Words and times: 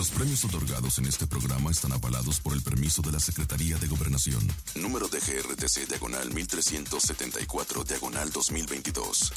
Los 0.00 0.08
premios 0.08 0.42
otorgados 0.46 0.96
en 0.96 1.04
este 1.04 1.26
programa 1.26 1.70
están 1.70 1.92
avalados 1.92 2.40
por 2.40 2.54
el 2.54 2.62
permiso 2.62 3.02
de 3.02 3.12
la 3.12 3.20
Secretaría 3.20 3.76
de 3.76 3.86
Gobernación. 3.86 4.40
Número 4.76 5.08
de 5.08 5.20
GRTC 5.20 5.88
Diagonal 5.88 6.32
1374 6.32 7.84
Diagonal 7.84 8.32
2022. 8.32 9.30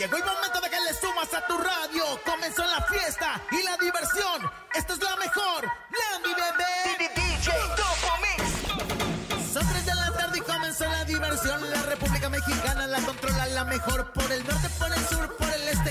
Llegó 0.00 0.16
el 0.16 0.24
momento 0.24 0.60
de 0.60 0.68
que 0.68 0.80
le 0.80 1.00
sumas 1.00 1.32
a 1.32 1.46
tu 1.46 1.56
radio. 1.56 2.02
Comenzó 2.26 2.66
la 2.66 2.84
fiesta 2.86 3.40
y 3.52 3.62
la 3.62 3.76
diversión. 3.76 4.50
Esta 4.74 4.94
es 4.94 4.98
la 4.98 5.14
mejor. 5.14 5.62
Landy 5.62 6.34
Bebé. 6.34 6.74
DJ 6.98 7.52
Mix. 8.18 9.52
Son 9.52 9.64
tres 9.64 9.86
de 9.86 9.94
la 9.94 10.12
tarde 10.12 10.38
y 10.38 10.40
comenzó 10.40 10.84
la 10.86 11.04
diversión. 11.04 11.70
La 11.70 11.82
República 11.82 12.28
Mexicana 12.30 12.88
la 12.88 13.00
controla 13.00 13.46
la 13.46 13.64
mejor. 13.64 14.12
Por 14.12 14.32
el 14.32 14.44
norte, 14.44 14.68
por 14.70 14.92
el 14.92 15.06
sur, 15.06 15.36
por 15.36 15.43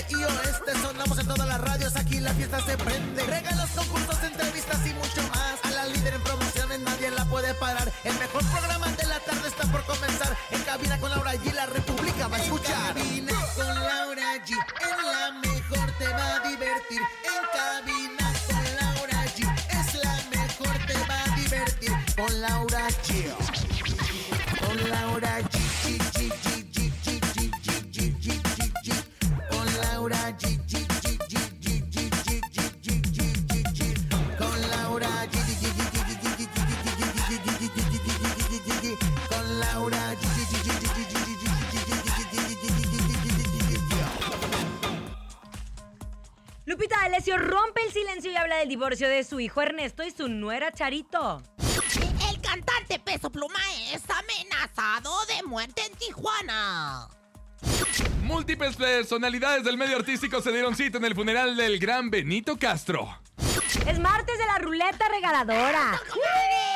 y 0.08 0.14
oeste. 0.24 0.72
Sonamos 0.82 1.18
en 1.18 1.26
todas 1.26 1.46
las 1.46 1.60
radios. 1.60 1.96
Aquí 1.96 2.20
la 2.20 2.32
fiesta 2.34 2.60
se 2.64 2.76
prende. 2.76 3.22
Regalos, 3.24 3.70
concursos, 3.70 4.22
entrevistas 4.22 4.86
y 4.86 4.94
mucho 4.94 5.22
más. 5.34 5.58
A 5.62 5.70
la 5.70 5.86
líder 5.86 6.14
en 6.14 6.22
promociones 6.22 6.80
nadie 6.80 7.10
la 7.10 7.24
puede 7.26 7.54
parar. 7.54 7.90
El 8.04 8.14
mejor 8.18 8.44
programa 8.44 8.88
de 8.88 9.06
la 9.06 9.20
tarde 9.20 9.48
está 9.48 9.64
por 9.72 9.84
comenzar. 9.84 10.36
En 10.50 10.62
cabina 10.62 10.98
con 10.98 11.10
Laura 11.10 11.34
G. 11.34 11.52
La 11.52 11.66
República 11.66 12.28
va 12.28 12.36
a 12.36 12.42
escuchar. 12.42 12.96
En 12.98 13.26
cabina 13.26 13.32
con 13.54 13.66
Laura 13.66 14.34
G. 14.44 14.50
En 14.52 15.06
la 15.12 15.32
mejor 15.40 15.92
te 15.98 16.08
va 16.08 16.36
a 16.36 16.48
divertir. 16.48 17.00
En 17.00 17.42
cabina 17.52 17.93
Lupita 47.04 47.08
D'Alessio 47.08 47.36
rompe 47.38 47.82
el 47.86 47.92
silencio 47.92 48.32
y 48.32 48.36
habla 48.36 48.56
del 48.56 48.68
divorcio 48.68 49.08
de 49.08 49.24
su 49.24 49.38
hijo 49.40 49.60
Ernesto 49.60 50.02
y 50.04 50.10
su 50.10 50.28
nuera 50.28 50.72
Charito. 50.72 51.42
El 52.30 52.40
cantante 52.40 52.98
Peso 52.98 53.30
Pluma 53.30 53.60
es 53.92 54.02
amenazado 54.08 55.12
de 55.26 55.42
muerte 55.42 55.82
en 55.84 55.96
Tijuana. 55.96 57.08
Múltiples 58.22 58.76
personalidades 58.76 59.64
del 59.64 59.76
medio 59.76 59.96
artístico 59.96 60.40
se 60.40 60.50
dieron 60.52 60.74
cita 60.74 60.98
en 60.98 61.04
el 61.04 61.14
funeral 61.14 61.56
del 61.56 61.78
gran 61.78 62.10
Benito 62.10 62.58
Castro. 62.58 63.20
Es 63.86 63.98
martes 63.98 64.38
de 64.38 64.46
la 64.46 64.58
ruleta 64.58 65.08
regaladora. 65.08 66.00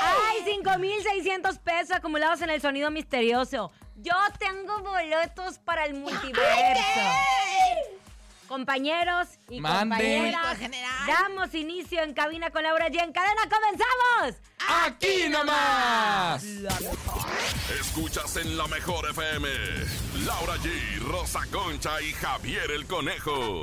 ¡Ay! 0.03 0.43
5,600 0.45 1.59
pesos 1.59 1.97
acumulados 1.97 2.43
en 2.43 2.51
el 2.51 2.61
sonido 2.61 2.91
misterioso. 2.91 3.73
Yo 3.97 4.15
tengo 4.39 4.83
boletos 4.83 5.59
para 5.59 5.87
el 5.87 5.95
multiverso. 5.95 7.01
Compañeros 8.49 9.29
y 9.51 9.61
Mande. 9.61 9.95
compañeras, 9.95 10.59
damos 11.07 11.55
inicio 11.55 12.03
en 12.03 12.15
cabina 12.15 12.51
con 12.51 12.63
Laura 12.63 12.89
G. 12.89 13.03
En 13.03 13.13
cadena 13.13 13.43
comenzamos. 13.43 14.41
¡Aquí 14.87 15.29
nomás! 15.29 16.43
Escuchas 17.79 18.37
en 18.37 18.57
la 18.57 18.67
mejor 18.67 19.09
FM. 19.11 19.49
Laura 20.25 20.57
G, 20.57 20.99
Rosa 21.01 21.41
Concha 21.53 22.01
y 22.01 22.13
Javier 22.13 22.71
el 22.71 22.87
Conejo. 22.87 23.63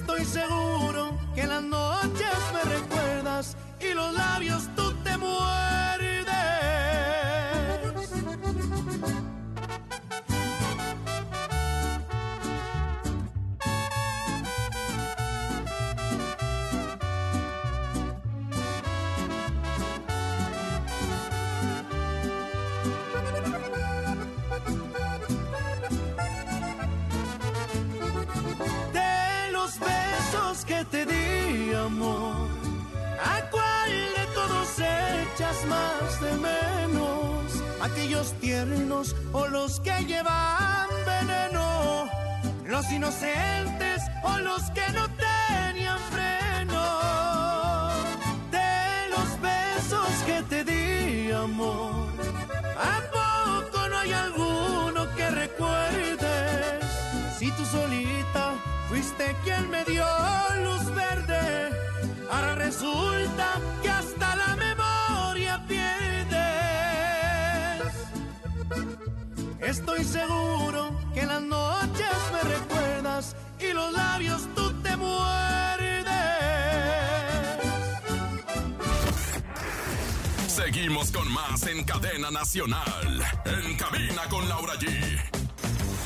Estoy 0.00 0.24
seguro 0.24 1.18
que 1.34 1.44
las 1.44 1.60
noches 1.60 2.36
me 2.54 2.70
recuerdas 2.70 3.56
y 3.80 3.94
los 3.94 4.14
labios 4.14 4.62
más 35.66 36.20
de 36.20 36.32
menos? 36.32 37.62
¿Aquellos 37.80 38.32
tiernos 38.40 39.14
o 39.32 39.46
los 39.46 39.80
que 39.80 40.04
llevan 40.04 40.88
veneno? 41.06 42.08
¿Los 42.66 42.90
inocentes 42.90 44.02
o 44.22 44.38
los 44.38 44.62
que 44.70 44.86
no 44.92 45.08
tenían 45.26 45.98
freno? 46.10 46.84
De 48.50 49.08
los 49.10 49.40
besos 49.40 50.08
que 50.26 50.42
te 50.50 50.64
di, 50.64 51.32
amor. 51.32 52.08
¿A 52.76 53.00
poco 53.18 53.88
no 53.88 53.98
hay 53.98 54.12
alguno 54.12 55.14
que 55.16 55.30
recuerdes? 55.30 56.84
Si 57.38 57.50
tú 57.52 57.64
solita 57.64 58.54
fuiste 58.88 59.34
quien 59.44 59.70
me 59.70 59.84
dio 59.84 60.06
luz 60.64 60.84
verde, 60.94 61.70
ahora 62.30 62.54
resulta 62.56 63.60
que 63.82 63.90
hasta 63.90 64.17
Estoy 69.98 70.20
seguro 70.20 70.96
que 71.12 71.26
las 71.26 71.42
noches 71.42 72.06
me 72.32 72.48
recuerdas 72.48 73.34
y 73.58 73.72
los 73.72 73.92
labios 73.92 74.42
tú 74.54 74.72
te 74.80 74.96
muerdes. 74.96 76.06
Seguimos 80.46 81.10
con 81.10 81.28
más 81.32 81.66
en 81.66 81.82
cadena 81.82 82.30
nacional. 82.30 83.24
En 83.44 83.76
cabina 83.76 84.22
con 84.30 84.48
Laura 84.48 84.74
G. 84.74 85.47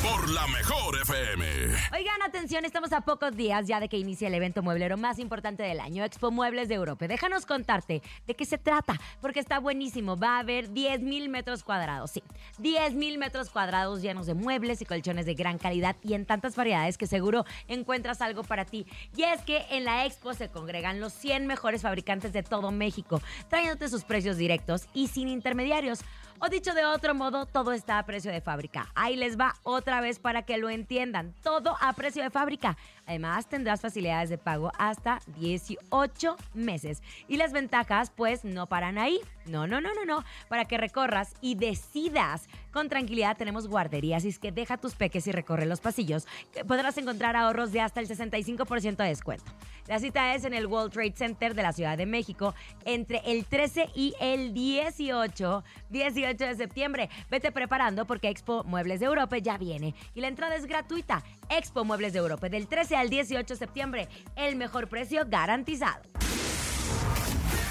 por 0.02 0.28
la 0.30 0.46
mejor 0.48 0.96
FM. 1.00 1.44
Oigan, 1.92 2.22
atención, 2.22 2.64
estamos 2.64 2.92
a 2.92 3.02
pocos 3.02 3.36
días 3.36 3.68
ya 3.68 3.78
de 3.78 3.88
que 3.88 3.96
inicie 3.96 4.26
el 4.26 4.34
evento 4.34 4.62
mueblero 4.62 4.96
más 4.96 5.20
importante 5.20 5.62
del 5.62 5.78
año, 5.78 6.04
Expo 6.04 6.32
Muebles 6.32 6.68
de 6.68 6.74
Europa. 6.74 7.06
Déjanos 7.06 7.46
contarte 7.46 8.02
de 8.26 8.34
qué 8.34 8.44
se 8.44 8.58
trata, 8.58 9.00
porque 9.20 9.38
está 9.38 9.60
buenísimo. 9.60 10.16
Va 10.16 10.36
a 10.36 10.40
haber 10.40 10.72
10 10.72 11.02
mil 11.02 11.28
metros 11.28 11.62
cuadrados, 11.62 12.10
sí. 12.10 12.22
10 12.58 12.94
mil 12.94 13.18
metros 13.18 13.50
cuadrados 13.50 14.02
llenos 14.02 14.26
de 14.26 14.34
muebles 14.34 14.82
y 14.82 14.84
colchones 14.84 15.24
de 15.24 15.34
gran 15.34 15.58
calidad 15.58 15.96
y 16.02 16.14
en 16.14 16.26
tantas 16.26 16.56
variedades 16.56 16.98
que 16.98 17.06
seguro 17.06 17.44
encuentras 17.68 18.20
algo 18.20 18.42
para 18.42 18.64
ti. 18.64 18.86
Y 19.16 19.22
es 19.22 19.42
que 19.42 19.64
en 19.70 19.84
la 19.84 20.04
Expo 20.04 20.34
se 20.34 20.48
congregan 20.48 21.00
los 21.00 21.12
100 21.12 21.46
mejores 21.46 21.82
fabricantes 21.82 22.32
de 22.32 22.42
todo 22.42 22.72
México, 22.72 23.22
trayéndote 23.48 23.88
sus 23.88 24.02
precios 24.02 24.36
directos 24.36 24.88
y 24.94 25.06
sin 25.08 25.28
intermediarios. 25.28 26.00
O 26.44 26.48
dicho 26.48 26.74
de 26.74 26.84
otro 26.84 27.14
modo, 27.14 27.46
todo 27.46 27.72
está 27.72 28.00
a 28.00 28.04
precio 28.04 28.32
de 28.32 28.40
fábrica. 28.40 28.88
Ahí 28.96 29.14
les 29.14 29.38
va 29.38 29.54
otra 29.62 30.00
vez 30.00 30.18
para 30.18 30.42
que 30.42 30.58
lo 30.58 30.70
entiendan. 30.70 31.36
Todo 31.40 31.76
a 31.80 31.92
precio 31.92 32.20
de 32.20 32.30
fábrica. 32.30 32.76
Además, 33.06 33.46
tendrás 33.48 33.80
facilidades 33.80 34.28
de 34.28 34.38
pago 34.38 34.72
hasta 34.76 35.20
18 35.38 36.36
meses. 36.54 37.00
Y 37.28 37.36
las 37.36 37.52
ventajas, 37.52 38.10
pues, 38.10 38.44
no 38.44 38.66
paran 38.66 38.98
ahí. 38.98 39.20
No, 39.46 39.68
no, 39.68 39.80
no, 39.80 39.94
no, 39.94 40.04
no. 40.04 40.24
Para 40.48 40.64
que 40.64 40.78
recorras 40.78 41.32
y 41.40 41.54
decidas 41.54 42.48
con 42.72 42.88
tranquilidad, 42.88 43.36
tenemos 43.36 43.68
guarderías. 43.68 44.24
Es 44.24 44.40
que 44.40 44.50
deja 44.50 44.78
tus 44.78 44.94
peques 44.96 45.28
y 45.28 45.32
recorre 45.32 45.66
los 45.66 45.80
pasillos. 45.80 46.26
que 46.52 46.64
podrás 46.64 46.98
encontrar 46.98 47.36
ahorros 47.36 47.70
de 47.70 47.80
hasta 47.80 48.00
el 48.00 48.08
65% 48.08 48.96
de 48.96 49.08
descuento. 49.08 49.52
La 49.86 49.98
cita 50.00 50.34
es 50.34 50.44
en 50.44 50.54
el 50.54 50.66
World 50.66 50.92
Trade 50.92 51.14
Center 51.16 51.54
de 51.54 51.62
la 51.62 51.72
Ciudad 51.72 51.98
de 51.98 52.06
México 52.06 52.54
entre 52.84 53.20
el 53.26 53.44
13 53.44 53.90
y 53.94 54.14
el 54.20 54.54
18, 54.54 55.64
18 55.90 56.31
de 56.38 56.54
septiembre. 56.54 57.10
Vete 57.30 57.52
preparando 57.52 58.06
porque 58.06 58.28
Expo 58.28 58.64
Muebles 58.64 59.00
de 59.00 59.06
Europa 59.06 59.38
ya 59.38 59.58
viene 59.58 59.94
y 60.14 60.20
la 60.20 60.28
entrada 60.28 60.56
es 60.56 60.66
gratuita. 60.66 61.22
Expo 61.48 61.84
Muebles 61.84 62.12
de 62.12 62.20
Europa 62.20 62.48
del 62.48 62.68
13 62.68 62.96
al 62.96 63.10
18 63.10 63.54
de 63.54 63.58
septiembre. 63.58 64.08
El 64.36 64.56
mejor 64.56 64.88
precio 64.88 65.24
garantizado. 65.26 66.02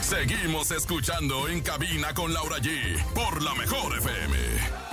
Seguimos 0.02 0.72
escuchando 0.72 1.48
en 1.48 1.62
cabina 1.62 2.14
con 2.14 2.34
Laura 2.34 2.58
G 2.58 3.02
por 3.14 3.42
la 3.42 3.54
mejor 3.56 3.98
FM. 3.98 4.91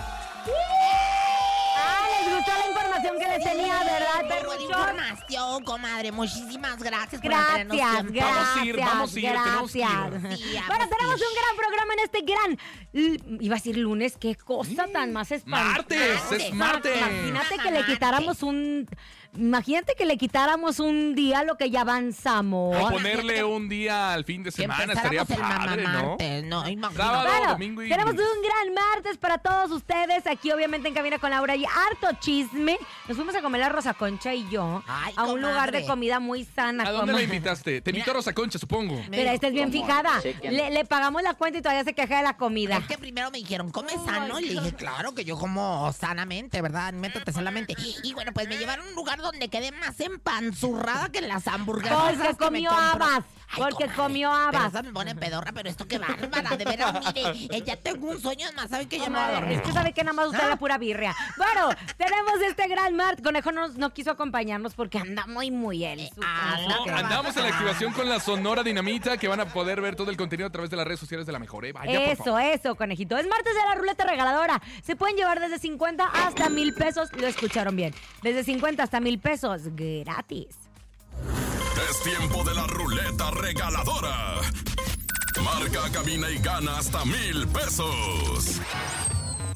Les 2.25 2.37
gustó 2.37 2.53
la 2.59 2.69
información 2.69 3.19
que 3.19 3.29
les 3.29 3.45
tenía, 3.45 3.79
¿verdad, 3.85 4.29
perruchón? 4.29 4.61
información, 4.63 5.65
comadre. 5.65 6.13
Muchísimas 6.13 6.83
gracias 6.83 7.21
por 7.21 7.31
Gracias, 7.31 7.69
gracias. 7.69 8.35
Vamos 8.35 8.57
a 8.57 8.65
ir, 8.65 8.77
vamos 8.77 9.15
a 9.15 9.19
ir, 9.19 9.25
tenemos 9.27 9.73
que 9.73 9.79
ir. 9.79 9.85
gracias. 9.87 10.39
Sí, 10.41 10.57
Bueno, 10.67 10.85
tenemos 10.89 11.21
un 11.21 11.35
gran 11.35 11.57
programa 11.57 11.93
en 11.95 12.01
este 12.01 12.21
gran. 12.23 13.41
Iba 13.41 13.55
a 13.55 13.59
decir 13.59 13.77
lunes, 13.77 14.17
qué 14.19 14.35
cosa 14.37 14.87
tan 14.93 15.13
más 15.13 15.31
espantosa. 15.33 15.73
Martes, 15.73 16.33
es 16.33 16.55
martes. 16.55 16.97
Imagínate 16.99 17.59
que 17.63 17.71
le 17.71 17.85
quitáramos 17.85 18.43
un. 18.43 18.89
Imagínate 19.37 19.95
que 19.95 20.05
le 20.05 20.17
quitáramos 20.17 20.81
un 20.81 21.15
día 21.15 21.43
lo 21.45 21.57
que 21.57 21.71
ya 21.71 21.83
avanzamos. 21.83 22.77
O 22.77 22.89
ponerle 22.91 23.45
un 23.45 23.69
día 23.69 24.13
al 24.13 24.25
fin 24.25 24.43
de 24.43 24.51
semana 24.51 24.93
estaría 24.93 25.25
padre, 25.25 25.85
¿no? 25.85 26.17
¿no? 26.45 26.69
Imagínate. 26.69 26.97
Sábado, 26.97 27.29
Bueno, 27.29 27.53
domingo 27.53 27.83
y 27.83 27.89
tenemos 27.89 28.15
un 28.15 28.43
gran 28.43 28.75
martes 28.75 29.19
para 29.19 29.39
todos 29.39 29.71
ustedes. 29.71 30.27
Aquí, 30.27 30.51
obviamente, 30.51 30.89
en 30.89 30.95
Cabina 30.95 31.19
con 31.19 31.31
Laura 31.31 31.55
y 31.55 31.65
harto 31.65 32.19
chisme. 32.21 32.79
Nos 33.07 33.17
fuimos 33.17 33.35
a 33.35 33.43
comer 33.43 33.61
la 33.61 33.69
Rosa 33.69 33.95
Concha 33.95 34.35
y 34.35 34.49
yo 34.51 34.83
Ay, 34.87 35.15
a 35.17 35.27
un 35.27 35.41
lugar 35.41 35.73
de 35.73 35.85
comida 35.87 36.21
muy 36.21 36.45
sana. 36.45 36.85
¿A 36.85 36.91
dónde 36.93 37.13
la 37.13 37.23
invitaste? 37.23 37.81
Te 37.81 37.91
invitó 37.91 38.07
Mira. 38.11 38.15
Rosa 38.15 38.33
Concha, 38.33 38.59
supongo. 38.59 39.01
Pero 39.11 39.31
esta 39.31 39.49
es 39.49 39.53
bien 39.53 39.71
fijada. 39.71 40.21
Le, 40.43 40.71
le 40.71 40.85
pagamos 40.85 41.23
la 41.23 41.35
cuenta 41.35 41.59
y 41.59 41.63
todavía 41.63 41.85
se 41.85 41.95
queja 41.95 42.19
de 42.19 42.23
la 42.23 42.37
comida. 42.37 42.79
Es 42.79 42.87
que 42.87 42.99
primero 42.99 43.31
me 43.31 43.39
dijeron, 43.39 43.71
come 43.71 43.93
sano. 44.05 44.41
Y 44.41 44.47
le 44.47 44.61
dije, 44.61 44.75
claro 44.75 45.15
que 45.15 45.25
yo 45.25 45.39
como 45.39 45.93
sanamente, 45.93 46.61
¿verdad? 46.63 46.93
Métete 46.93 47.33
sanamente. 47.33 47.75
Y 48.03 48.15
bueno, 48.15 48.33
pues 48.33 48.49
me 48.49 48.57
llevaron 48.57 48.87
a 48.87 48.89
un 48.89 48.95
lugar 48.95 49.18
donde 49.23 49.49
quedé 49.49 49.73
más 49.73 50.01
empanzurrada 50.01 51.11
que 51.11 51.19
en 51.19 51.29
las 51.29 51.47
hamburguesas. 51.49 52.17
Porque 52.17 52.37
comió 52.37 52.71
habas, 52.71 53.25
Ay, 53.51 53.63
porque 53.63 53.85
comadre, 53.85 53.97
comió 53.97 54.31
Pero 54.31 54.59
habas. 54.59 54.73
esa 54.75 54.83
me 54.83 54.93
pone 54.93 55.15
pedorra, 55.15 55.53
pero 55.53 55.69
esto 55.69 55.87
qué 55.89 55.99
bárbara. 55.99 56.57
De 56.57 56.65
veras, 56.65 56.95
mire, 57.15 57.57
eh, 57.57 57.63
ya 57.65 57.77
tengo 57.77 58.09
un 58.11 58.21
sueño 58.21 58.47
más. 58.57 58.69
¿Sabe 58.71 58.87
que 58.87 58.99
yo 58.99 59.05
me 59.05 59.11
voy 59.11 59.19
a 59.19 59.27
Comadre, 59.27 59.41
dormir? 59.41 59.57
Es 59.59 59.63
que 59.63 59.73
sabe 59.73 59.93
que 59.93 60.03
nada 60.05 60.13
más 60.15 60.27
usted 60.27 60.43
es 60.43 60.49
la 60.49 60.57
pura 60.57 60.79
birria. 60.79 61.15
Bueno, 61.37 61.69
tenemos 61.97 62.35
este 62.47 62.69
gran 62.69 62.95
martes. 62.97 63.25
Conejo 63.25 63.53
no, 63.53 63.69
no 63.69 63.95
quiso 63.95 64.11
acompañarnos 64.11 64.75
porque 64.75 64.99
anda 64.99 65.27
muy, 65.27 65.51
muy 65.51 65.85
él. 65.85 66.09
su 66.15 66.21
ah, 66.23 66.59
no, 66.87 66.95
Andamos 66.95 67.37
en 67.37 67.43
la 67.45 67.49
activación 67.51 67.93
con 67.93 68.09
la 68.09 68.21
Sonora 68.21 68.63
Dinamita 68.63 69.17
que 69.17 69.29
van 69.29 69.41
a 69.41 69.47
poder 69.47 69.81
ver 69.81 69.97
todo 69.97 70.11
el 70.11 70.17
contenido 70.17 70.47
a 70.49 70.51
través 70.53 70.71
de 70.71 70.77
las 70.77 70.87
redes 70.87 71.01
sociales 71.01 71.27
de 71.27 71.33
la 71.33 71.39
mejor. 71.39 71.65
¿eh? 71.65 71.73
Vaya, 71.73 71.99
por 72.01 72.09
Eso, 72.09 72.25
favor. 72.25 72.43
eso, 72.43 72.75
conejito. 72.75 73.17
Es 73.17 73.27
martes 73.27 73.55
de 73.55 73.61
la 73.69 73.75
ruleta 73.75 74.05
regaladora. 74.05 74.61
Se 74.83 74.95
pueden 74.97 75.17
llevar 75.17 75.41
desde 75.41 75.59
50 75.59 76.05
hasta 76.05 76.49
mil 76.51 76.75
pesos. 76.75 77.11
Lo 77.17 77.27
escucharon 77.27 77.75
bien. 77.77 77.95
Desde 78.23 78.45
50 78.45 78.83
hasta 78.83 79.01
mil 79.01 79.19
pesos 79.19 79.63
gratis. 79.75 80.49
Es 81.91 82.01
tiempo 82.03 82.45
de 82.45 82.55
la 82.55 82.67
ruleta 82.67 83.31
regaladora. 83.31 84.41
Marca, 85.43 85.91
cabina 85.93 86.31
y 86.31 86.39
gana 86.39 86.79
hasta 86.79 87.05
mil 87.05 87.47
pesos. 87.49 88.61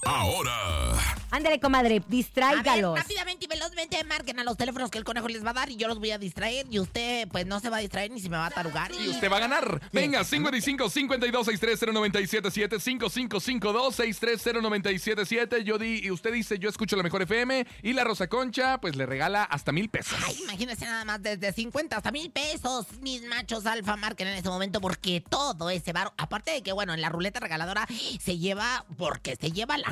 Ahora, 0.05 0.99
Ándale, 1.31 1.61
comadre, 1.61 1.97
A 1.97 1.99
ver, 2.01 2.09
distráigalos. 2.09 2.99
rápidamente 2.99 3.47
y 3.47 3.49
velozmente 3.49 4.05
marquen 4.05 4.39
a 4.39 4.45
los 4.45 4.59
teléfonos 4.59 4.91
que 4.91 4.99
el 4.99 5.05
conejo 5.05 5.29
les 5.29 5.43
va 5.43 5.51
a 5.51 5.55
dar 5.55 5.71
y 5.71 5.77
yo 5.77 5.89
los 5.89 5.99
voy 5.99 6.11
a 6.11 6.19
distraer 6.19 6.67
y 6.71 6.79
usted 6.79 7.27
pues 7.29 7.47
no 7.47 7.59
se 7.59 7.71
va 7.71 7.79
a 7.79 7.81
distraer 7.81 8.11
ni 8.11 8.21
se 8.21 8.29
me 8.29 8.37
va 8.37 8.47
a 8.47 8.51
tarugar. 8.51 8.93
Y 8.93 9.09
usted 9.09 9.31
va 9.33 9.39
a 9.39 9.41
ganar. 9.41 9.81
Venga, 9.93 10.25
55 10.25 10.91
52 10.91 11.47
630 11.47 11.93
977 11.95 12.81
5552 12.81 13.95
630 13.97 14.61
977 14.61 15.65
Yo 15.65 15.79
di, 15.79 16.01
y 16.05 16.11
usted 16.11 16.35
dice, 16.35 16.59
yo 16.59 16.69
escucho 16.69 16.97
la 16.97 17.03
mejor 17.03 17.23
FM. 17.23 17.67
Y 17.83 17.95
la 17.95 18.05
Rosa 18.05 18.27
Concha, 18.27 18.79
pues 18.79 18.95
le 18.95 19.07
regala 19.07 19.45
hasta 19.45 19.73
mil 19.73 19.89
pesos. 19.89 20.19
Ay, 20.27 20.37
imagínense 20.43 20.85
nada 20.85 21.07
más 21.07 21.23
desde 21.23 21.51
50 21.53 21.97
hasta 21.97 22.11
mil 22.11 22.31
pesos. 22.31 22.87
Mis 23.01 23.23
machos 23.23 23.65
alfa 23.65 23.97
marquen 23.97 24.29
en 24.29 24.35
ese 24.35 24.51
momento 24.51 24.83
porque 24.83 25.25
todo 25.27 25.71
ese 25.71 25.95
bar, 25.95 26.13
aparte 26.19 26.51
de 26.51 26.63
que 26.63 26.73
bueno, 26.73 26.93
en 26.93 27.01
la 27.01 27.09
ruleta 27.09 27.41
regaladora 27.41 27.87
se 28.21 28.37
lleva, 28.37 28.85
porque 28.99 29.37
se 29.37 29.51
lleva 29.51 29.79
la 29.79 29.92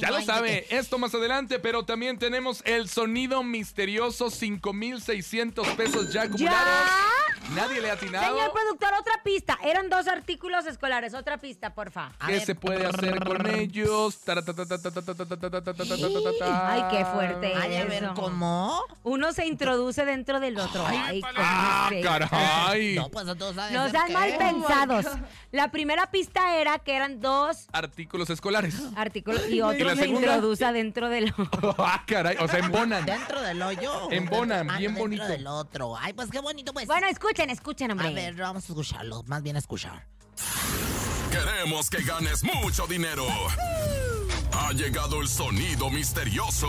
ya 0.00 0.10
lo 0.10 0.20
sabe, 0.22 0.66
esto 0.70 0.98
más 0.98 1.14
adelante, 1.14 1.58
pero 1.58 1.84
también 1.84 2.18
tenemos 2.18 2.62
el 2.64 2.88
sonido 2.88 3.42
misterioso 3.42 4.30
5600 4.30 5.68
pesos 5.68 6.12
ya 6.12 6.22
acumulados. 6.22 6.58
¿Ya? 6.58 7.54
Nadie 7.54 7.80
le 7.80 7.90
ha 7.90 7.94
atinado. 7.94 8.36
Señor 8.36 8.52
productor, 8.52 8.92
otra 9.00 9.22
pista. 9.22 9.58
Eran 9.62 9.88
dos 9.88 10.06
artículos 10.06 10.66
escolares, 10.66 11.14
otra 11.14 11.38
pista, 11.38 11.74
porfa. 11.74 12.12
A 12.18 12.26
¿Qué 12.26 12.40
se 12.40 12.54
puede 12.54 12.84
hacer 12.86 13.24
con 13.24 13.46
ellos? 13.46 14.18
Ay, 16.42 16.82
qué 16.90 17.04
fuerte. 17.06 17.54
Ay, 17.54 17.76
a 17.76 17.84
ver, 17.84 18.10
¿cómo? 18.14 18.82
Uno 19.02 19.32
se 19.32 19.46
introduce 19.46 20.04
dentro 20.04 20.40
del 20.40 20.58
otro. 20.58 20.84
Ay, 20.86 21.22
Ay 21.22 21.22
ah, 21.36 21.90
caray. 22.02 22.94
No, 22.96 23.08
pues 23.08 23.24
no 23.24 23.34
saben 23.52 23.74
No 23.74 23.88
sean 23.88 24.12
mal 24.12 24.32
oh, 24.34 24.38
pensados. 24.38 25.06
La 25.50 25.70
primera 25.70 26.10
pista 26.10 26.56
era 26.56 26.78
que 26.78 26.94
eran 26.94 27.20
dos 27.20 27.66
artículos 27.72 28.28
escolares 28.30 28.74
y 29.48 29.54
¿Y 29.56 29.60
otro 29.60 29.84
la 29.86 29.94
se 29.96 30.02
segunda? 30.02 30.20
introduce 30.34 30.72
dentro 30.72 31.08
del 31.08 31.32
otro. 31.38 31.74
Ah, 31.78 32.02
caray, 32.06 32.36
o 32.40 32.48
sea, 32.48 32.58
embonan. 32.60 33.04
Dentro 33.06 33.40
del 33.42 33.60
hoyo. 33.62 34.08
Embonan, 34.10 34.70
Ah, 34.70 34.78
bien 34.78 34.90
dentro 34.94 35.02
bonito. 35.04 35.26
del 35.26 35.46
otro. 35.46 35.96
Ay, 35.96 36.12
pues 36.12 36.30
qué 36.30 36.40
bonito, 36.40 36.72
pues. 36.72 36.86
Bueno, 36.86 37.06
escuchen, 37.08 37.50
escuchen, 37.50 37.90
hombre. 37.90 38.08
a 38.08 38.10
ver, 38.12 38.34
vamos 38.34 38.64
a 38.64 38.66
escucharlo. 38.68 39.22
Más 39.24 39.42
bien 39.42 39.56
a 39.56 39.58
escuchar. 39.60 40.06
queremos 41.30 41.90
que 41.90 42.02
ganes 42.02 42.42
mucho 42.44 42.86
dinero. 42.86 43.26
Ha 44.52 44.72
llegado 44.72 45.20
el 45.20 45.28
sonido 45.28 45.88
misterioso. 45.90 46.68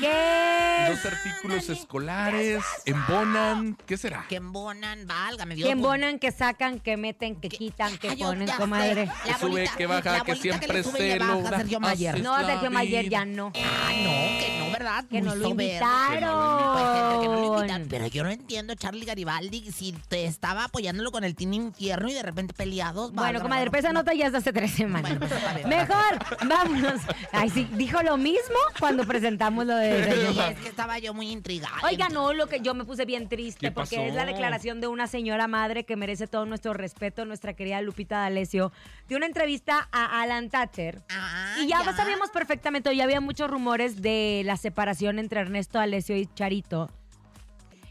¿Qué? 0.00 0.67
Dos 1.02 1.12
artículos 1.12 1.68
escolares, 1.68 2.62
embonan. 2.84 3.76
¿Qué 3.86 3.96
será? 3.96 4.26
Que 4.28 4.36
embonan, 4.36 5.06
válgame 5.06 5.54
Dios. 5.54 5.68
Que 5.68 5.74
pues, 5.76 5.84
embonan, 5.84 6.18
que 6.18 6.32
sacan, 6.32 6.80
que 6.80 6.96
meten, 6.96 7.36
que 7.36 7.48
quitan, 7.48 7.96
que 7.98 8.08
Ay, 8.10 8.16
yo 8.16 8.26
ponen, 8.28 8.46
ya 8.48 8.54
sé. 8.54 8.58
comadre. 8.60 9.06
La 9.06 9.12
Que 9.34 9.34
sube, 9.34 9.50
bolita- 9.50 9.76
que 9.76 9.86
baja, 9.86 10.12
la 10.12 10.20
que 10.20 10.32
bolita 10.32 10.42
siempre 10.42 10.72
le 10.78 10.82
sube 10.82 10.98
y 10.98 11.00
se 11.02 11.08
le 11.08 11.18
baja, 11.20 11.34
logra. 11.34 11.58
Sergio 11.58 11.80
Mayer. 11.80 12.14
Así 12.14 12.22
No, 12.22 12.38
la 12.38 12.46
Sergio 12.46 12.70
Mayer 12.70 13.04
vida. 13.04 13.10
ya 13.10 13.24
no. 13.24 13.52
Ah, 13.54 13.90
no, 13.92 14.40
que 14.40 14.56
no, 14.58 14.70
¿verdad? 14.72 15.04
Que 15.08 15.20
no 15.20 15.30
Muy 15.30 15.38
lo 15.38 15.48
soberbio. 15.50 15.66
invitaron. 15.74 16.72
Pues, 16.72 17.20
que 17.20 17.28
no 17.28 17.34
lo 17.34 17.56
invitan. 17.56 17.86
Pero 17.88 18.06
yo 18.08 18.24
no 18.24 18.30
entiendo, 18.30 18.74
Charlie 18.74 19.04
Garibaldi, 19.04 19.70
si 19.72 19.92
te 20.08 20.24
estaba 20.24 20.64
apoyándolo 20.64 21.10
con 21.12 21.22
el 21.24 21.34
Team 21.36 21.52
Infierno 21.52 22.08
y 22.08 22.14
de 22.14 22.22
repente 22.22 22.54
peleados. 22.54 23.12
Bueno, 23.12 23.22
válgame, 23.22 23.42
comadre, 23.42 23.70
pues 23.70 23.84
esa 23.84 23.92
nota 23.92 24.14
ya 24.14 24.26
es 24.26 24.32
de 24.32 24.38
hace 24.38 24.52
tres 24.52 24.72
semanas. 24.72 25.02
Bueno, 25.02 25.20
pues, 25.20 25.32
está 25.32 25.54
bien. 25.54 25.68
Mejor, 25.68 26.18
vámonos. 26.48 27.00
Ay, 27.32 27.50
sí, 27.50 27.68
dijo 27.72 28.02
lo 28.02 28.16
mismo 28.16 28.56
cuando 28.80 29.04
presentamos 29.06 29.66
lo 29.66 29.76
de. 29.76 29.98
Es 29.98 30.58
que 30.60 30.68
estaba 30.68 30.87
yo 30.98 31.12
muy 31.12 31.30
intrigada. 31.30 31.76
Oiga, 31.84 32.08
no, 32.08 32.32
lo 32.32 32.46
que 32.46 32.60
yo 32.60 32.72
me 32.72 32.86
puse 32.86 33.04
bien 33.04 33.28
triste 33.28 33.66
¿Qué 33.66 33.70
porque 33.70 33.96
pasó? 33.96 34.08
es 34.08 34.14
la 34.14 34.24
declaración 34.24 34.80
de 34.80 34.86
una 34.86 35.06
señora 35.06 35.46
madre 35.46 35.84
que 35.84 35.96
merece 35.96 36.26
todo 36.26 36.46
nuestro 36.46 36.72
respeto, 36.72 37.26
nuestra 37.26 37.52
querida 37.52 37.82
Lupita 37.82 38.20
D'Alessio, 38.20 38.72
de 39.08 39.16
una 39.16 39.26
entrevista 39.26 39.86
a 39.92 40.22
Alan 40.22 40.48
Thatcher. 40.48 41.02
Ah, 41.10 41.56
Y 41.60 41.66
ya, 41.66 41.84
sabíamos 41.94 42.30
perfectamente, 42.30 42.96
ya 42.96 43.04
había 43.04 43.20
muchos 43.20 43.50
rumores 43.50 44.00
de 44.00 44.40
la 44.46 44.56
separación 44.56 45.18
entre 45.18 45.40
Ernesto 45.40 45.76
D'Alessio 45.76 46.16
y 46.16 46.26
Charito 46.34 46.88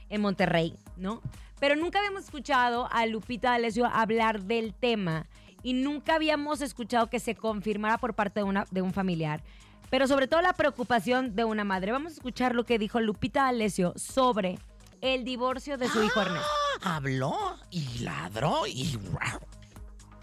en 0.10 0.22
Monterrey, 0.22 0.74
¿no? 0.96 1.22
pero 1.60 1.75
nunca 1.75 2.00
habíamos 2.00 2.24
escuchado 2.25 2.88
a 2.92 3.06
Lupita 3.06 3.51
D'Alessio 3.51 3.86
hablar 3.86 4.44
del 4.44 4.74
tema 4.74 5.25
y 5.63 5.74
nunca 5.74 6.16
habíamos 6.16 6.62
escuchado 6.62 7.10
que 7.10 7.20
se 7.20 7.36
confirmara 7.36 7.98
por 7.98 8.13
parte 8.13 8.39
de, 8.39 8.44
una, 8.44 8.66
de 8.70 8.82
un 8.82 8.94
familiar. 8.94 9.42
Pero 9.89 10.08
sobre 10.08 10.27
todo 10.27 10.41
la 10.41 10.53
preocupación 10.53 11.36
de 11.36 11.44
una 11.46 11.63
madre. 11.63 11.91
Vamos 11.91 12.13
a 12.13 12.15
escuchar 12.15 12.56
lo 12.56 12.65
que 12.65 12.79
dijo 12.79 13.00
Lupita 13.00 13.44
D'Alessio 13.44 13.94
sobre 13.96 14.60
el 15.01 15.24
divorcio 15.24 15.77
de 15.77 15.88
su 15.88 16.03
hijo 16.03 16.22
Ernesto. 16.22 16.48
Habló 16.82 17.58
y 17.72 18.00
ladró 18.00 18.67
y... 18.67 18.98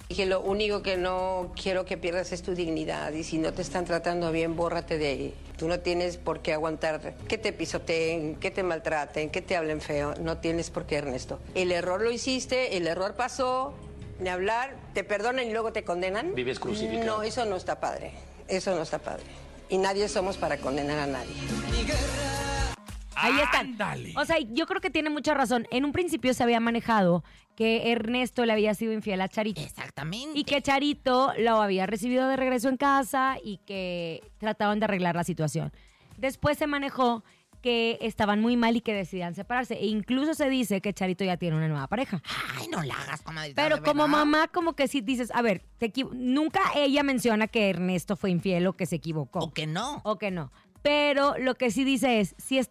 Dije, 0.08 0.26
lo 0.26 0.42
único 0.42 0.82
que 0.82 0.98
no 0.98 1.52
quiero 1.60 1.86
que 1.86 1.96
pierdas 1.96 2.30
es 2.32 2.42
tu 2.42 2.54
dignidad 2.54 3.12
y 3.12 3.24
si 3.24 3.38
no 3.38 3.54
te 3.54 3.62
están 3.62 3.86
tratando 3.86 4.30
bien, 4.32 4.54
bórrate 4.54 4.98
de 4.98 5.06
ahí. 5.06 5.34
Tú 5.56 5.66
no 5.66 5.80
tienes 5.80 6.18
por 6.18 6.40
qué 6.40 6.52
aguantar 6.52 7.16
que 7.26 7.38
te 7.38 7.54
pisoteen, 7.54 8.36
que 8.36 8.50
te 8.50 8.62
maltraten, 8.62 9.30
que 9.30 9.40
te 9.40 9.56
hablen 9.56 9.80
feo. 9.80 10.14
No 10.20 10.38
tienes 10.38 10.70
por 10.70 10.84
qué, 10.84 10.96
Ernesto. 10.96 11.40
El 11.54 11.72
error 11.72 12.02
lo 12.02 12.10
hiciste, 12.10 12.76
el 12.76 12.86
error 12.86 13.14
pasó, 13.14 13.72
de 14.20 14.28
hablar, 14.28 14.76
te 14.92 15.04
perdonan 15.04 15.46
y 15.46 15.52
luego 15.52 15.72
te 15.72 15.84
condenan. 15.84 16.34
Vives 16.34 16.60
crucificado. 16.60 17.18
No, 17.18 17.22
eso 17.22 17.46
no 17.46 17.56
está 17.56 17.80
padre. 17.80 18.12
Eso 18.46 18.74
no 18.74 18.82
está 18.82 18.98
padre. 18.98 19.24
Y 19.68 19.78
nadie 19.78 20.08
somos 20.08 20.36
para 20.36 20.58
condenar 20.58 20.98
a 20.98 21.06
nadie. 21.06 21.34
Ahí 23.16 23.34
están. 23.40 23.68
Ándale. 23.68 24.12
O 24.16 24.24
sea, 24.24 24.38
yo 24.38 24.66
creo 24.66 24.80
que 24.80 24.90
tiene 24.90 25.10
mucha 25.10 25.34
razón. 25.34 25.66
En 25.70 25.84
un 25.84 25.92
principio 25.92 26.34
se 26.34 26.42
había 26.42 26.60
manejado 26.60 27.24
que 27.56 27.92
Ernesto 27.92 28.44
le 28.44 28.52
había 28.52 28.74
sido 28.74 28.92
infiel 28.92 29.20
a 29.20 29.28
Charito. 29.28 29.60
Exactamente. 29.60 30.38
Y 30.38 30.44
que 30.44 30.60
Charito 30.60 31.32
lo 31.38 31.62
había 31.62 31.86
recibido 31.86 32.28
de 32.28 32.36
regreso 32.36 32.68
en 32.68 32.76
casa 32.76 33.36
y 33.42 33.58
que 33.58 34.22
trataban 34.38 34.80
de 34.80 34.84
arreglar 34.84 35.14
la 35.14 35.24
situación. 35.24 35.72
Después 36.16 36.58
se 36.58 36.66
manejó 36.66 37.24
que 37.64 37.96
estaban 38.02 38.42
muy 38.42 38.58
mal 38.58 38.76
y 38.76 38.82
que 38.82 38.92
decidían 38.92 39.34
separarse. 39.34 39.72
E 39.72 39.86
incluso 39.86 40.34
se 40.34 40.50
dice 40.50 40.82
que 40.82 40.92
Charito 40.92 41.24
ya 41.24 41.38
tiene 41.38 41.56
una 41.56 41.66
nueva 41.66 41.86
pareja. 41.86 42.20
Ay, 42.58 42.68
no 42.68 42.82
la 42.82 42.92
hagas. 42.92 43.24
Pero 43.54 43.82
como 43.82 44.06
mamá, 44.06 44.48
como 44.48 44.74
que 44.74 44.86
sí 44.86 45.00
dices, 45.00 45.30
a 45.34 45.40
ver, 45.40 45.64
te 45.78 45.90
nunca 46.12 46.60
ella 46.76 47.02
menciona 47.02 47.48
que 47.48 47.70
Ernesto 47.70 48.16
fue 48.16 48.30
infiel 48.30 48.66
o 48.66 48.74
que 48.74 48.84
se 48.84 48.96
equivocó. 48.96 49.38
O 49.38 49.54
que 49.54 49.66
no. 49.66 50.02
O 50.04 50.18
que 50.18 50.30
no. 50.30 50.52
Pero 50.82 51.38
lo 51.38 51.54
que 51.54 51.70
sí 51.70 51.84
dice 51.84 52.20
es, 52.20 52.34
si 52.36 52.58
es, 52.58 52.70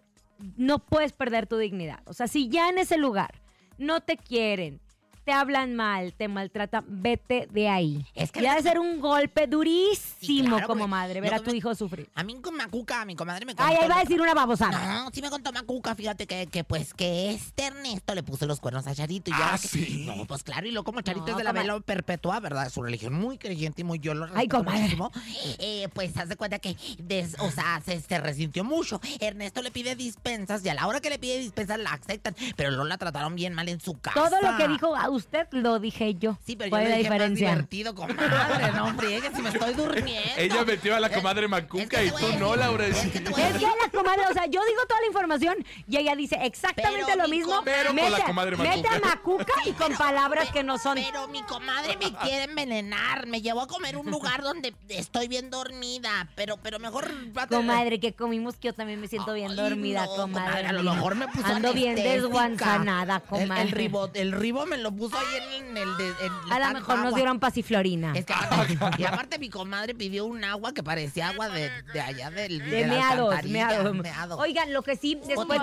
no 0.57 0.77
puedes 0.77 1.11
perder 1.11 1.47
tu 1.47 1.57
dignidad. 1.57 2.03
O 2.05 2.13
sea, 2.13 2.27
si 2.27 2.47
ya 2.47 2.69
en 2.69 2.77
ese 2.77 2.99
lugar 2.99 3.41
no 3.79 4.01
te 4.01 4.17
quieren, 4.17 4.79
te 5.25 5.31
hablan 5.31 5.75
mal, 5.75 6.13
te 6.13 6.27
maltratan, 6.27 6.83
vete 6.87 7.47
de 7.51 7.69
ahí. 7.69 8.05
Es 8.15 8.31
que 8.31 8.41
ya 8.41 8.51
no- 8.51 8.57
de 8.57 8.63
ser 8.69 8.79
un 8.79 8.99
golpe 8.99 9.47
durísimo 9.47 10.17
Sí, 10.21 10.41
claro, 10.41 10.67
como 10.67 10.79
porque 10.81 10.89
madre, 10.89 11.21
ver 11.21 11.33
a 11.33 11.39
tu 11.39 11.51
me- 11.51 11.57
hijo 11.57 11.73
sufrir. 11.75 12.09
A 12.15 12.23
mí 12.23 12.35
con 12.41 12.55
Macuca, 12.55 13.05
mi 13.05 13.15
comadre 13.15 13.45
me 13.45 13.55
contó... 13.55 13.69
Ay, 13.71 13.77
ahí 13.81 13.87
va 13.89 13.97
a 13.97 14.01
decir 14.01 14.19
una 14.21 14.33
babosada. 14.33 15.03
No, 15.03 15.09
sí 15.11 15.21
me 15.21 15.29
contó 15.29 15.51
Macuca, 15.51 15.95
fíjate 15.95 16.27
que, 16.27 16.47
que 16.47 16.63
pues 16.63 16.93
que 16.93 17.31
este 17.31 17.65
Ernesto 17.67 18.15
le 18.15 18.23
puso 18.23 18.45
los 18.45 18.59
cuernos 18.59 18.85
a 18.87 18.95
Charito. 18.95 19.31
Y 19.31 19.33
yo 19.33 19.39
Ah, 19.43 19.57
que- 19.61 19.67
¿sí? 19.67 20.05
No, 20.05 20.25
pues 20.25 20.43
claro, 20.43 20.67
y 20.67 20.71
luego 20.71 20.83
como 20.85 21.01
Charito 21.01 21.25
No, 21.27 21.31
es 21.31 21.37
de 21.37 21.43
la 21.43 21.51
vela 21.51 21.79
perpetua, 21.79 22.39
¿verdad? 22.39 22.69
Su 22.69 22.81
religión 22.83 23.13
muy 23.13 23.37
creyente 23.37 23.81
y 23.81 23.83
muy 23.85 23.99
yo 23.99 24.13
lo 24.13 24.25
Ay, 24.25 24.31
respeto 24.47 24.57
comadre. 24.57 24.79
muchísimo. 24.81 25.11
Eh, 25.59 25.87
pues 25.93 26.15
hace 26.17 26.35
cuenta 26.35 26.59
que, 26.59 26.75
des- 26.99 27.35
o 27.39 27.49
sea, 27.51 27.81
se, 27.85 27.99
se 28.01 28.17
resintió 28.19 28.63
mucho. 28.63 28.99
Ernesto 29.19 29.61
le 29.61 29.71
pide 29.71 29.95
dispensas 29.95 30.63
y 30.65 30.69
a 30.69 30.73
la 30.73 30.87
hora 30.87 30.99
que 31.01 31.09
le 31.09 31.19
pide 31.19 31.37
dispensas 31.39 31.79
la 31.79 31.91
aceptan, 31.93 32.35
pero 32.55 32.69
luego 32.71 32.85
la 32.85 32.97
trataron 32.97 33.35
bien 33.35 33.53
mal 33.53 33.67
en 33.69 33.79
su 33.79 33.93
casa. 33.99 34.13
Todo 34.19 34.41
lo 34.41 34.57
que 34.57 34.67
dijo 34.67 34.95
usted 35.15 35.47
lo 35.51 35.79
dije 35.79 36.15
yo. 36.15 36.37
Sí, 36.45 36.55
pero 36.55 36.69
¿Cuál 36.69 36.83
yo 36.83 36.87
es 36.87 36.91
la 36.91 36.97
dije 36.97 37.09
más 37.09 37.17
diferencia? 37.19 37.49
divertido, 37.51 37.95
comadre. 37.95 38.71
No, 38.75 38.93
friegue, 38.97 39.31
si 39.35 39.41
me 39.41 39.49
estoy 39.49 39.73
durmiendo. 39.73 40.29
Ella 40.37 40.63
metió 40.65 40.95
a 40.95 40.99
la 40.99 41.09
comadre 41.11 41.45
es 41.45 41.49
Macuca 41.49 41.85
que 41.99 42.05
y 42.05 42.09
tú 42.11 42.27
no, 42.39 42.55
Laura. 42.55 42.87
es 42.87 42.95
que 42.97 43.19
la 43.21 43.89
comadre, 43.91 44.23
o 44.29 44.33
sea, 44.33 44.45
yo 44.45 44.61
digo 44.65 44.85
toda 44.87 45.01
la 45.01 45.07
información 45.07 45.55
y 45.87 45.97
ella 45.97 46.15
dice 46.15 46.37
exactamente 46.41 47.03
Pero 47.05 47.23
lo 47.23 47.29
mi 47.29 47.37
mismo. 47.37 47.53
comadre- 47.57 47.63
Pero 47.65 47.89
con 48.01 48.11
la 48.11 48.25
comadre 48.25 48.57
mete 48.57 48.87
a 48.87 48.99
Macuca 48.99 49.53
y 49.65 49.71
con 49.73 49.93
palabras 49.95 50.49
que 50.51 50.63
no 50.63 50.77
son. 50.77 50.95
Pero 50.95 51.27
mi 51.27 51.41
comadre 51.43 51.97
me 51.97 52.11
quiere 52.13 52.43
envenenar. 52.45 53.27
Me 53.27 53.41
llevó 53.41 53.61
a 53.61 53.67
comer 53.67 53.97
un 53.97 54.09
lugar 54.09 54.41
donde 54.41 54.73
estoy 54.89 55.27
bien 55.27 55.49
dormida. 55.49 56.29
Pero, 56.35 56.57
pero 56.57 56.79
mejor. 56.79 57.11
Comadre, 57.49 57.99
que 57.99 58.13
comimos 58.13 58.55
que 58.57 58.67
yo 58.69 58.73
también 58.73 58.99
me 58.99 59.07
siento 59.07 59.33
bien 59.33 59.51
Ay, 59.51 59.57
dormida, 59.57 60.05
no, 60.05 60.15
comadre. 60.15 60.67
A 60.67 60.73
lo 60.73 60.83
mejor 60.83 61.15
me 61.15 61.27
puso 61.27 61.45
Ando 61.47 61.73
bien 61.73 61.95
desguanzanada, 61.95 63.15
El- 63.17 63.21
comadre. 63.23 63.61
El, 63.63 63.71
ribo, 63.71 64.09
el 64.13 64.31
ribo 64.31 64.65
me 64.65 64.77
lo 64.77 64.91
puso 64.91 65.02
ahí 65.13 65.57
en 65.59 65.75
el. 65.77 65.97
de- 65.97 66.07
en 66.25 66.31
A 66.51 66.59
lo 66.59 66.73
mejor 66.73 66.99
nos 66.99 67.15
dieron 67.15 67.39
pasiflorina. 67.39 68.13
Es 68.15 68.25
que 68.25 68.33
aparte, 68.33 68.77
y 68.97 69.03
aparte 69.03 69.39
mi 69.39 69.49
comadre 69.49 69.93
pidió 69.95 70.25
un 70.25 70.43
agua 70.43 70.73
que 70.73 70.83
parecía 70.83 71.29
agua 71.29 71.49
de, 71.49 71.69
de 71.93 72.01
allá 72.01 72.29
del. 72.31 72.59
De 72.59 72.65
de 72.65 72.85
meados, 72.87 73.29
alcantarilla, 73.33 73.67
meados. 73.67 73.95
meados. 73.95 74.39
Oigan, 74.39 74.71
lo 74.73 74.81
que 74.83 74.95
sí, 74.95 75.19
después, 75.27 75.59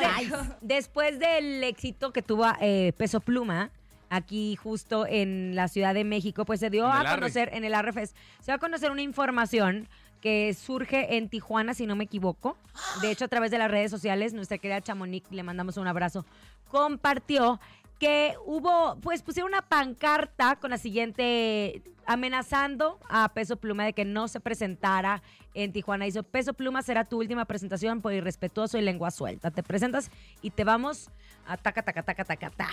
después 0.60 1.18
del 1.18 1.62
éxito 1.64 2.12
que 2.12 2.22
tuvo 2.22 2.46
eh, 2.60 2.92
Peso 2.96 3.20
Pluma, 3.20 3.70
aquí 4.08 4.56
justo 4.56 5.06
en 5.06 5.54
la 5.54 5.68
Ciudad 5.68 5.94
de 5.94 6.04
México, 6.04 6.44
pues 6.44 6.60
se 6.60 6.70
dio 6.70 6.86
a 6.86 7.00
Arre. 7.00 7.14
conocer, 7.14 7.50
en 7.52 7.64
el 7.64 7.74
Arrefes, 7.74 8.14
se 8.40 8.46
dio 8.46 8.54
a 8.54 8.58
conocer 8.58 8.90
una 8.90 9.02
información 9.02 9.88
que 10.20 10.52
surge 10.52 11.16
en 11.16 11.30
Tijuana, 11.30 11.72
si 11.72 11.86
no 11.86 11.96
me 11.96 12.04
equivoco. 12.04 12.58
De 13.00 13.10
hecho, 13.10 13.24
a 13.24 13.28
través 13.28 13.50
de 13.50 13.56
las 13.56 13.70
redes 13.70 13.90
sociales, 13.90 14.34
nuestra 14.34 14.58
querida 14.58 14.82
Chamonix, 14.82 15.30
le 15.30 15.42
mandamos 15.42 15.78
un 15.78 15.86
abrazo, 15.86 16.26
compartió 16.68 17.58
que 18.00 18.34
hubo, 18.46 18.98
pues 19.02 19.22
pusieron 19.22 19.52
una 19.52 19.60
pancarta 19.60 20.56
con 20.56 20.70
la 20.70 20.78
siguiente, 20.78 21.82
amenazando 22.06 22.98
a 23.10 23.28
Peso 23.34 23.58
Pluma 23.58 23.84
de 23.84 23.92
que 23.92 24.06
no 24.06 24.26
se 24.26 24.40
presentara 24.40 25.22
en 25.52 25.70
Tijuana. 25.70 26.06
Hizo, 26.06 26.22
Peso 26.22 26.54
Pluma 26.54 26.80
será 26.80 27.04
tu 27.04 27.18
última 27.18 27.44
presentación 27.44 28.00
por 28.00 28.14
irrespetuoso 28.14 28.78
y 28.78 28.80
lengua 28.80 29.10
suelta. 29.10 29.50
Te 29.50 29.62
presentas 29.62 30.10
y 30.40 30.50
te 30.50 30.64
vamos 30.64 31.10
a 31.46 31.58
taca, 31.58 31.82
taca, 31.82 32.02
taca, 32.02 32.24
taca, 32.24 32.48
ta. 32.48 32.68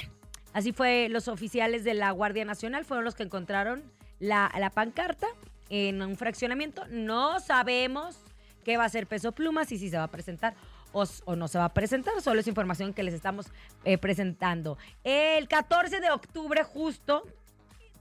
Así 0.53 0.71
fue, 0.71 1.09
los 1.09 1.27
oficiales 1.27 1.83
de 1.83 1.93
la 1.93 2.11
Guardia 2.11 2.45
Nacional 2.45 2.85
fueron 2.85 3.03
los 3.03 3.13
que 3.13 3.23
encontraron 3.23 3.83
la, 4.19 4.49
la 4.57 4.69
pancarta 4.69 5.27
en 5.67 6.01
un 6.01 6.15
fraccionamiento. 6.15 6.85
No 6.87 7.41
sabemos 7.41 8.17
qué 8.63 8.77
va 8.77 8.83
a 8.83 8.87
hacer 8.87 9.07
Peso 9.07 9.33
Pluma, 9.33 9.65
si, 9.65 9.77
si 9.77 9.89
se 9.89 9.97
va 9.97 10.03
a 10.03 10.11
presentar 10.11 10.55
o, 10.91 11.35
no 11.35 11.47
se 11.47 11.57
va 11.57 11.65
a 11.65 11.73
presentar. 11.73 12.19
Solo 12.21 12.39
es 12.39 12.47
información 12.47 12.93
que 12.93 13.03
les 13.03 13.13
estamos 13.13 13.47
eh, 13.83 13.97
presentando. 13.97 14.77
El 15.03 15.47
14 15.47 15.99
de 15.99 16.11
octubre 16.11 16.63
justo 16.63 17.23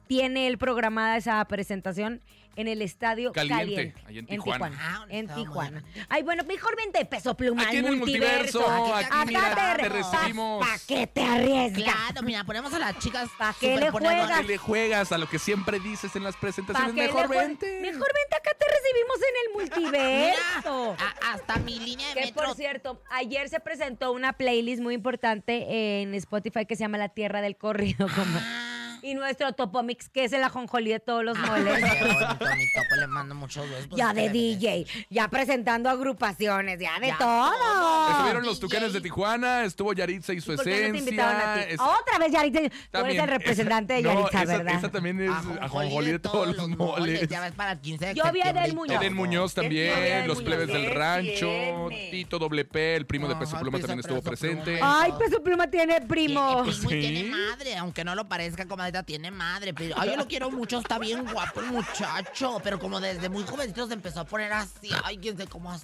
tiene 0.06 0.46
él 0.46 0.58
programada 0.58 1.16
esa 1.16 1.44
presentación 1.46 2.20
en 2.56 2.68
el 2.68 2.82
Estadio 2.82 3.32
Caliente, 3.32 3.92
Caliente. 3.92 4.02
ahí 4.06 4.18
en 4.18 4.26
Tijuana. 4.26 4.72
Ah, 4.80 5.06
En 5.08 5.20
estaba 5.26 5.38
muy 5.38 5.46
Tijuana. 5.46 5.84
Ay, 6.08 6.22
bueno, 6.22 6.42
mejor 6.44 6.76
vente 6.76 7.04
Peso 7.04 7.36
Pluma 7.36 7.62
Aquí 7.62 7.76
en 7.76 7.86
el 7.86 7.96
multiverso, 7.96 8.68
aquí, 8.68 9.04
Acá 9.04 9.24
mira, 9.26 9.54
te 9.54 9.82
re- 9.82 9.88
recibimos. 9.88 10.66
¿Pa' 10.66 10.76
qué 10.88 11.06
te 11.06 11.22
arriesgas? 11.22 11.84
Claro, 11.94 12.22
mira, 12.22 12.44
ponemos 12.44 12.72
a 12.74 12.78
las 12.78 12.98
chicas. 12.98 13.28
¿Pa' 13.38 13.54
qué 13.60 13.76
le 13.76 13.90
juegas? 13.90 14.40
¿Qué 14.40 14.46
le 14.46 14.56
juegas 14.58 15.12
a 15.12 15.18
lo 15.18 15.28
que 15.28 15.38
siempre 15.38 15.78
dices 15.80 16.16
en 16.16 16.24
las 16.24 16.34
¿Pa' 16.34 16.40
presentaciones? 16.40 16.94
Mejor 16.94 17.28
vente. 17.28 17.80
Mejor 17.80 18.08
vente, 18.12 18.36
acá 18.36 18.50
te 18.58 18.66
recibimos 18.66 19.16
en 19.16 19.34
el 19.44 19.52
multiverso. 19.90 20.96
A- 20.98 21.32
hasta 21.34 21.56
mi 21.58 21.78
línea 21.78 22.08
de 22.08 22.14
Que 22.14 22.20
metro. 22.26 22.44
por 22.46 22.56
cierto, 22.56 23.02
ayer 23.10 23.48
se 23.48 23.60
presentó 23.60 24.12
una 24.12 24.32
playlist 24.32 24.80
muy 24.82 24.94
importante 24.94 26.00
en 26.02 26.14
Spotify 26.14 26.66
que 26.66 26.76
se 26.76 26.80
llama 26.84 26.98
La 26.98 27.10
Tierra 27.10 27.40
del 27.40 27.56
Corrido. 27.56 28.06
Como, 28.08 28.38
Ah. 28.38 28.72
y 29.02 29.14
nuestro 29.14 29.52
Topomix, 29.52 30.08
que 30.08 30.24
es 30.24 30.32
el 30.32 30.42
ajonjolí 30.44 30.90
de 30.90 31.00
todos 31.00 31.24
los 31.24 31.36
Ah, 31.38 31.46
moles. 31.46 31.76
qué 31.84 32.04
bonito, 32.04 32.44
mi 32.56 32.72
topo, 32.72 32.96
le 33.00 33.06
mando 33.06 33.34
muchos 33.34 33.68
besos. 33.68 33.88
Ya 33.96 34.12
de 34.12 34.22
Pues, 34.22 34.32
DJ, 34.32 34.86
ya 35.10 35.28
presentando 35.28 35.88
agrupaciones, 35.90 36.78
ya 36.80 36.98
de 37.00 37.08
Ya 37.08 37.18
todo. 37.18 37.50
todo. 37.52 38.10
Estuvieron 38.10 38.44
los 38.44 38.60
tucanes 38.60 38.92
de 38.92 39.00
Tijuana, 39.00 39.64
estuvo 39.64 39.92
Yaritza 39.92 40.32
y 40.32 40.40
su 40.40 40.54
¿Por 40.56 40.64
qué 40.64 40.86
no 40.88 40.92
te 40.92 40.98
invitaron 40.98 41.36
a 41.40 41.54
esencia. 41.60 41.66
ti? 41.68 41.74
es- 41.74 41.80
Otra 41.80 42.18
vez 42.18 42.32
Yaritza. 42.32 42.60
Tú 42.60 42.64
eres 42.66 42.90
también, 42.90 43.20
el 43.22 43.28
representante 43.28 43.92
de 43.94 44.00
esa- 44.00 44.08
no, 44.14 44.20
Yaritza, 44.20 44.42
esa- 44.42 44.56
¿verdad? 44.56 44.74
Esa 44.78 44.88
también 44.90 45.20
es 45.20 45.30
Ajonjolí 45.30 45.58
ajonjolí 45.64 46.12
de 46.12 46.18
todos 46.18 46.56
los 46.56 46.68
moles. 46.68 47.28
Ya 47.28 47.40
ves 47.40 47.52
para 47.52 47.72
el 47.72 47.80
15 47.80 48.06
de 48.06 48.14
Yo 48.14 48.24
vi 48.32 48.40
a 48.40 48.44
Edel 48.50 48.54
septiembre 48.54 48.68
y 48.70 48.74
Muñoz. 48.74 49.02
Eden 49.02 49.14
Muñoz 49.14 49.54
¿Qué 49.54 49.68
tiene 49.68 49.90
también, 49.92 50.28
los 50.28 50.36
Muñoz? 50.38 50.44
plebes 50.48 50.66
del 50.68 50.86
¿Qué 50.86 50.94
rancho? 50.94 51.88
Tito 52.10 52.38
Doble 52.38 52.64
P, 52.64 52.96
el 52.96 53.06
primo 53.06 53.26
de 53.28 53.32
Ajá, 53.34 53.40
Peso 53.40 53.58
Pluma 53.58 53.78
Peso 53.78 53.86
también 53.88 54.00
estuvo 54.00 54.20
Pluma. 54.20 54.30
presente. 54.36 54.80
Ay, 54.82 55.12
Peso 55.18 55.42
Pluma 55.42 55.66
tiene 55.70 56.00
primo. 56.02 56.62
Tiene 56.64 56.72
primo 56.78 56.90
y 56.90 56.94
Sí. 56.94 57.00
tiene 57.00 57.24
madre, 57.30 57.76
aunque 57.76 58.04
no 58.04 58.14
lo 58.14 58.28
parezca, 58.28 58.66
comadita, 58.86 59.02
tiene 59.02 59.30
madre. 59.30 59.74
Pero, 59.74 59.94
ay, 59.98 60.10
yo 60.10 60.16
lo 60.16 60.26
quiero 60.26 60.50
mucho, 60.50 60.78
está 60.78 60.98
bien 60.98 61.24
guapo 61.32 61.60
el 61.60 61.66
muchacho. 61.66 62.60
Pero 62.62 62.78
como 62.78 63.00
desde 63.00 63.28
muy 63.28 63.44
jovencito 63.44 63.86
se 63.86 63.94
empezó 63.94 64.20
a 64.20 64.24
poner 64.24 64.52
así. 64.52 64.90
Ay, 65.04 65.18
quién 65.18 65.36
sé 65.36 65.46
cómo 65.46 65.72
así. 65.72 65.82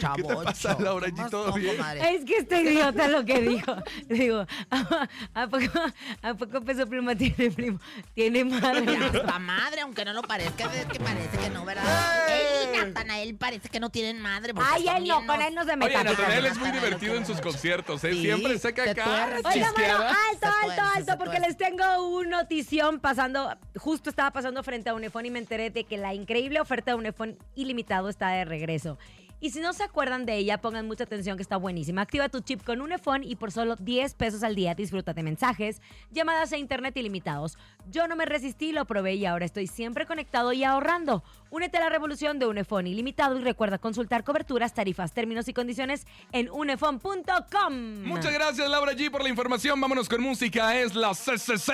Chavo, 0.00 0.42
pasa, 0.42 0.76
Laura? 0.78 1.08
¿Y 1.08 1.30
todo 1.30 1.52
bien? 1.52 1.76
Es 2.00 2.24
que 2.24 2.38
este 2.38 2.62
idiota 2.62 3.08
lo 3.08 3.24
que 3.24 3.40
dijo. 3.40 3.76
Digo, 4.08 4.46
¿a, 4.70 5.46
poco, 5.48 5.80
¿a 6.22 6.34
poco 6.34 6.60
Peso 6.62 6.86
Pluma 6.86 7.14
tiene 7.14 7.50
primo? 7.50 7.80
Tiene 8.14 8.44
madre. 8.44 8.96
Hasta 8.96 9.38
madre, 9.38 9.80
aunque 9.82 10.04
no 10.04 10.12
lo 10.12 10.22
parezca, 10.22 10.72
es 10.74 10.86
que 10.86 11.00
parece 11.00 11.36
que 11.38 11.50
no, 11.50 11.64
¿verdad? 11.64 11.84
Él 12.28 12.68
y 12.74 12.76
Natanael 12.78 13.34
parece 13.36 13.68
que 13.68 13.80
no 13.80 13.90
tienen 13.90 14.20
madre. 14.20 14.52
Ay, 14.56 14.86
él 14.88 15.08
no, 15.08 15.26
con 15.26 15.40
él 15.40 15.54
no 15.54 15.64
se 15.64 15.70
Oye, 15.70 15.76
meta. 15.76 16.04
Natanael 16.04 16.46
es 16.46 16.58
muy 16.58 16.70
divertido 16.70 17.14
en 17.14 17.26
sus 17.26 17.40
conciertos, 17.40 18.04
¿eh? 18.04 18.12
Sí, 18.12 18.22
Siempre 18.22 18.58
saca 18.58 18.90
acá 18.90 19.24
alto, 19.24 19.48
alto, 19.48 20.82
alto, 20.96 21.18
porque 21.18 21.40
les 21.40 21.56
tengo 21.56 21.84
un 21.96 22.30
notición 22.30 23.00
pasando, 23.00 23.56
justo 23.76 24.10
estaba 24.10 24.30
pasando 24.30 24.62
frente 24.62 24.90
a 24.90 24.94
Unifón 24.94 25.26
y 25.26 25.30
me 25.30 25.38
enteré 25.38 25.70
de 25.70 25.84
que 25.84 25.96
la 25.96 26.14
increíble 26.14 26.60
oferta 26.60 26.92
de 26.92 26.96
Unifón 26.96 27.38
ilimitado 27.54 28.08
está 28.08 28.28
de 28.30 28.44
regreso. 28.44 28.98
Y 29.40 29.50
si 29.50 29.60
no 29.60 29.72
se 29.72 29.84
acuerdan 29.84 30.26
de 30.26 30.36
ella, 30.36 30.60
pongan 30.60 30.86
mucha 30.86 31.04
atención 31.04 31.36
que 31.36 31.42
está 31.42 31.56
buenísima. 31.56 32.02
Activa 32.02 32.28
tu 32.28 32.40
chip 32.40 32.62
con 32.64 32.80
Unifón 32.80 33.22
y 33.22 33.36
por 33.36 33.52
solo 33.52 33.76
10 33.76 34.14
pesos 34.14 34.42
al 34.42 34.54
día 34.56 34.74
disfruta 34.74 35.14
de 35.14 35.22
mensajes, 35.22 35.80
llamadas 36.10 36.50
e 36.52 36.58
internet 36.58 36.96
ilimitados. 36.96 37.56
Yo 37.90 38.08
no 38.08 38.16
me 38.16 38.26
resistí, 38.26 38.72
lo 38.72 38.84
probé 38.84 39.14
y 39.14 39.26
ahora 39.26 39.44
estoy 39.44 39.66
siempre 39.68 40.06
conectado 40.06 40.52
y 40.52 40.64
ahorrando. 40.64 41.22
Únete 41.50 41.78
a 41.78 41.80
la 41.80 41.88
revolución 41.88 42.38
de 42.38 42.46
Unifón 42.46 42.86
ilimitado 42.86 43.38
y 43.38 43.42
recuerda 43.42 43.78
consultar 43.78 44.24
coberturas, 44.24 44.74
tarifas, 44.74 45.12
términos 45.12 45.48
y 45.48 45.52
condiciones 45.54 46.06
en 46.32 46.50
unifón.com. 46.50 48.02
Muchas 48.04 48.32
gracias, 48.32 48.68
Laura 48.68 48.92
G, 48.92 49.10
por 49.10 49.22
la 49.22 49.28
información. 49.28 49.80
Vámonos 49.80 50.08
con 50.08 50.20
música. 50.20 50.76
Es 50.78 50.94
la 50.94 51.12
CCC. 51.14 51.72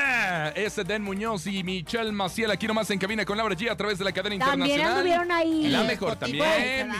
Es 0.54 0.76
Den 0.86 1.02
Muñoz 1.02 1.46
y 1.46 1.64
Michelle 1.64 2.12
Maciel 2.12 2.50
aquí 2.50 2.66
nomás 2.66 2.90
en 2.90 2.98
cabina 2.98 3.24
con 3.24 3.36
Laura 3.36 3.56
G 3.56 3.70
a 3.70 3.76
través 3.76 3.98
de 3.98 4.04
la 4.04 4.12
cadena 4.12 4.44
También 4.44 4.78
internacional. 4.78 4.96
anduvieron 4.98 5.32
ahí. 5.32 5.68
La 5.68 5.82
mejor 5.84 6.16
también. 6.16 6.38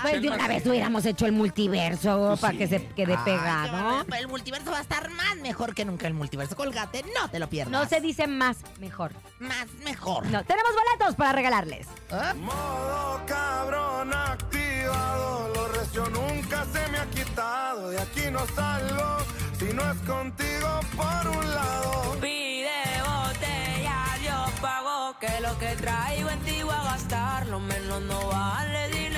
Pues 0.03 0.21
Michelle 0.21 0.31
Maciel. 0.31 0.54
Vez 0.55 0.67
hubiéramos 0.67 1.05
hecho 1.07 1.27
el 1.27 1.33
multiverso 1.33 2.27
Pues 2.29 2.41
para 2.41 2.53
sí. 2.53 2.59
que 2.59 2.69
se 2.69 2.87
quede 2.89 3.17
qué 3.17 3.23
pegado. 3.25 4.05
El 4.19 4.29
multiverso 4.29 4.71
va 4.71 4.79
a 4.79 4.83
estar 4.83 5.11
más 5.11 5.37
mejor 5.43 5.75
que 5.75 5.85
nunca. 5.85 6.07
El 6.07 6.15
multiverso, 6.15 6.57
colgate, 6.57 7.05
no 7.21 7.29
te 7.31 7.39
lo 7.39 7.49
pierdas. 7.49 7.73
No 7.73 7.89
se 7.89 8.01
dice 8.01 8.27
más, 8.27 8.59
mejor. 8.81 9.13
Más 9.39 9.67
mejor. 9.85 10.27
No, 10.27 10.45
tenemos 10.45 10.71
boletos 10.73 11.15
para 11.17 11.33
regalarles. 11.33 11.87
¿Ah? 12.11 12.35
Modo 12.35 13.21
cabrón 13.27 14.13
activado, 14.15 15.49
lo 15.55 15.69
recio 15.69 16.07
nunca 16.11 16.65
se 16.73 16.89
me 16.91 16.99
ha 16.99 17.07
quitado. 17.11 17.91
De 17.91 18.01
aquí 18.01 18.31
no 18.31 18.41
salgo 18.55 19.19
si 19.59 19.67
no 19.73 19.91
es 19.91 19.99
contigo 20.01 20.81
por 20.97 21.29
un 21.37 21.55
lado. 21.55 22.17
Pide 22.21 22.71
botella, 23.03 24.05
yo 24.25 24.61
pago 24.61 25.19
que 25.19 25.41
lo 25.41 25.59
que 25.59 25.77
traigo 25.77 26.31
en 26.31 26.41
ti 26.41 26.63
voy 26.63 26.75
a 26.75 26.83
gastar, 26.85 27.47
lo 27.49 27.61
menos 27.61 28.03
no 28.03 28.29
vale 28.29 28.89
dinero 28.89 29.14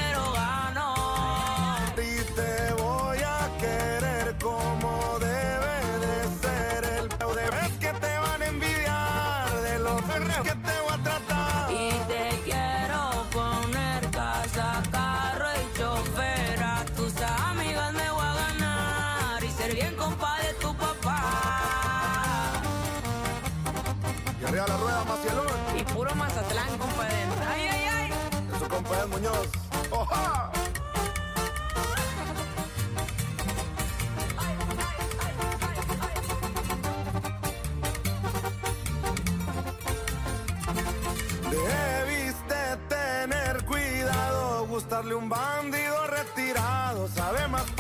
Muñoz. 29.07 29.49
¡Oja! 29.91 30.51
Debiste 41.51 42.77
tener 42.89 43.65
cuidado, 43.65 44.67
gustarle 44.67 45.15
un 45.15 45.29
bandido 45.29 46.07
retirado, 46.09 47.09
sabe 47.09 47.47
más 47.49 47.71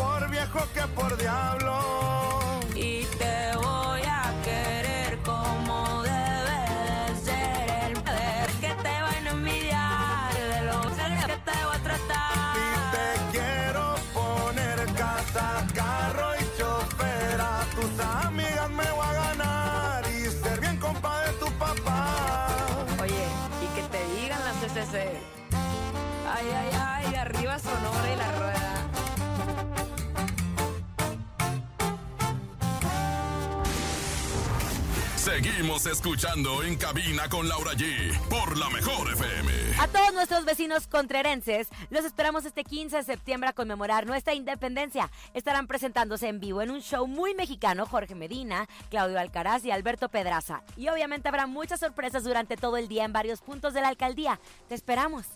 Seguimos 35.26 35.85
escuchando 35.87 36.62
en 36.62 36.76
cabina 36.76 37.28
con 37.28 37.49
Laura 37.49 37.73
G 37.73 38.17
por 38.28 38.56
la 38.56 38.71
mejor 38.71 39.12
FM. 39.12 39.52
A 39.80 39.89
todos 39.89 40.15
nuestros 40.15 40.45
vecinos 40.45 40.86
contrerenses, 40.86 41.67
los 41.91 42.04
esperamos 42.04 42.45
este 42.45 42.62
15 42.62 42.99
de 42.99 43.02
septiembre 43.02 43.50
a 43.50 43.52
conmemorar 43.52 44.06
nuestra 44.06 44.34
independencia. 44.34 45.10
Estarán 45.34 45.67
presentándose 45.67 46.28
en 46.28 46.39
vivo 46.39 46.62
en 46.62 46.71
un 46.71 46.80
show 46.80 47.08
muy 47.08 47.34
mexicano 47.34 47.86
Jorge 47.86 48.15
Medina, 48.15 48.69
Claudio 48.89 49.19
Alcaraz 49.19 49.65
y 49.65 49.73
Alberto 49.73 50.08
Pedraza. 50.10 50.62
Y 50.76 50.91
obviamente 50.91 51.28
habrá 51.28 51.49
muchas 51.49 51.80
sorpresas 51.80 52.23
durante 52.23 52.56
todo 52.56 52.76
el 52.76 52.86
día 52.86 53.04
en 53.04 53.12
varios 53.12 53.41
puntos 53.41 53.75
de 53.75 53.80
la 53.80 53.89
alcaldía. 53.89 54.39
Te 54.69 54.76
esperamos. 54.76 55.26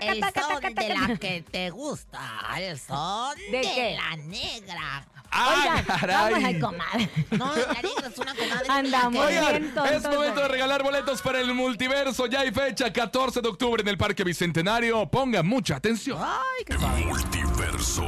El 0.00 0.22
son 0.22 0.74
de 0.74 0.88
la 0.88 1.18
que 1.18 1.42
te 1.42 1.70
gusta. 1.70 2.20
El 2.58 2.78
son 2.78 3.36
¿De 3.50 3.96
la 3.96 4.16
negra. 4.16 5.06
¡Ah, 5.30 5.54
Oigan, 5.58 5.84
caray! 5.84 6.32
vamos 6.32 6.44
a 6.44 6.60
comadre. 6.60 7.10
No, 7.32 7.56
la 7.56 7.82
negra 7.82 8.08
es 8.08 8.18
una 8.18 8.34
comadre. 8.34 8.68
Andamos 8.68 9.28
bien 9.28 9.74
es 9.92 10.02
momento 10.04 10.40
de 10.40 10.48
regalar 10.48 10.82
boletos 10.82 11.20
para 11.20 11.40
el 11.40 11.52
multiverso. 11.54 12.26
Ya 12.26 12.40
hay 12.40 12.52
fecha, 12.52 12.92
14 12.92 13.40
de 13.42 13.48
octubre 13.48 13.82
en 13.82 13.88
el 13.88 13.98
Parque 13.98 14.24
Bicentenario. 14.24 15.06
Ponga 15.06 15.42
mucha 15.42 15.76
atención. 15.76 16.18
Ay, 16.20 16.64
qué 16.64 16.74
suave. 16.78 17.04
Multiverso. 17.04 18.04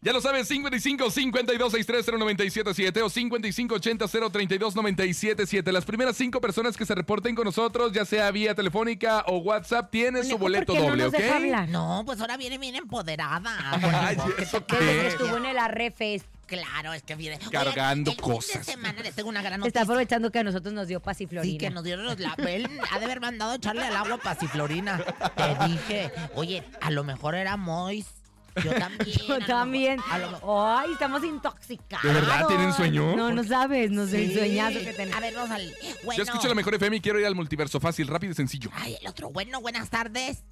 Ya 0.00 0.12
lo 0.12 0.20
sabes, 0.20 0.46
55 0.46 1.10
52 1.10 1.72
63 1.72 2.06
0977 2.20 3.02
o 3.02 3.08
55 3.10 3.74
80 3.74 4.06
032 4.30 4.76
977. 4.76 5.72
Las 5.72 5.84
primeras 5.84 6.16
cinco 6.16 6.40
personas 6.40 6.76
que 6.76 6.86
se 6.86 6.94
reporten 6.94 7.34
con 7.34 7.44
nosotros, 7.44 7.90
ya 7.92 8.04
sea 8.04 8.30
vía 8.30 8.54
telefónica 8.54 9.24
o 9.26 9.38
WhatsApp, 9.38 9.90
tienen 9.90 10.24
su 10.24 10.38
boleto 10.38 10.72
¿por 10.72 10.76
qué 10.76 10.88
doble, 10.88 11.02
no 11.02 11.10
nos 11.10 11.14
¿ok? 11.14 11.20
deja 11.20 11.36
hablar? 11.36 11.68
No, 11.68 12.04
pues 12.06 12.20
ahora 12.20 12.36
viene 12.36 12.58
bien 12.58 12.76
empoderada. 12.76 13.56
Ay, 14.06 14.16
¿eso 14.38 14.64
que 14.64 14.76
qué? 14.78 15.06
estuvo 15.08 15.36
en 15.36 15.46
el 15.46 15.58
Arrefes. 15.58 16.22
Claro, 16.46 16.94
es 16.94 17.02
que 17.02 17.14
viene. 17.16 17.36
Oigan, 17.44 17.50
Cargando 17.64 18.12
el 18.12 18.16
fin 18.16 18.24
cosas. 18.24 18.64
de 18.66 18.72
semana 18.72 19.02
les 19.02 19.14
tengo 19.14 19.28
una 19.28 19.42
gran 19.42 19.54
Está 19.54 19.66
noticia. 19.66 19.82
aprovechando 19.82 20.30
que 20.30 20.38
a 20.38 20.44
nosotros 20.44 20.72
nos 20.72 20.86
dio 20.88 21.00
pasiflorina. 21.00 21.52
Sí, 21.52 21.58
que 21.58 21.70
nos 21.70 21.82
dieron 21.84 22.06
los 22.06 22.18
la 22.20 22.34
Él 22.46 22.66
ha 22.90 22.98
de 23.00 23.04
haber 23.04 23.20
mandado 23.20 23.52
echarle 23.54 23.82
al 23.84 23.96
agua 23.96 24.16
pasiflorina. 24.18 25.04
Te 25.36 25.66
dije, 25.68 26.10
oye, 26.36 26.62
a 26.80 26.90
lo 26.92 27.02
mejor 27.04 27.34
era 27.34 27.56
Mois. 27.58 28.06
Yo 28.64 28.70
también. 28.72 29.00
a 29.00 29.04
Yo 29.04 29.38
lo 29.38 29.46
también. 29.46 29.96
mejor- 29.96 30.12
a 30.12 30.18
lo 30.18 30.30
mejor- 30.30 30.78
Ay, 30.78 30.92
estamos 30.92 31.24
intoxicados. 31.24 32.02
¿De 32.06 32.12
verdad 32.12 32.46
tienen 32.48 32.72
sueño? 32.72 33.16
No, 33.16 33.32
no 33.32 33.44
sabes, 33.44 33.90
no 33.90 34.06
sé 34.06 34.24
el 34.24 34.32
sueñazo 34.34 34.78
que 34.80 34.92
tenemos. 34.92 35.16
A 35.16 35.20
ver, 35.20 35.34
vamos 35.34 35.50
al. 35.50 35.72
Bueno. 36.04 36.16
Yo 36.16 36.22
escucho 36.24 36.48
la 36.48 36.54
mejor 36.54 36.74
FM 36.74 36.96
y 36.96 37.00
quiero 37.00 37.20
ir 37.20 37.26
al 37.26 37.34
multiverso 37.34 37.78
fácil, 37.80 38.06
rápido 38.08 38.32
y 38.32 38.34
sencillo. 38.34 38.70
Ay, 38.74 38.96
el 39.00 39.06
otro. 39.08 39.30
Bueno, 39.30 39.60
buenas 39.60 39.90
tardes. 39.90 40.44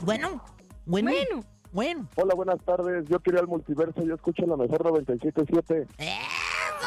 Bueno, 0.00 0.42
bueno. 0.86 1.10
Bueno. 1.10 1.44
Bueno. 1.72 2.08
Hola, 2.16 2.34
buenas 2.34 2.58
tardes. 2.64 3.04
Yo 3.08 3.20
quería 3.20 3.40
el 3.40 3.46
multiverso. 3.46 4.02
Yo 4.04 4.14
escucho 4.16 4.44
la 4.44 4.56
mejor 4.56 4.82
97.7. 4.82 5.86
¡Eso! 5.98 6.18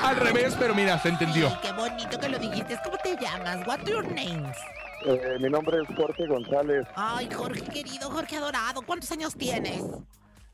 Al 0.04 0.18
revés, 0.18 0.56
pero 0.60 0.76
mira, 0.76 1.00
se 1.00 1.10
entendió. 1.10 1.48
Ay, 1.50 1.58
qué 1.62 1.72
bonito 1.72 2.20
que 2.20 2.30
lo 2.30 2.40
dijiste. 2.40 2.78
¿Cómo 2.84 2.98
te 2.98 3.16
llamas? 3.16 3.66
What's 3.68 3.90
your 3.90 4.04
names? 4.06 4.58
Eh, 5.06 5.38
mi 5.40 5.50
nombre 5.50 5.78
es 5.82 5.96
Jorge 5.96 6.28
González. 6.28 6.86
Ay, 6.96 7.30
Jorge 7.34 7.62
querido, 7.62 8.10
Jorge 8.10 8.38
adorado. 8.38 8.82
¿Cuántos 8.82 9.12
años 9.12 9.34
tienes? 9.36 9.82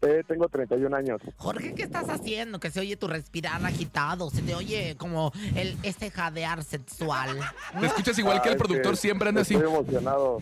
Eh, 0.01 0.23
tengo 0.27 0.47
31 0.47 0.95
años. 0.95 1.19
Jorge, 1.37 1.73
¿qué 1.75 1.83
estás 1.83 2.07
haciendo? 2.09 2.59
Que 2.59 2.71
se 2.71 2.79
oye 2.79 2.95
tu 2.95 3.07
respirar 3.07 3.63
agitado. 3.65 4.29
Se 4.29 4.41
te 4.41 4.55
oye 4.55 4.95
como 4.97 5.31
el 5.55 5.77
este 5.83 6.09
jadear 6.09 6.63
sexual. 6.63 7.37
Te 7.79 7.85
escuchas 7.87 8.17
igual 8.17 8.41
que 8.41 8.49
Ah, 8.49 8.51
el 8.53 8.57
es 8.57 8.63
productor 8.63 8.95
siempre 8.97 9.29
anda 9.29 9.41
así. 9.41 9.55
Estoy 9.55 9.69
emocionado. 9.69 10.39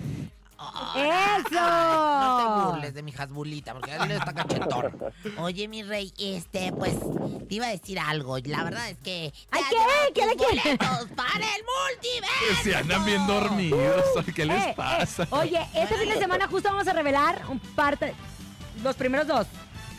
¡Eso! 0.95 1.59
No 1.61 2.37
te 2.37 2.71
burles 2.71 2.93
de 2.93 3.03
mi 3.03 3.11
jasbulita, 3.11 3.73
porque 3.73 3.95
él 3.95 4.11
está 4.11 4.33
cachetón. 4.33 4.97
Oye, 5.37 5.67
mi 5.67 5.83
rey, 5.83 6.11
este, 6.17 6.71
pues, 6.71 6.95
te 7.47 7.55
iba 7.55 7.67
a 7.67 7.69
decir 7.69 7.99
algo. 7.99 8.37
La 8.39 8.63
verdad 8.63 8.89
es 8.89 8.97
que... 8.99 9.33
Ay, 9.51 9.61
¿qué? 9.69 10.13
¿Qué 10.13 10.25
le 10.25 10.35
tus 10.35 10.45
quiere? 10.47 10.61
boletos 10.77 11.09
para 11.15 11.45
el 11.45 11.63
multiverso! 11.63 12.63
Se 12.63 12.75
andan 12.75 13.05
bien 13.05 13.25
dormidos. 13.27 14.03
¿Qué 14.35 14.45
les 14.45 14.57
Eh, 14.63 14.69
eh, 14.69 14.73
pasa? 14.75 15.27
oye, 15.31 15.59
este 15.75 15.95
fin 15.95 16.09
de 16.09 16.17
semana 16.17 16.47
justo 16.47 16.69
vamos 16.69 16.87
a 16.87 16.93
revelar 16.93 17.43
un 17.49 17.59
parte. 17.59 18.13
Los 18.83 18.95
primeros 18.95 19.27
dos. 19.27 19.47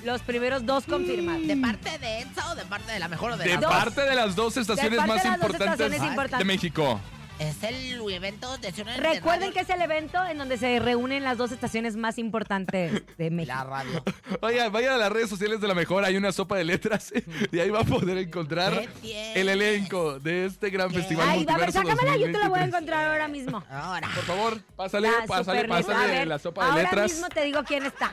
Los 0.05 0.21
primeros 0.23 0.65
dos 0.65 0.85
confirmados. 0.85 1.47
¿De 1.47 1.57
parte 1.57 1.99
de 1.99 2.21
Enza 2.21 2.51
o 2.53 2.55
de 2.55 2.65
parte 2.65 2.93
de 2.93 2.99
la 3.01 3.09
mejor 3.09 3.33
o 3.33 3.37
de, 3.37 3.45
De 3.45 3.55
la 3.55 3.61
dos. 3.61 3.71
parte 3.71 4.01
de 4.03 4.15
las 4.15 4.37
dos 4.37 4.57
estaciones 4.57 4.97
parte 4.99 5.13
más 5.13 5.23
de 5.23 5.29
las 5.31 5.39
dos 5.41 5.49
importantes 5.51 5.81
estaciones 5.87 6.11
importantes. 6.11 6.39
de 6.39 6.45
México. 6.45 7.01
Es 7.39 7.63
el 7.63 8.01
evento 8.11 8.59
de 8.59 8.73
Ciudad 8.73 8.97
de 8.97 9.01
Recuerden 9.01 9.51
Radio- 9.51 9.53
que 9.53 9.61
es 9.61 9.71
el 9.71 9.81
evento 9.81 10.25
en 10.27 10.39
donde 10.39 10.57
se 10.59 10.81
reúnen 10.81 11.23
las 11.23 11.39
dos 11.39 11.53
estaciones 11.53 11.95
más 11.95 12.19
importantes 12.19 13.03
de 13.17 13.31
México. 13.31 13.55
La 13.57 13.63
radio. 13.65 14.03
Oigan, 14.41 14.73
vayan 14.73 14.95
a 14.95 14.97
las 14.97 15.13
redes 15.13 15.29
sociales 15.29 15.61
de 15.61 15.69
la 15.69 15.75
mejor, 15.75 16.05
hay 16.05 16.17
una 16.17 16.33
sopa 16.33 16.57
de 16.57 16.65
letras 16.65 17.13
y 17.53 17.59
ahí 17.61 17.71
va 17.71 17.81
a 17.81 17.85
poder 17.85 18.19
encontrar 18.19 18.89
el 19.05 19.49
elenco 19.49 20.19
de 20.19 20.47
este 20.47 20.71
gran 20.71 20.89
¿Qué? 20.89 20.97
festival. 20.97 21.29
Ay, 21.29 21.47
a 21.49 21.57
ver, 21.59 21.71
sácamela, 21.71 22.17
yo 22.17 22.27
te 22.27 22.39
la 22.39 22.49
voy 22.49 22.59
a 22.59 22.63
2023. 22.63 22.69
encontrar 22.69 23.07
ahora 23.07 23.29
mismo. 23.29 23.65
Ahora. 23.71 24.09
Por 24.15 24.25
favor, 24.25 24.61
pásale, 24.75 25.09
La 25.09 25.25
pásale, 25.27 25.61
super 25.61 25.69
letra. 25.71 25.77
A 25.77 25.83
pásale 25.83 26.13
ver, 26.19 26.27
la 26.29 26.39
sopa 26.41 26.65
de 26.65 26.71
ahora 26.71 26.83
letras. 26.83 27.13
mismo 27.13 27.29
te 27.29 27.45
digo 27.45 27.63
quién 27.65 27.87
está. 27.87 28.11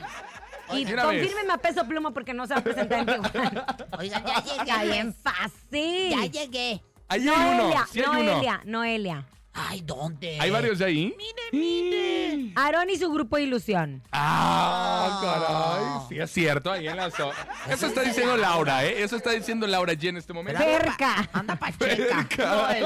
Y 0.72 0.84
De 0.84 0.96
confírmeme 0.96 1.52
a 1.52 1.58
peso 1.58 1.84
pluma 1.86 2.12
porque 2.12 2.32
no 2.32 2.46
se 2.46 2.54
va 2.54 2.60
a 2.60 2.64
presentar 2.64 3.00
en 3.00 3.06
vivo. 3.06 3.22
Oigan, 3.98 4.24
ya 4.24 4.42
llegué. 4.44 4.60
Está 4.60 4.84
bien 4.84 5.14
fácil. 5.14 6.10
Ya 6.10 6.26
llegué. 6.26 6.82
Ahí 7.08 7.28
hay 7.28 7.28
uno, 7.28 7.62
Noelia, 7.62 7.86
sí 7.90 8.00
hay 8.00 8.06
uno. 8.08 8.22
Noelia, 8.32 8.62
Noelia. 8.64 9.26
Ay, 9.58 9.80
¿dónde? 9.84 10.38
¿Hay 10.40 10.50
varios 10.50 10.78
de 10.78 10.84
ahí? 10.84 11.14
Mire, 11.16 11.42
mire. 11.52 12.52
Aarón 12.56 12.90
y 12.90 12.96
su 12.98 13.10
grupo 13.10 13.38
Ilusión. 13.38 14.02
Ah, 14.12 15.18
caray. 15.22 16.08
Sí, 16.08 16.18
es 16.22 16.30
cierto, 16.30 16.70
ahí 16.70 16.86
en 16.88 16.96
la 16.96 17.10
so- 17.10 17.32
Eso 17.70 17.86
está 17.86 18.02
diciendo 18.02 18.36
Laura, 18.36 18.84
¿eh? 18.84 19.02
Eso 19.02 19.16
está 19.16 19.30
diciendo 19.30 19.66
Laura 19.66 19.94
G 19.94 20.08
en 20.10 20.18
este 20.18 20.32
momento. 20.32 20.60
Cerca. 20.62 21.28
Anda 21.32 21.56
pacheca. 21.56 22.28
No, 22.38 22.68
el 22.70 22.84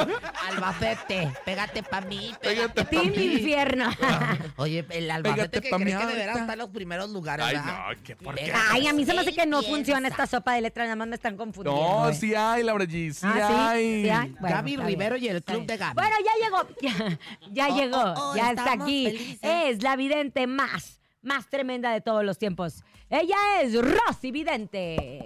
Albacete. 0.48 1.32
Pégate 1.44 1.82
pa' 1.82 2.00
mí. 2.02 2.32
Pégate 2.40 2.68
Pégate, 2.72 2.84
pa' 2.84 2.90
Team 2.90 3.12
mí. 3.16 3.24
Infierno. 3.34 3.90
Oye, 4.56 4.84
el 4.90 5.10
Albacete 5.10 5.36
Pégate 5.48 5.60
que 5.60 5.70
pa' 5.70 5.76
crees 5.78 5.94
mi 5.96 6.00
que 6.00 6.06
deberá 6.06 6.32
estar 6.32 6.50
en 6.52 6.58
los 6.58 6.70
primeros 6.70 7.10
lugares, 7.10 7.46
Ay, 7.46 7.56
¿verdad? 7.56 7.78
no, 7.96 8.02
qué 8.04 8.16
por 8.16 8.34
qué. 8.36 8.52
Ay, 8.70 8.86
a 8.86 8.92
mí 8.92 9.04
se 9.04 9.12
me 9.14 9.20
hace 9.20 9.34
que 9.34 9.46
no 9.46 9.58
Piensa. 9.60 9.76
funciona 9.76 10.08
esta 10.08 10.26
sopa 10.26 10.54
de 10.54 10.60
letras, 10.62 10.86
nada 10.86 10.96
más 10.96 11.08
me 11.08 11.16
están 11.16 11.36
confundiendo. 11.36 11.80
No, 11.82 12.08
¿eh? 12.08 12.14
sí 12.14 12.34
hay, 12.34 12.62
Laura 12.62 12.84
G, 12.84 13.12
sí 13.12 13.26
Ah, 13.26 13.34
¿sí? 13.48 13.54
hay. 13.56 14.02
¿Sí 14.04 14.10
hay? 14.10 14.28
Bueno, 14.40 14.56
Gaby 14.56 14.76
Rivero 14.76 15.16
y 15.16 15.28
el 15.28 15.42
club 15.42 15.66
de 15.66 15.76
Gaby. 15.76 15.94
Bueno, 15.94 16.16
ya 16.24 16.44
llegó. 16.44 16.59
Ya, 16.80 17.18
ya 17.50 17.68
Oh, 17.70 17.76
llegó. 17.76 17.98
oh, 17.98 18.30
oh, 18.32 18.36
ya 18.36 18.50
está 18.50 18.72
aquí. 18.72 19.06
felices. 19.06 19.38
Es 19.42 19.82
la 19.82 19.96
vidente 19.96 20.46
más, 20.46 21.00
más 21.22 21.48
tremenda 21.48 21.92
de 21.92 22.00
todos 22.00 22.24
los 22.24 22.38
tiempos. 22.38 22.84
Ella 23.08 23.36
es 23.62 23.74
Rosy 23.74 24.30
Vidente. 24.30 25.22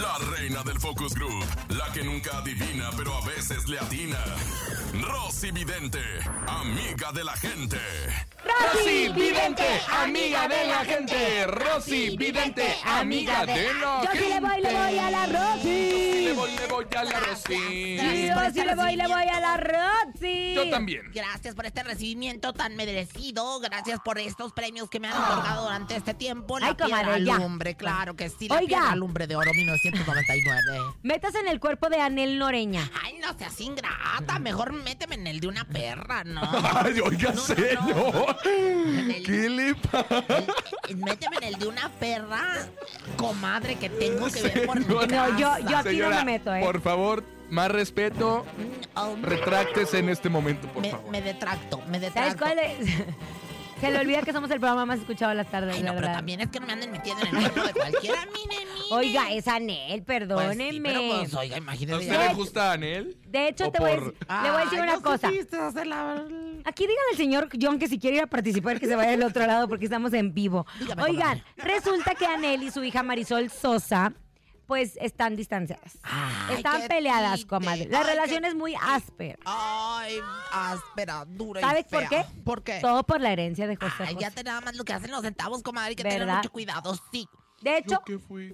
La 0.00 0.16
reina 0.36 0.62
del 0.62 0.78
Focus 0.80 1.14
Group. 1.14 1.44
La 1.68 1.92
que 1.92 2.02
nunca 2.02 2.38
adivina, 2.38 2.90
pero 2.96 3.14
a 3.16 3.26
veces 3.26 3.68
le 3.68 3.78
atina. 3.78 4.18
Rosy 5.02 5.50
Vidente. 5.52 6.00
Amiga 6.46 7.12
de 7.12 7.24
la 7.24 7.36
gente. 7.36 7.78
Rosy 8.42 9.08
Vidente, 9.10 9.64
amiga 10.02 10.48
de 10.48 10.66
la 10.66 10.84
gente. 10.84 11.46
Rosy 11.46 12.16
Vidente, 12.16 12.74
amiga 12.84 13.44
de 13.46 13.74
la 13.74 14.02
Yo 14.02 14.08
gente. 14.10 14.18
sí 14.24 14.28
le 14.32 14.40
voy, 14.40 14.60
le 14.62 14.72
voy 14.72 14.98
a 14.98 15.10
la 15.10 15.26
Rosy. 15.26 16.24
Le 16.24 16.32
voy, 16.32 16.50
le 16.56 16.66
voy 16.66 16.84
a 16.96 17.04
la 17.04 17.20
Rosy. 17.20 17.96
Yo 17.96 18.50
sí 18.52 18.64
le 18.64 18.74
voy, 18.74 18.96
le 18.96 19.06
voy 19.06 19.22
a 19.28 19.40
la 19.40 19.56
Rosy. 19.58 20.54
Yo 20.54 20.70
también. 20.70 21.10
Gracias 21.12 21.54
por 21.54 21.66
este 21.66 21.82
recibimiento 21.82 22.52
tan 22.52 22.76
merecido. 22.76 23.60
Gracias 23.60 24.00
por 24.04 24.18
estos 24.18 24.52
premios 24.52 24.88
que 24.88 25.00
me 25.00 25.08
han 25.08 25.22
otorgado 25.22 25.64
durante 25.64 25.96
este 25.96 26.14
tiempo. 26.14 26.58
La 26.58 26.68
Ay, 26.68 26.74
comadre, 26.76 27.24
ya. 27.24 27.36
lumbre, 27.38 27.76
claro 27.76 28.14
que 28.16 28.30
sí. 28.30 28.48
La 28.48 28.56
Oiga. 28.56 28.78
piedra 28.78 28.96
lumbre 28.96 29.26
de 29.26 29.36
oro 29.36 29.50
1999. 29.92 30.94
Metas 31.02 31.34
en 31.34 31.48
el 31.48 31.60
cuerpo 31.60 31.88
de 31.88 32.00
Anel 32.00 32.38
Noreña. 32.38 32.90
Ay, 33.02 33.18
no 33.20 33.36
seas 33.38 33.60
ingrata. 33.60 34.38
Mejor 34.40 34.72
méteme 34.72 35.14
en 35.16 35.26
el 35.26 35.40
de 35.40 35.48
una 35.48 35.64
perra, 35.64 36.24
¿no? 36.24 36.40
Ay, 36.74 37.00
oiga, 37.00 37.30
No, 37.30 37.34
no, 37.34 37.40
señor. 37.42 38.36
En 38.46 39.10
el- 39.10 39.22
¿Qué 39.24 39.48
le 39.50 39.74
pasa? 39.74 40.24
el- 40.88 40.96
méteme 40.96 41.36
en 41.38 41.44
el 41.44 41.54
de 41.58 41.66
una 41.66 41.88
perra, 41.88 42.42
comadre, 43.16 43.76
que 43.76 43.88
tengo 43.88 44.26
que 44.30 44.42
ver 44.42 44.66
por 44.66 44.78
mi 44.78 44.84
Señora. 44.84 45.28
No, 45.28 45.38
yo- 45.38 45.58
yo 45.58 45.64
casa. 45.66 45.88
aquí 45.88 45.98
no 45.98 46.10
me 46.10 46.24
meto, 46.24 46.54
¿eh? 46.54 46.60
Por 46.64 46.80
favor, 46.80 47.24
más 47.50 47.70
respeto. 47.70 48.44
Oh, 48.94 49.16
Retráctese 49.22 49.98
en 49.98 50.08
este 50.08 50.28
momento, 50.28 50.68
por 50.68 50.82
me, 50.82 50.90
favor. 50.90 51.10
me 51.10 51.22
detracto, 51.22 51.78
me 51.88 51.98
¿Sabes 51.98 52.02
detracto. 52.14 52.38
cuál 52.44 52.58
es? 52.58 52.88
Se 53.80 53.90
le 53.90 53.98
olvida 53.98 54.20
que 54.22 54.32
somos 54.32 54.50
el 54.50 54.60
programa 54.60 54.84
más 54.84 54.98
escuchado 55.00 55.30
de 55.30 55.36
las 55.36 55.50
tardes, 55.50 55.74
Ay, 55.76 55.82
la 55.82 55.88
no, 55.90 55.94
pero 55.94 56.06
verdad. 56.08 56.18
también 56.18 56.40
es 56.40 56.48
que 56.50 56.60
no 56.60 56.66
me 56.66 56.72
anden 56.74 56.90
metiendo 56.92 57.24
en 57.24 57.34
el 57.36 57.50
cuerpo 57.50 57.62
de 57.68 57.72
cualquiera. 57.72 58.26
Mire, 58.26 58.58
mire. 58.66 58.84
Oiga, 58.90 59.32
es 59.32 59.48
Anel, 59.48 59.86
Pues 59.86 59.96
sí, 59.98 60.04
perdóneme. 60.04 60.80
pero 60.90 61.00
pues, 61.08 61.34
oiga, 61.34 61.54
¿A 61.54 61.58
imagínese. 61.58 61.98
usted 61.98 62.28
le 62.28 62.34
gusta 62.34 62.72
Anel? 62.72 63.16
De 63.26 63.48
hecho, 63.48 63.68
¿O 63.68 63.70
te 63.72 63.78
voy, 63.78 63.90
a, 63.92 63.94
por- 63.96 64.14
dec- 64.14 64.42
le 64.42 64.50
voy 64.50 64.60
a 64.60 64.64
decir 64.64 64.78
Ay, 64.80 64.84
una 64.84 64.92
no 64.96 65.02
cosa. 65.02 65.28
supiste 65.28 65.56
hacer 65.56 65.86
la- 65.86 66.24
Aquí 66.64 66.82
dígale 66.82 67.08
al 67.12 67.16
señor 67.16 67.48
John 67.60 67.78
que 67.78 67.88
si 67.88 67.98
quiere 67.98 68.16
ir 68.18 68.22
a 68.22 68.26
participar, 68.26 68.78
que 68.78 68.86
se 68.86 68.94
vaya 68.96 69.12
al 69.14 69.22
otro 69.22 69.46
lado 69.46 69.66
porque 69.66 69.86
estamos 69.86 70.12
en 70.12 70.34
vivo. 70.34 70.66
Dígame, 70.78 71.02
Oigan, 71.04 71.42
resulta 71.56 72.14
que 72.14 72.26
Anel 72.26 72.62
y 72.64 72.70
su 72.70 72.84
hija 72.84 73.02
Marisol 73.02 73.48
Sosa, 73.48 74.12
pues 74.70 74.96
están 75.00 75.34
distanciadas. 75.34 75.98
Ay, 76.04 76.58
están 76.58 76.86
peleadas, 76.86 77.44
comadre. 77.44 77.88
La 77.90 78.02
Ay, 78.02 78.06
relación 78.06 78.42
qué 78.42 78.48
es 78.50 78.54
muy 78.54 78.76
áspera. 78.80 79.36
Ay, 79.44 80.14
áspera, 80.52 81.24
dura 81.26 81.60
y 81.60 81.64
¿Sabes 81.64 81.86
por 81.86 82.08
qué? 82.08 82.24
¿Por 82.44 82.62
qué? 82.62 82.78
Todo 82.80 83.02
por 83.02 83.20
la 83.20 83.32
herencia 83.32 83.66
de 83.66 83.74
José 83.74 83.96
Ay, 83.98 84.14
José. 84.14 84.20
ya 84.20 84.30
te 84.30 84.44
nada 84.44 84.60
más 84.60 84.76
lo 84.76 84.84
que 84.84 84.92
hacen 84.92 85.10
los 85.10 85.22
centavos, 85.22 85.64
comadre, 85.64 85.88
hay 85.88 85.96
que 85.96 86.04
tener 86.04 86.24
mucho 86.24 86.52
cuidado, 86.52 86.96
sí. 87.10 87.28
De 87.60 87.76
hecho, 87.78 88.00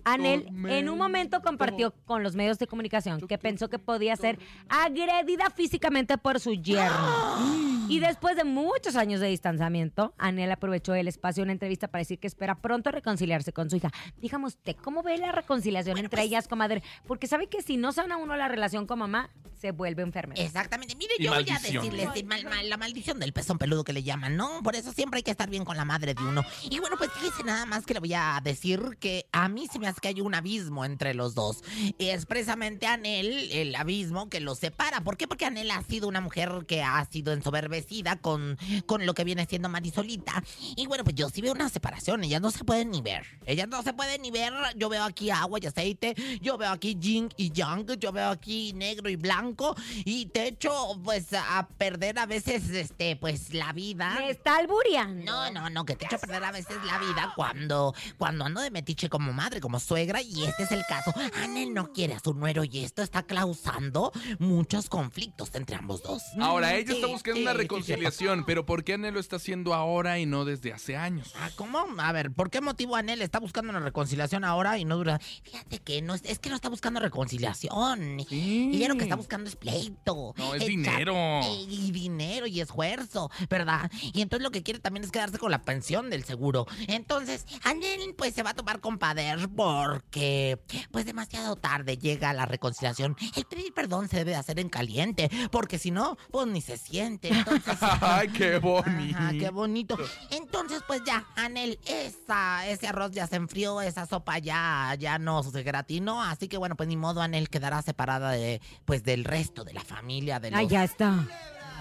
Anel 0.05 0.49
en 0.69 0.89
un 0.89 0.99
momento 0.99 1.41
compartió 1.43 1.93
con 2.07 2.23
los 2.23 2.35
medios 2.35 2.59
de 2.59 2.67
comunicación 2.67 3.21
que 3.27 3.39
pensó 3.39 3.69
que 3.69 3.79
podía 3.79 4.17
ser 4.17 4.39
agredida 4.69 5.51
físicamente 5.51 6.19
por 6.19 6.41
su 6.41 6.53
yerno. 6.55 7.67
Y 7.89 8.01
después 8.01 8.35
de 8.35 8.43
muchos 8.43 8.97
años 8.97 9.21
de 9.21 9.29
distanciamiento, 9.29 10.13
Anel 10.19 10.51
aprovechó 10.51 10.93
el 10.97 11.07
espacio 11.07 11.43
en 11.43 11.47
una 11.47 11.53
entrevista 11.53 11.87
para 11.87 12.01
decir 12.01 12.19
que 12.19 12.27
espera 12.27 12.57
pronto 12.57 12.91
reconciliarse 12.91 13.53
con 13.53 13.71
su 13.71 13.77
hija. 13.77 13.93
Dígame 14.21 14.47
usted, 14.47 14.75
¿cómo 14.83 15.05
ve 15.05 15.17
la 15.19 15.31
reconciliación 15.31 15.97
entre 15.97 16.09
pues 16.17 16.23
ellas, 16.27 16.49
comadre? 16.49 16.83
Porque 17.07 17.29
sabe 17.29 17.47
que 17.47 17.63
si 17.63 17.77
no 17.77 17.93
sana 17.93 18.17
uno 18.17 18.35
la 18.35 18.49
relación 18.49 18.89
con 18.89 18.99
mamá, 18.99 19.31
se 19.61 19.71
vuelve 19.71 20.03
enferma. 20.03 20.35
Exactamente. 20.35 20.97
Mire, 20.97 21.15
Y 21.17 21.23
yo 21.27 21.33
voy 21.33 21.49
a 21.49 21.59
decirles 21.61 22.13
de 22.13 22.25
mal- 22.25 22.45
mal- 22.45 22.69
la 22.69 22.77
maldición 22.77 23.21
del 23.21 23.33
pezón 23.33 23.57
peludo 23.57 23.85
que 23.85 23.93
le 23.93 24.03
llaman, 24.03 24.37
¿no? 24.37 24.65
Por 24.65 24.75
eso 24.75 24.93
siempre 24.93 25.19
hay 25.19 25.23
que 25.23 25.31
estar 25.31 25.49
bien 25.49 25.65
con 25.65 25.77
la 25.77 25.85
madre 25.85 26.13
de 26.15 26.25
uno. 26.25 26.43
Y 26.69 26.81
bueno, 26.81 26.97
pues 26.99 27.13
fíjese 27.13 27.45
nada 27.45 27.67
más 27.67 27.87
que 27.87 27.95
le 27.95 28.01
voy 28.01 28.15
a 28.15 28.41
decir 28.43 28.96
que 28.97 29.27
a 29.33 29.49
mí 29.49 29.67
se 29.67 29.79
me 29.79 29.87
hace 29.87 30.01
que 30.01 30.09
hay 30.09 30.21
un 30.21 30.35
abismo 30.35 30.85
entre 30.85 31.15
los 31.15 31.35
dos. 31.35 31.63
Y 31.99 32.07
es 32.07 32.27
precisamente 32.27 32.87
Anel 32.87 33.51
el 33.53 33.75
abismo 33.75 34.29
que 34.29 34.41
los 34.41 34.59
separa. 34.59 35.03
¿Por 35.03 35.17
qué? 35.17 35.29
Porque 35.29 35.47
Anel 35.47 35.71
ha 35.71 35.83
sido 35.83 36.09
una 36.09 36.21
mujer 36.21 36.65
que 36.67 36.83
ha 36.83 37.05
sido 37.07 37.33
ensoberbecida 37.33 38.17
con, 38.17 38.59
con 38.87 39.07
lo 39.07 39.15
que 39.15 39.25
viene 39.25 39.47
siendo 39.47 39.69
Marisolita. 39.69 40.43
Y 40.77 40.87
bueno, 40.87 41.05
pues 41.05 41.17
yo 41.17 41.29
sí 41.29 41.41
veo 41.41 41.53
una 41.53 41.69
separación. 41.69 42.25
Ellas 42.25 42.41
no 42.41 42.51
se 42.51 42.65
pueden 42.65 42.91
ni 42.91 43.01
ver. 43.01 43.25
Ellas 43.47 43.69
no 43.69 43.83
se 43.83 43.93
pueden 43.93 44.23
ni 44.23 44.31
ver. 44.31 44.53
Yo 44.77 44.89
veo 44.89 45.05
aquí 45.05 45.31
agua 45.31 45.59
y 45.63 45.67
aceite. 45.67 46.15
Yo 46.41 46.59
veo 46.59 46.71
aquí 46.71 46.97
yin 46.99 47.29
y 47.37 47.53
yang. 47.53 47.87
Yo 47.99 48.13
veo 48.13 48.31
aquí 48.31 48.73
negro 48.75 49.09
y 49.09 49.17
blanco. 49.17 49.77
Y 50.05 50.27
te 50.27 50.49
echo, 50.49 50.73
pues, 51.05 51.33
a 51.33 51.69
perder 51.77 52.19
a 52.19 52.27
veces, 52.27 52.69
este, 52.71 53.17
pues, 53.17 53.53
la 53.55 53.73
vida. 53.73 54.15
Me 54.19 54.31
está 54.31 54.57
albureando. 54.57 55.25
No, 55.25 55.51
no, 55.51 55.71
no, 55.71 55.85
que 55.85 55.97
te 55.97 56.07
echo 56.07 56.17
a 56.17 56.19
perder 56.19 56.45
a 56.45 56.53
veces 56.53 56.77
la 56.85 56.99
vida 56.99 57.33
cuando, 57.35 57.95
cuando 58.19 58.45
ando 58.45 58.61
de 58.61 58.71
metiche 58.87 59.09
como 59.09 59.33
madre, 59.33 59.61
como 59.61 59.81
suegra, 59.81 60.23
y 60.23 60.45
este 60.45 60.63
es 60.63 60.71
el 60.71 60.85
caso. 60.89 61.13
Anel 61.43 61.75
no 61.75 61.93
quiere 61.93 62.15
a 62.15 62.21
su 62.21 62.35
nuero 62.35 62.63
y 62.63 62.85
esto 62.85 63.03
está 63.03 63.25
causando 63.25 64.13
muchos 64.39 64.89
conflictos 64.89 65.53
entre 65.55 65.75
ambos 65.75 66.05
dos. 66.05 66.23
Ahora, 66.39 66.73
ella 66.77 66.95
está 66.95 67.09
buscando 67.09 67.41
una 67.41 67.53
reconciliación, 67.53 68.45
pero 68.47 68.65
¿por 68.65 68.85
qué 68.85 68.95
Anel 68.95 69.15
lo 69.15 69.19
está 69.19 69.37
haciendo 69.37 69.75
ahora 69.75 70.21
y 70.21 70.27
no 70.27 70.45
desde 70.45 70.73
hace 70.73 70.97
años? 70.97 71.35
Ah, 71.37 71.51
¿cómo? 71.57 71.85
A 71.99 72.13
ver, 72.13 72.31
¿por 72.31 72.49
qué 72.49 72.61
motivo 72.61 72.95
Anel 72.95 73.23
está 73.23 73.41
buscando 73.41 73.71
una 73.71 73.81
reconciliación 73.81 74.45
ahora 74.45 74.79
y 74.79 74.85
no 74.85 74.97
dura? 74.97 75.19
Fíjate 75.43 75.81
que 75.81 76.01
no 76.01 76.15
es, 76.15 76.23
es 76.25 76.39
que 76.39 76.49
no 76.49 76.55
está 76.55 76.69
buscando 76.69 77.01
reconciliación. 77.01 78.25
Sí. 78.29 78.71
Ella 78.73 78.87
lo 78.87 78.95
que 78.95 79.03
está 79.03 79.17
buscando 79.17 79.49
es 79.51 79.57
pleito. 79.57 80.33
No, 80.37 80.55
es 80.55 80.65
dinero. 80.65 81.41
Y 81.69 81.91
dinero 81.91 82.47
y 82.47 82.61
esfuerzo, 82.61 83.33
¿verdad? 83.51 83.91
Y 84.13 84.21
entonces 84.21 84.45
lo 84.45 84.53
que 84.53 84.63
quiere 84.63 84.79
también 84.79 85.03
es 85.03 85.11
quedarse 85.11 85.39
con 85.39 85.51
la 85.51 85.63
pensión 85.63 86.09
del 86.09 86.23
seguro. 86.23 86.69
Entonces, 86.87 87.47
Anel 87.65 88.15
pues 88.17 88.33
se 88.33 88.45
va 88.45 88.51
a 88.51 88.55
tomar 88.55 88.76
con 88.81 88.99
Pader 88.99 89.49
porque 89.55 90.59
pues 90.91 91.05
demasiado 91.05 91.57
tarde 91.57 91.99
llega 91.99 92.33
la 92.33 92.47
reconciliación. 92.47 93.17
El 93.35 93.45
pedir 93.45 93.73
perdón 93.75 94.09
se 94.09 94.19
debe 94.19 94.33
de 94.33 94.37
hacer 94.37 94.59
en 94.61 94.69
caliente, 94.69 95.31
porque 95.51 95.79
si 95.79 95.91
no, 95.91 96.17
pues 96.31 96.47
ni 96.47 96.61
se 96.61 96.77
siente. 96.77 97.29
Entonces, 97.29 97.77
Ay, 98.01 98.29
qué 98.29 98.59
bonito. 98.59 99.19
Ajá, 99.19 99.33
qué 99.33 99.51
bonito. 99.51 99.99
Entonces, 100.31 100.83
pues 100.87 101.03
ya, 101.05 101.27
Anel, 101.37 101.79
esa, 101.87 102.67
ese 102.67 102.89
arroz 102.89 103.13
ya 103.13 103.27
se 103.27 103.37
enfrió, 103.37 103.81
esa 103.81 104.07
sopa 104.07 104.39
ya, 104.39 104.95
ya 104.99 105.19
no 105.19 105.43
se 105.43 105.63
gratinó. 105.63 106.23
Así 106.23 106.49
que 106.49 106.57
bueno, 106.59 106.77
pues 106.77 106.89
ni 106.89 106.97
modo, 106.97 107.21
Anel 107.21 107.49
quedará 107.49 107.83
separada 107.83 108.31
de, 108.31 108.61
pues, 108.85 109.03
del 109.03 109.25
resto 109.25 109.65
de 109.65 109.75
la 109.75 109.85
familia. 109.85 110.41
De 110.41 110.51
los... 110.51 110.59
Ay, 110.59 110.69
ya 110.69 110.85
está. 110.85 111.27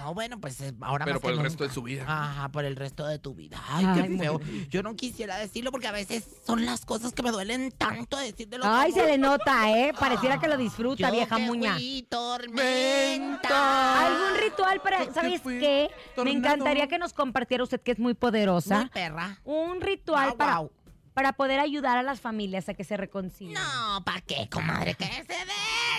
No, 0.06 0.14
bueno, 0.14 0.40
pues 0.40 0.60
eh, 0.60 0.72
ahora 0.82 1.04
Pero 1.04 1.16
más 1.16 1.20
por 1.22 1.32
que 1.32 1.36
el 1.38 1.42
resto 1.42 1.64
de 1.64 1.70
su 1.74 1.82
vida. 1.82 2.04
Ajá, 2.06 2.48
por 2.52 2.64
el 2.64 2.76
resto 2.76 3.04
de 3.08 3.18
tu 3.18 3.34
vida. 3.34 3.60
Ay, 3.68 3.84
Ay, 3.88 4.02
qué 4.08 4.18
feo. 4.18 4.40
Yo 4.70 4.84
no 4.84 4.94
quisiera 4.94 5.36
decirlo 5.36 5.72
porque 5.72 5.88
a 5.88 5.92
veces 5.92 6.24
son 6.46 6.64
las 6.64 6.84
cosas 6.84 7.12
que 7.12 7.24
me 7.24 7.32
duelen 7.32 7.72
tanto 7.72 8.16
decir 8.16 8.46
de 8.46 8.58
los 8.58 8.68
Ay, 8.70 8.92
se 8.92 9.04
le 9.04 9.18
nota, 9.18 9.68
¿eh? 9.76 9.92
Pareciera 9.98 10.38
que 10.38 10.46
lo 10.46 10.56
disfruta, 10.56 11.08
Yo 11.08 11.12
vieja 11.12 11.34
que 11.34 11.46
muña. 11.46 11.74
fui 11.74 12.06
tormenta. 12.08 14.06
¿Algún 14.06 14.40
ritual 14.44 14.80
para, 14.80 15.04
Yo 15.06 15.12
¿sabes 15.12 15.40
qué? 15.42 15.90
Me 16.22 16.30
encantaría 16.30 16.86
que 16.86 17.00
nos 17.00 17.12
compartiera 17.12 17.64
usted 17.64 17.80
que 17.80 17.90
es 17.90 17.98
muy 17.98 18.14
poderosa. 18.14 18.78
Muy 18.78 18.88
perra. 18.90 19.40
Un 19.42 19.80
ritual 19.80 20.34
para, 20.36 20.58
guau. 20.58 20.70
Para 21.16 21.32
poder 21.32 21.60
ayudar 21.60 21.96
a 21.96 22.02
las 22.02 22.20
familias 22.20 22.68
a 22.68 22.74
que 22.74 22.84
se 22.84 22.94
reconcilien. 22.94 23.54
No, 23.54 24.04
¿para 24.04 24.20
qué, 24.20 24.50
comadre? 24.50 24.94
Que 24.96 25.06
se 25.06 25.34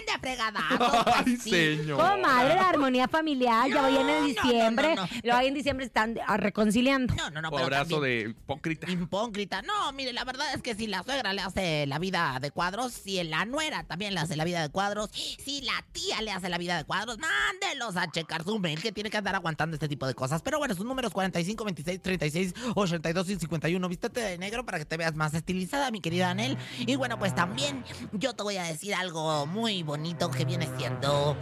de 0.06 0.20
fregadazos. 0.22 0.78
pues 1.06 1.16
Ay, 1.26 1.38
sí. 1.38 1.50
señor. 1.50 1.98
Comadre, 1.98 2.54
la 2.54 2.70
armonía 2.70 3.08
familiar, 3.08 3.68
ya 3.68 3.82
vayan 3.82 4.08
en 4.08 4.22
no, 4.22 4.28
diciembre. 4.28 4.96
no, 4.96 5.02
no. 5.02 5.10
Luego 5.24 5.40
ahí 5.40 5.48
en 5.48 5.56
diciembre 5.56 5.88
están 5.88 6.20
ah, 6.28 6.38
reconciliando. 6.38 7.16
No, 7.16 7.32
no, 7.32 7.42
no, 7.42 7.58
Abrazo 7.58 8.00
de 8.00 8.30
hipócrita. 8.30 8.92
Hipócrita. 8.92 9.64
No, 9.64 9.92
mire, 9.92 10.14
la 10.14 10.24
verdad 10.24 10.54
es 10.54 10.62
que 10.62 10.76
si 10.76 10.86
la 10.86 11.02
suegra 11.02 11.34
le 11.34 11.42
hace 11.42 11.88
la 11.88 11.98
vida 11.98 12.38
de 12.40 12.52
cuadros, 12.52 12.94
si 12.94 13.24
la 13.24 13.46
nuera 13.46 13.86
también 13.86 14.14
le 14.14 14.20
hace 14.20 14.36
la 14.36 14.44
vida 14.44 14.62
de 14.62 14.70
cuadros, 14.70 15.10
si 15.12 15.62
la 15.62 15.84
tía 15.94 16.22
le 16.22 16.30
hace 16.30 16.48
la 16.48 16.60
vida 16.60 16.78
de 16.78 16.84
cuadros, 16.84 17.18
mándelos 17.18 17.98
a 17.98 18.12
checar 18.12 18.44
su 18.44 18.60
mail 18.60 18.80
que 18.84 18.92
tiene 18.92 19.10
que 19.10 19.18
andar 19.18 19.34
aguantando 19.34 19.74
este 19.74 19.88
tipo 19.88 20.06
de 20.06 20.14
cosas. 20.14 20.44
Pero 20.44 20.60
bueno, 20.60 20.76
sus 20.76 20.86
números 20.86 21.12
45, 21.12 21.66
26, 21.66 22.02
36, 22.04 22.54
82 22.76 23.30
y 23.32 23.36
51. 23.40 23.90
Vístete 23.90 24.20
de 24.20 24.38
negro 24.38 24.64
para 24.64 24.78
que 24.78 24.86
te 24.86 24.96
veas 24.96 25.07
más 25.16 25.34
estilizada, 25.34 25.92
mi 25.92 26.02
querida 26.02 26.30
Anel. 26.30 26.58
Y 26.80 26.96
bueno, 26.96 27.20
pues 27.20 27.36
también 27.36 27.84
yo 28.12 28.34
te 28.34 28.44
voy 28.44 28.58
a 28.58 28.64
decir 28.64 28.96
algo 28.96 29.46
muy 29.46 29.84
bonito 29.84 30.30
que 30.30 30.46
viene 30.46 30.68
siendo 30.78 31.38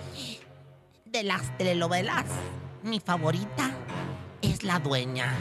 de 1.06 1.24
las 1.24 1.58
telenovelas. 1.58 2.26
Mi 2.84 3.00
favorita 3.00 3.72
es 4.42 4.64
la 4.64 4.80
dueña. 4.80 5.34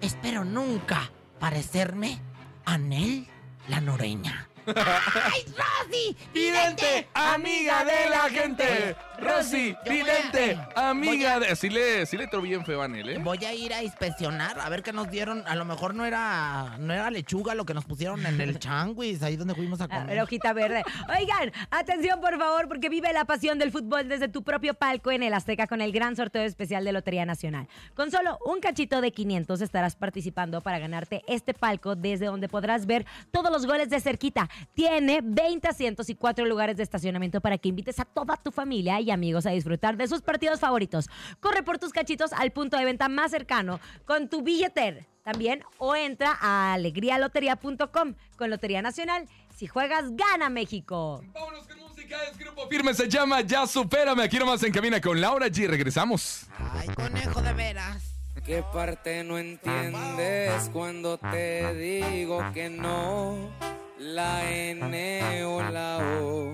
Espero 0.00 0.44
nunca 0.44 1.10
parecerme 1.38 2.20
a 2.64 2.78
Nel 2.78 3.26
la 3.68 3.80
Noreña. 3.80 4.48
¡Ay, 4.66 5.44
Rosy! 5.48 6.16
Vidente, 6.32 7.08
amiga 7.14 7.84
de 7.84 8.08
la 8.10 8.28
gente. 8.30 8.96
Rosy, 9.18 9.76
vidente, 9.88 10.58
amiga 10.74 11.12
voy 11.12 11.24
a- 11.24 11.40
de. 11.50 11.56
Sí 11.56 11.70
le, 11.70 12.04
sí 12.06 12.16
le 12.16 12.24
entró 12.24 12.40
bien 12.40 12.64
feo 12.64 12.82
a 12.82 12.86
Anel, 12.86 13.08
¿eh? 13.10 13.18
Voy 13.18 13.42
a 13.44 13.52
ir 13.54 13.72
a 13.72 13.82
inspeccionar 13.82 14.58
a 14.58 14.68
ver 14.68 14.82
qué 14.82 14.92
nos 14.92 15.08
dieron. 15.10 15.44
A 15.46 15.54
lo 15.54 15.64
mejor 15.64 15.94
no 15.94 16.04
era, 16.04 16.76
no 16.78 16.92
era 16.92 17.10
lechuga 17.10 17.54
lo 17.54 17.64
que 17.64 17.74
nos 17.74 17.84
pusieron 17.84 18.24
en 18.26 18.40
el 18.40 18.58
changuis, 18.58 19.22
ahí 19.22 19.36
donde 19.36 19.54
fuimos 19.54 19.80
a 19.80 19.84
A 19.84 19.88
comer. 19.88 20.06
ver, 20.06 20.20
hojita 20.20 20.52
verde. 20.52 20.82
Oigan, 21.18 21.52
atención 21.70 22.20
por 22.20 22.38
favor, 22.38 22.66
porque 22.68 22.88
vive 22.88 23.12
la 23.12 23.24
pasión 23.24 23.58
del 23.58 23.70
fútbol 23.70 24.08
desde 24.08 24.28
tu 24.28 24.42
propio 24.42 24.74
palco 24.74 25.10
en 25.12 25.22
el 25.22 25.32
Azteca 25.34 25.66
con 25.66 25.80
el 25.80 25.92
gran 25.92 26.16
sorteo 26.16 26.42
especial 26.42 26.84
de 26.84 26.92
Lotería 26.92 27.24
Nacional. 27.24 27.68
Con 27.94 28.10
solo 28.10 28.38
un 28.44 28.60
cachito 28.60 29.00
de 29.00 29.12
500 29.12 29.60
estarás 29.60 29.94
participando 29.96 30.60
para 30.60 30.78
ganarte 30.78 31.22
este 31.28 31.54
palco 31.54 31.94
desde 31.96 32.26
donde 32.26 32.48
podrás 32.48 32.86
ver 32.86 33.06
todos 33.30 33.50
los 33.52 33.64
goles 33.66 33.90
de 33.90 34.00
cerquita. 34.00 34.48
Tiene 34.74 35.20
20 35.22 35.68
asientos 35.68 36.08
y 36.10 36.14
4 36.14 36.44
lugares 36.46 36.76
de 36.76 36.82
estacionamiento 36.82 37.40
para 37.40 37.58
que 37.58 37.68
invites 37.68 38.00
a 38.00 38.04
toda 38.04 38.36
tu 38.36 38.50
familia 38.50 39.00
y 39.00 39.10
amigos 39.10 39.46
a 39.46 39.50
disfrutar 39.50 39.96
de 39.96 40.08
sus 40.08 40.22
partidos 40.22 40.60
favoritos. 40.60 41.08
Corre 41.40 41.62
por 41.62 41.78
tus 41.78 41.92
cachitos 41.92 42.32
al 42.32 42.50
punto 42.50 42.76
de 42.76 42.84
venta 42.84 43.08
más 43.08 43.30
cercano 43.30 43.80
con 44.04 44.28
tu 44.28 44.42
billeter 44.42 45.06
también 45.24 45.64
o 45.78 45.96
entra 45.96 46.36
a 46.40 46.74
alegrialotería.com 46.74 48.14
con 48.36 48.50
Lotería 48.50 48.82
Nacional. 48.82 49.26
Si 49.56 49.66
juegas, 49.66 50.14
gana 50.16 50.50
México. 50.50 51.24
Vámonos 51.32 51.66
con 51.66 51.78
música, 51.78 52.16
es 52.30 52.38
Grupo 52.38 52.68
Firme, 52.68 52.92
se 52.94 53.08
llama 53.08 53.40
Ya 53.40 53.66
Supérame. 53.66 54.22
Aquí 54.22 54.38
nomás 54.38 54.62
en 54.62 54.72
Cabina 54.72 55.00
con 55.00 55.20
Laura 55.20 55.46
G. 55.46 55.66
Regresamos. 55.66 56.46
Ay, 56.58 56.88
conejo 56.88 57.40
de 57.40 57.52
veras. 57.54 58.14
¿Qué 58.44 58.62
parte 58.74 59.24
no 59.24 59.38
entiendes 59.38 60.68
cuando 60.70 61.16
te 61.16 61.74
digo 61.74 62.44
que 62.52 62.68
no? 62.68 63.50
La 63.98 64.44
N 64.50 65.44
o 65.44 65.62
la 65.62 65.98
O, 66.20 66.52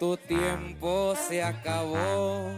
tu 0.00 0.16
tiempo 0.16 1.14
se 1.28 1.40
acabó. 1.40 2.50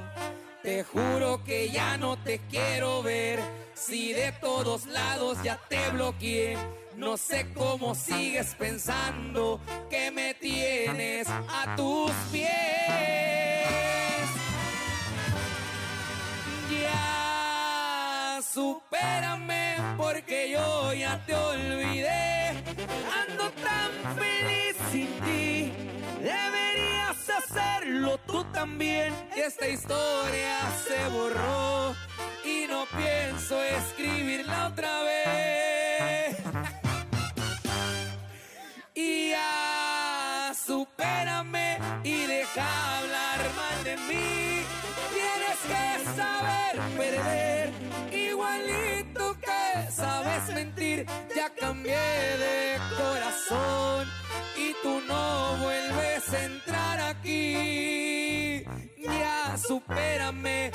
Te 0.63 0.83
juro 0.83 1.45
que 1.45 1.69
ya 1.69 1.99
no 1.99 2.17
te 2.17 2.41
quiero 2.51 3.03
ver. 3.03 3.39
Si 3.75 4.15
de 4.15 4.33
todos 4.33 4.87
lados 4.87 5.43
ya 5.43 5.61
te 5.69 5.91
bloqueé, 5.91 6.57
no 6.97 7.19
sé 7.19 7.49
cómo 7.55 7.95
sigues 7.95 8.55
pensando 8.55 9.61
que 9.91 10.11
me 10.11 10.33
tienes 10.33 11.29
a 11.29 11.77
tus 11.77 12.11
pies. 12.33 12.49
Ya 16.83 18.41
supérame 18.43 19.77
porque 19.99 20.51
yo 20.51 20.95
ya 20.95 21.23
te 21.27 21.35
olvidé. 21.35 21.88
También. 28.59 29.15
Esta 29.37 29.69
historia 29.69 30.55
se 30.85 30.99
borró 31.17 31.95
y 32.45 32.67
no 32.67 32.87
pienso 33.01 33.63
escribirla 33.63 34.69
otra 34.73 35.03
vez. 35.03 36.37
Y 38.95 39.31
ya 39.31 40.53
supérame 40.67 41.79
y 42.03 42.27
deja 42.27 42.99
hablar 42.99 43.39
mal 43.61 43.85
de 43.85 43.97
mí. 44.09 44.65
Tienes 45.17 45.59
que 45.71 45.85
saber 46.21 46.75
perder, 46.97 47.71
igualito 48.11 49.37
que 49.39 49.93
sabes 49.93 50.43
mentir. 50.53 51.07
Ya 51.37 51.49
cambié 51.55 52.09
de 52.45 52.79
corazón 53.03 54.09
y 54.57 54.75
tú 54.83 55.01
no 55.07 55.57
vuelves 55.59 56.33
a 56.35 56.45
entrar 56.45 57.01
aquí. 57.13 58.18
Supérame, 59.69 60.73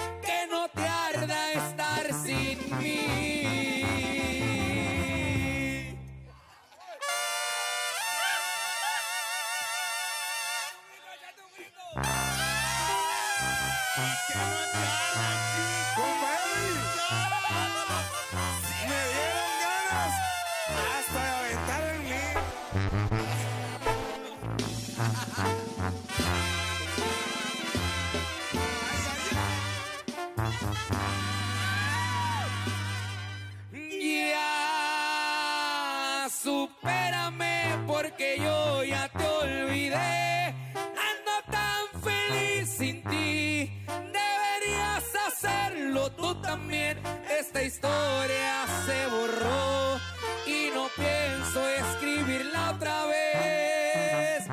Esta 46.53 47.63
historia 47.63 48.65
se 48.85 49.07
borró 49.07 49.99
y 50.45 50.69
no 50.71 50.87
pienso 50.95 51.67
escribirla 51.67 52.73
otra 52.75 53.05
vez. 53.05 54.45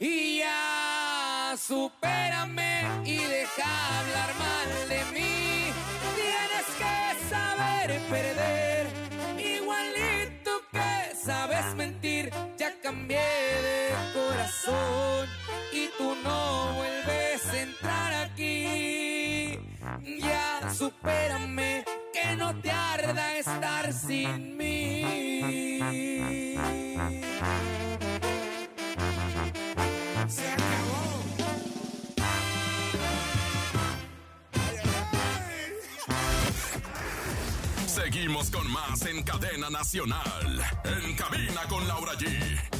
Y 0.00 0.38
ya 0.38 1.54
supérame 1.56 3.04
y 3.04 3.18
deja 3.18 4.00
hablar 4.00 4.34
mal 4.34 4.88
de 4.88 5.04
mí. 5.12 5.72
Tienes 6.16 6.66
que 6.76 7.28
saber 7.30 8.00
perder, 8.10 8.86
igualito 9.38 10.60
que 10.72 11.14
sabes 11.24 11.72
mentir. 11.76 12.32
Ya 12.56 12.74
cambié 12.82 13.20
de 13.62 13.92
corazón 14.12 15.28
y 15.72 15.88
tú 15.96 16.16
no 16.24 16.87
sin 24.08 24.56
mí. 24.56 25.04
Se 30.28 30.48
acabó. 30.50 31.24
Seguimos 37.86 38.50
con 38.50 38.70
más 38.72 39.02
en 39.02 39.22
Cadena 39.22 39.68
Nacional. 39.68 40.64
En 40.84 41.14
Cabina 41.14 41.62
con 41.68 41.86
Laura 41.86 42.14
G. 42.14 42.77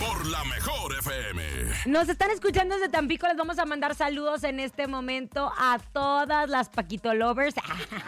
Por 0.00 0.26
la 0.26 0.42
mejor 0.44 0.94
FM. 0.98 1.42
Nos 1.86 2.08
están 2.08 2.30
escuchando 2.30 2.74
desde 2.74 2.88
Tampico. 2.88 3.26
Les 3.26 3.36
vamos 3.36 3.58
a 3.58 3.66
mandar 3.66 3.94
saludos 3.94 4.44
en 4.44 4.58
este 4.58 4.86
momento 4.86 5.52
a 5.58 5.78
todas 5.92 6.48
las 6.48 6.70
Paquito 6.70 7.12
Lovers. 7.12 7.54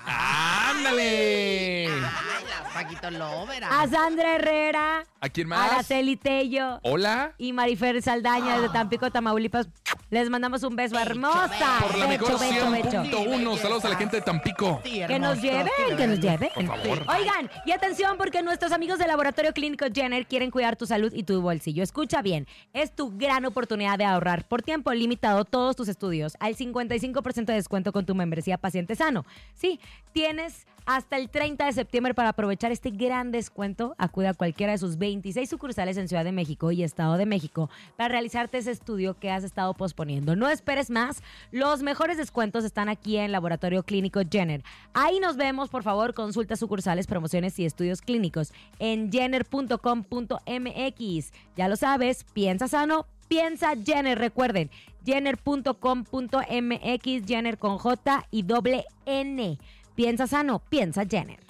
¡Ándale! 0.06 1.86
Ay, 1.88 2.00
la 2.00 2.70
Paquito 2.72 3.10
Lovera. 3.10 3.82
A 3.82 3.86
Sandra 3.88 4.36
Herrera, 4.36 5.04
¿A 5.22 5.28
quién 5.28 5.46
más? 5.46 5.70
Araceli 5.70 6.16
Tello 6.16 6.80
Hola. 6.82 7.34
y 7.38 7.52
Marifer 7.52 8.02
Saldaña 8.02 8.58
desde 8.58 8.72
Tampico, 8.72 9.08
Tamaulipas. 9.12 9.68
Les 10.10 10.28
mandamos 10.28 10.64
un 10.64 10.74
beso 10.74 10.98
hermosa. 10.98 11.78
Por 11.80 11.96
la 11.96 12.08
mejor 12.08 12.32
Beso, 12.32 12.70
beso, 12.70 12.70
beso. 12.72 13.04
100.1. 13.04 13.56
Saludos 13.58 13.84
a 13.84 13.88
la 13.90 13.96
gente 13.96 14.16
de 14.16 14.22
Tampico. 14.22 14.82
Que 14.82 15.20
nos 15.20 15.40
lleven, 15.40 15.70
que 15.96 16.06
nos 16.08 16.18
lleven. 16.18 16.50
Por 16.52 16.66
favor. 16.66 17.04
Oigan, 17.08 17.48
y 17.64 17.70
atención 17.70 18.16
porque 18.18 18.42
nuestros 18.42 18.72
amigos 18.72 18.98
del 18.98 19.06
Laboratorio 19.08 19.52
Clínico 19.52 19.86
Jenner 19.94 20.26
quieren 20.26 20.50
cuidar 20.50 20.74
tu 20.74 20.86
salud 20.86 21.12
y 21.14 21.22
tu 21.22 21.40
bolsillo. 21.40 21.84
Escucha 21.84 22.20
bien, 22.20 22.48
es 22.72 22.92
tu 22.92 23.16
gran 23.16 23.44
oportunidad 23.44 23.98
de 23.98 24.04
ahorrar 24.04 24.48
por 24.48 24.62
tiempo 24.62 24.92
limitado 24.92 25.44
todos 25.44 25.76
tus 25.76 25.86
estudios 25.86 26.36
al 26.40 26.56
55% 26.56 27.44
de 27.44 27.54
descuento 27.54 27.92
con 27.92 28.04
tu 28.04 28.16
membresía 28.16 28.58
Paciente 28.58 28.96
Sano. 28.96 29.24
Sí, 29.54 29.78
tienes 30.12 30.66
hasta 30.86 31.16
el 31.16 31.30
30 31.30 31.66
de 31.66 31.72
septiembre 31.72 32.14
para 32.14 32.30
aprovechar 32.30 32.72
este 32.72 32.90
gran 32.90 33.32
descuento. 33.32 33.94
Acude 33.98 34.28
a 34.28 34.34
cualquiera 34.34 34.72
de 34.72 34.78
sus 34.78 34.98
26 34.98 35.48
sucursales 35.48 35.96
en 35.96 36.08
Ciudad 36.08 36.24
de 36.24 36.32
México 36.32 36.70
y 36.72 36.82
Estado 36.82 37.16
de 37.16 37.26
México 37.26 37.70
para 37.96 38.08
realizarte 38.08 38.58
ese 38.58 38.70
estudio 38.70 39.14
que 39.14 39.30
has 39.30 39.44
estado 39.44 39.74
posponiendo. 39.74 40.36
No 40.36 40.48
esperes 40.48 40.90
más. 40.90 41.22
Los 41.50 41.82
mejores 41.82 42.16
descuentos 42.16 42.64
están 42.64 42.88
aquí 42.88 43.16
en 43.16 43.32
Laboratorio 43.32 43.82
Clínico 43.82 44.20
Jenner. 44.30 44.62
Ahí 44.94 45.20
nos 45.20 45.36
vemos, 45.36 45.68
por 45.68 45.82
favor, 45.82 46.14
consulta 46.14 46.56
sucursales, 46.56 47.06
promociones 47.06 47.58
y 47.58 47.64
estudios 47.64 48.00
clínicos 48.00 48.52
en 48.78 49.10
jenner.com.mx. 49.10 51.32
Ya 51.56 51.68
lo 51.68 51.76
sabes, 51.76 52.24
piensa 52.32 52.68
sano, 52.68 53.06
piensa 53.28 53.74
Jenner. 53.82 54.18
Recuerden, 54.18 54.70
jenner.com.mx, 55.04 57.26
Jenner 57.26 57.58
con 57.58 57.78
J 57.78 58.26
y 58.30 58.42
doble 58.42 58.84
N. 59.06 59.58
Piensa 59.94 60.26
sano, 60.26 60.60
piensa 60.68 61.04
Jenner. 61.04 61.40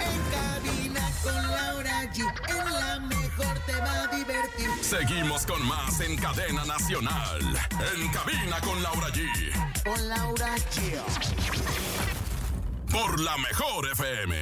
En 0.00 0.20
cabina 0.32 1.10
con 1.22 1.34
Laura 1.34 2.02
G. 2.12 2.24
En 2.48 2.72
la 2.72 3.00
mejor 3.00 3.58
te 3.66 3.76
va 3.80 4.02
a 4.02 4.06
divertir. 4.08 4.70
Seguimos 4.82 5.46
con 5.46 5.64
más 5.66 6.00
en 6.00 6.16
cadena 6.16 6.64
nacional. 6.64 7.40
En 7.94 8.08
cabina 8.08 8.60
con 8.60 8.82
Laura 8.82 9.08
G. 9.08 9.28
Con 9.84 10.08
Laura 10.08 10.56
G. 10.56 11.00
Por 12.90 13.20
la 13.20 13.36
mejor 13.38 13.90
FM. 13.92 14.36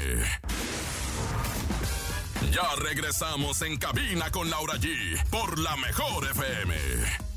Ya 2.50 2.74
regresamos 2.76 3.62
en 3.62 3.76
cabina 3.76 4.30
con 4.30 4.48
Laura 4.50 4.74
G. 4.74 5.22
Por 5.30 5.58
la 5.58 5.76
mejor 5.76 6.24
FM. 6.30 7.31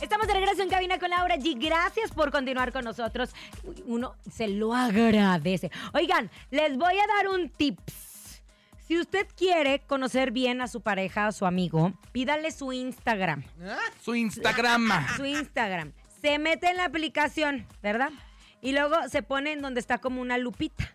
Estamos 0.00 0.26
de 0.26 0.34
regreso 0.34 0.62
en 0.62 0.70
cabina 0.70 0.98
con 0.98 1.10
Laura 1.10 1.36
G. 1.36 1.56
Gracias 1.58 2.10
por 2.10 2.30
continuar 2.30 2.72
con 2.72 2.84
nosotros. 2.84 3.30
Uno 3.86 4.14
se 4.30 4.48
lo 4.48 4.74
agradece. 4.74 5.70
Oigan, 5.92 6.30
les 6.50 6.76
voy 6.78 6.94
a 6.94 7.06
dar 7.06 7.28
un 7.28 7.50
tips. 7.50 8.42
Si 8.86 8.98
usted 8.98 9.26
quiere 9.36 9.80
conocer 9.80 10.30
bien 10.32 10.62
a 10.62 10.68
su 10.68 10.80
pareja, 10.80 11.26
a 11.26 11.32
su 11.32 11.46
amigo, 11.46 11.92
pídale 12.12 12.50
su 12.50 12.72
Instagram. 12.72 13.44
Su 14.02 14.14
Instagram. 14.14 15.06
Su 15.16 15.24
Instagram. 15.26 15.92
Se 16.20 16.38
mete 16.38 16.70
en 16.70 16.76
la 16.78 16.86
aplicación, 16.86 17.66
¿verdad? 17.82 18.10
Y 18.60 18.72
luego 18.72 18.96
se 19.08 19.22
pone 19.22 19.52
en 19.52 19.62
donde 19.62 19.80
está 19.80 19.98
como 19.98 20.20
una 20.20 20.38
lupita. 20.38 20.92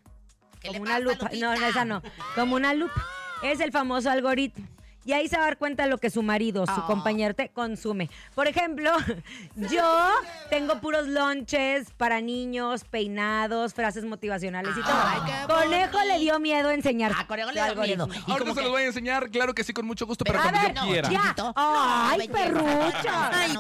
¿Qué 0.60 0.72
le 0.72 0.80
Como 0.80 0.84
una 0.90 1.00
lupa. 1.00 1.30
No, 1.34 1.52
Lupita? 1.54 1.56
no, 1.60 1.68
esa 1.68 1.86
no. 1.86 2.02
Como 2.36 2.56
una 2.56 2.74
lupa. 2.74 3.06
Es 3.44 3.60
el 3.60 3.72
famoso 3.72 4.10
algoritmo. 4.10 4.68
Y 5.06 5.14
ahí 5.14 5.28
se 5.28 5.38
va 5.38 5.44
a 5.44 5.46
dar 5.46 5.58
cuenta 5.58 5.84
de 5.84 5.90
lo 5.90 6.00
que 6.00 6.10
su 6.10 6.24
marido, 6.24 6.66
su 6.66 6.72
Ah. 6.72 6.86
compañero 6.88 7.36
te 7.36 7.50
consume. 7.50 8.10
Por 8.34 8.48
ejemplo, 8.48 8.92
yo 9.56 10.10
tengo 10.50 10.80
puros 10.82 11.08
lonches 11.08 11.92
para 11.92 12.22
niños, 12.22 12.84
peinados, 12.86 13.74
frases 13.74 14.04
motivacionales 14.04 14.72
y 14.76 14.82
todo. 14.82 14.94
Ay, 14.96 15.20
qué 15.28 15.54
Conejo 15.54 15.98
le 16.06 16.20
dio 16.20 16.40
miedo 16.40 16.72
enseñar. 16.72 17.12
Ah, 17.16 17.26
Conejo 17.28 17.52
le 17.52 17.64
dio 17.64 17.76
miedo. 17.76 18.10
Y 18.28 18.32
Ahorita 18.32 18.50
se 18.52 18.56
que- 18.58 18.62
los 18.64 18.72
voy 18.72 18.82
a 18.82 18.86
enseñar, 18.88 19.30
claro 19.30 19.54
que 19.54 19.64
sí, 19.64 19.74
con 19.74 19.86
mucho 19.86 20.06
gusto, 20.08 20.26
pero 20.26 20.40
A 20.40 20.42
cuando 20.42 20.60
ver, 20.62 20.74
yo 20.74 20.82
no, 20.82 20.88
quiera. 20.88 21.10
ya. 21.10 21.36
Ay, 21.56 22.28
perrucha. 22.28 23.30
Ay, 23.32 23.54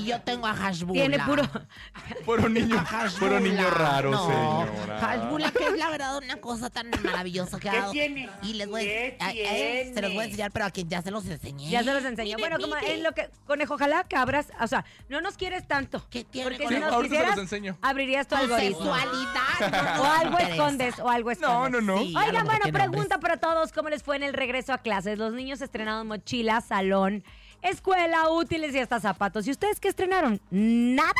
y 0.00 0.04
yo 0.06 0.20
tengo 0.22 0.46
a 0.46 0.54
Hashbula. 0.54 0.92
Tiene 1.00 1.18
puro. 1.24 1.42
Puro 2.24 2.48
niño, 2.48 2.84
puro 3.18 3.40
niño 3.40 3.68
raro, 3.70 4.10
no, 4.10 4.26
señora. 4.26 4.98
Hashbula, 5.00 5.50
que 5.50 5.64
es 5.66 5.78
la 5.78 5.90
verdad 5.90 6.18
una 6.18 6.36
cosa 6.36 6.70
tan 6.70 6.90
maravillosa 7.02 7.58
que 7.58 7.68
ha 7.70 7.74
dado. 7.74 7.92
tiene? 7.92 8.28
Y 8.42 8.54
les 8.54 8.68
voy 8.68 8.82
a, 8.82 8.84
¿Qué 8.84 9.16
a- 9.20 9.26
a 9.28 9.94
se 9.94 10.00
los 10.02 10.14
voy 10.14 10.19
a 10.20 10.24
tiene? 10.24 10.32
enseñar, 10.32 10.50
pero 10.52 10.64
a 10.66 10.70
quien 10.70 10.88
ya 10.88 11.02
se 11.02 11.10
los 11.10 11.26
enseñé. 11.26 11.70
Ya 11.70 11.82
se 11.84 11.92
los 11.92 12.04
enseñó. 12.04 12.36
Mire, 12.36 12.48
Bueno, 12.50 12.62
como 12.62 12.76
es 12.76 13.00
lo 13.02 13.12
que. 13.12 13.30
Conejo, 13.46 13.74
ojalá 13.74 14.04
que 14.04 14.16
abras. 14.16 14.48
O 14.60 14.66
sea, 14.66 14.84
no 15.08 15.20
nos 15.20 15.36
quieres 15.36 15.66
tanto. 15.66 16.04
¿Qué 16.10 16.24
tiene, 16.24 16.50
Porque 16.50 16.68
si 16.68 16.74
nos 16.80 16.92
ahorita 16.92 17.20
se 17.20 17.26
los 17.26 17.38
enseño. 17.38 17.78
abrirías 17.82 18.26
tu 18.28 18.34
algoritmo. 18.36 18.78
sexualidad. 18.94 19.96
no 19.96 20.02
O 20.02 20.04
algo 20.06 20.38
escondes, 20.38 20.98
o 20.98 21.08
algo 21.08 21.30
escondes. 21.30 21.72
no, 21.72 21.80
no. 21.80 21.98
Sí, 21.98 22.14
Oigan, 22.16 22.44
bueno, 22.46 22.64
pregunta 22.72 23.18
para 23.18 23.36
todos, 23.38 23.72
¿cómo 23.72 23.88
les 23.88 24.02
fue 24.02 24.16
en 24.16 24.22
el 24.22 24.34
regreso 24.34 24.72
a 24.72 24.78
clases? 24.78 25.18
Los 25.18 25.32
niños 25.32 25.60
estrenaron 25.60 26.06
mochila, 26.06 26.60
salón, 26.60 27.24
escuela, 27.62 28.28
útiles 28.30 28.74
y 28.74 28.78
hasta 28.78 29.00
zapatos. 29.00 29.46
¿Y 29.46 29.50
ustedes 29.50 29.80
qué 29.80 29.88
estrenaron? 29.88 30.40
¿Nada? 30.50 31.12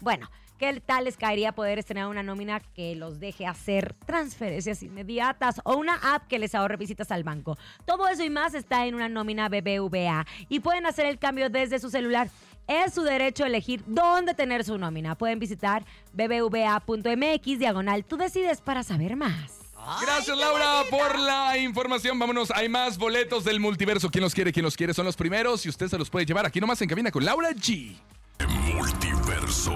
Bueno, 0.00 0.30
¿qué 0.58 0.80
tal 0.80 1.04
les 1.04 1.16
caería 1.16 1.52
poder 1.52 1.78
estrenar 1.78 2.08
una 2.08 2.22
nómina 2.22 2.60
que 2.60 2.94
los 2.96 3.20
deje 3.20 3.46
hacer 3.46 3.94
transferencias 4.06 4.82
inmediatas 4.82 5.60
o 5.64 5.76
una 5.76 5.94
app 6.14 6.26
que 6.28 6.38
les 6.38 6.54
ahorre 6.54 6.76
visitas 6.76 7.10
al 7.10 7.24
banco? 7.24 7.56
Todo 7.84 8.08
eso 8.08 8.24
y 8.24 8.30
más 8.30 8.54
está 8.54 8.86
en 8.86 8.94
una 8.94 9.08
nómina 9.08 9.48
BBVA 9.48 10.26
y 10.48 10.60
pueden 10.60 10.86
hacer 10.86 11.06
el 11.06 11.18
cambio 11.18 11.50
desde 11.50 11.78
su 11.78 11.90
celular. 11.90 12.28
Es 12.66 12.94
su 12.94 13.02
derecho 13.02 13.44
elegir 13.44 13.82
dónde 13.86 14.32
tener 14.34 14.64
su 14.64 14.78
nómina. 14.78 15.16
Pueden 15.16 15.38
visitar 15.38 15.84
bbva.mx 16.14 17.58
diagonal. 17.58 18.04
Tú 18.04 18.16
decides 18.16 18.60
para 18.62 18.82
saber 18.82 19.16
más. 19.16 19.64
Gracias, 20.00 20.36
Laura, 20.36 20.82
por 20.90 21.18
la 21.18 21.58
información. 21.58 22.18
Vámonos, 22.18 22.50
hay 22.50 22.70
más 22.70 22.96
boletos 22.96 23.44
del 23.44 23.60
multiverso. 23.60 24.10
¿Quién 24.10 24.24
los 24.24 24.34
quiere? 24.34 24.50
¿Quién 24.50 24.64
los 24.64 24.76
quiere? 24.76 24.94
Son 24.94 25.04
los 25.04 25.16
primeros 25.16 25.66
y 25.66 25.68
usted 25.68 25.88
se 25.88 25.98
los 25.98 26.08
puede 26.08 26.24
llevar 26.24 26.46
aquí 26.46 26.58
nomás 26.58 26.80
en 26.80 26.88
cabina 26.88 27.10
con 27.10 27.22
Laura 27.22 27.50
G. 27.50 27.94
Multiverso. 28.40 29.72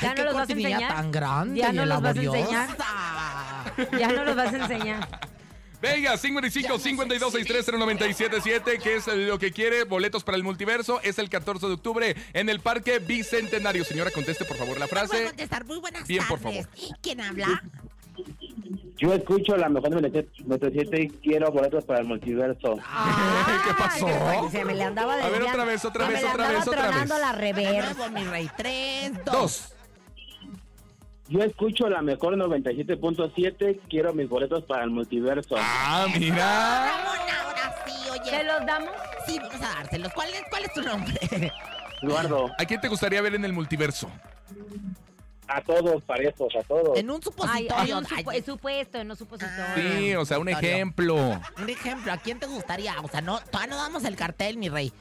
¿Ya 0.00 0.10
Ay, 0.10 0.14
no 0.18 0.24
los 0.24 0.34
vas 0.34 0.48
a 0.48 0.52
enseñar? 0.52 0.94
tan 0.94 1.10
grande 1.10 1.60
¿Ya 1.60 1.70
y 1.72 1.76
no 1.76 1.86
los 1.86 2.02
vas 2.02 2.16
a 2.16 2.20
enseñar? 2.22 2.68
Ya 3.98 4.08
no 4.12 4.24
los 4.24 4.36
vas 4.36 4.52
a 4.52 4.56
enseñar. 4.56 5.08
Venga, 5.80 6.16
55 6.16 6.78
52 6.78 7.32
63 7.32 7.66
09777, 7.78 8.78
que 8.78 8.96
es 8.96 9.06
lo 9.06 9.38
que 9.38 9.52
quiere, 9.52 9.84
boletos 9.84 10.24
para 10.24 10.36
el 10.36 10.42
multiverso. 10.42 11.00
Es 11.02 11.18
el 11.18 11.28
14 11.30 11.66
de 11.66 11.72
octubre 11.74 12.16
en 12.32 12.48
el 12.48 12.60
Parque 12.60 12.98
Bicentenario. 12.98 13.84
Señora, 13.84 14.10
conteste 14.10 14.44
por 14.44 14.56
favor 14.56 14.78
la 14.78 14.86
Voy 14.86 14.98
a 14.98 15.06
frase. 15.06 15.24
contestar. 15.26 15.64
Muy 15.64 15.78
buenas 15.78 16.06
Bien, 16.06 16.26
por 16.26 16.40
tardes. 16.40 16.66
¿Quién 17.02 17.20
habla? 17.20 17.62
Yo 18.98 19.12
escucho 19.12 19.56
la 19.56 19.68
mejor 19.68 19.90
97 19.90 21.02
y 21.02 21.08
quiero 21.08 21.50
boletos 21.52 21.84
para 21.84 22.00
el 22.00 22.06
multiverso. 22.06 22.76
¿Qué 22.76 23.74
pasó? 23.76 24.08
Se 24.50 24.64
me 24.64 24.74
le 24.74 24.84
andaba 24.84 25.14
A 25.14 25.28
ver, 25.28 25.42
otra 25.42 25.64
vez, 25.64 25.84
otra 25.84 26.08
vez, 26.08 26.24
otra 26.24 26.48
vez, 26.48 26.66
otra 26.66 26.90
vez. 26.90 27.08
la 27.08 27.32
reversa. 27.32 27.94
nuevo, 28.08 28.10
mi 28.10 28.24
rey. 28.24 28.50
Tres, 28.56 29.12
dos. 29.24 29.34
Dos. 29.34 29.72
Yo 31.28 31.40
escucho 31.42 31.88
la 31.88 32.02
mejor 32.02 32.36
97.7, 32.36 33.80
quiero 33.90 34.14
mis 34.14 34.28
boletos 34.28 34.62
para 34.64 34.84
el 34.84 34.90
multiverso. 34.90 35.56
Ah, 35.58 36.06
mira. 36.18 36.86
Ramón, 36.86 37.18
ahora 37.44 37.74
sí, 37.84 37.92
oye. 38.10 38.30
¿Se 38.30 38.44
los 38.44 38.64
damos? 38.64 38.90
Sí, 39.26 39.38
vamos 39.40 39.56
a 39.56 39.74
dárselos. 39.74 40.12
¿Cuál 40.14 40.28
es, 40.30 40.42
cuál 40.48 40.64
es 40.64 40.72
tu 40.72 40.82
nombre? 40.82 41.52
Eduardo, 42.02 42.50
¿A 42.58 42.64
quién 42.64 42.80
te 42.80 42.88
gustaría 42.88 43.20
ver 43.22 43.34
en 43.34 43.44
el 43.44 43.52
multiverso? 43.52 44.08
A 45.48 45.60
todos 45.62 46.02
parejos, 46.02 46.52
a 46.56 46.62
todos. 46.64 46.98
En 46.98 47.10
un 47.10 47.16
Ay, 47.16 47.22
supositorio. 47.22 47.98
un 47.98 48.06
Ay, 48.10 48.24
supu- 48.24 48.44
supuesto, 48.44 49.04
no 49.04 49.16
supositorio. 49.16 49.64
Sí, 49.76 50.14
o 50.14 50.24
sea, 50.24 50.38
un 50.38 50.48
ejemplo. 50.48 51.14
Un 51.58 51.68
ejemplo, 51.70 52.12
¿a 52.12 52.16
quién 52.18 52.38
te 52.38 52.46
gustaría? 52.46 52.94
O 53.00 53.08
sea, 53.08 53.20
no, 53.20 53.38
todavía 53.40 53.74
no 53.74 53.76
damos 53.76 54.04
el 54.04 54.16
cartel, 54.16 54.56
mi 54.56 54.68
rey. 54.68 54.92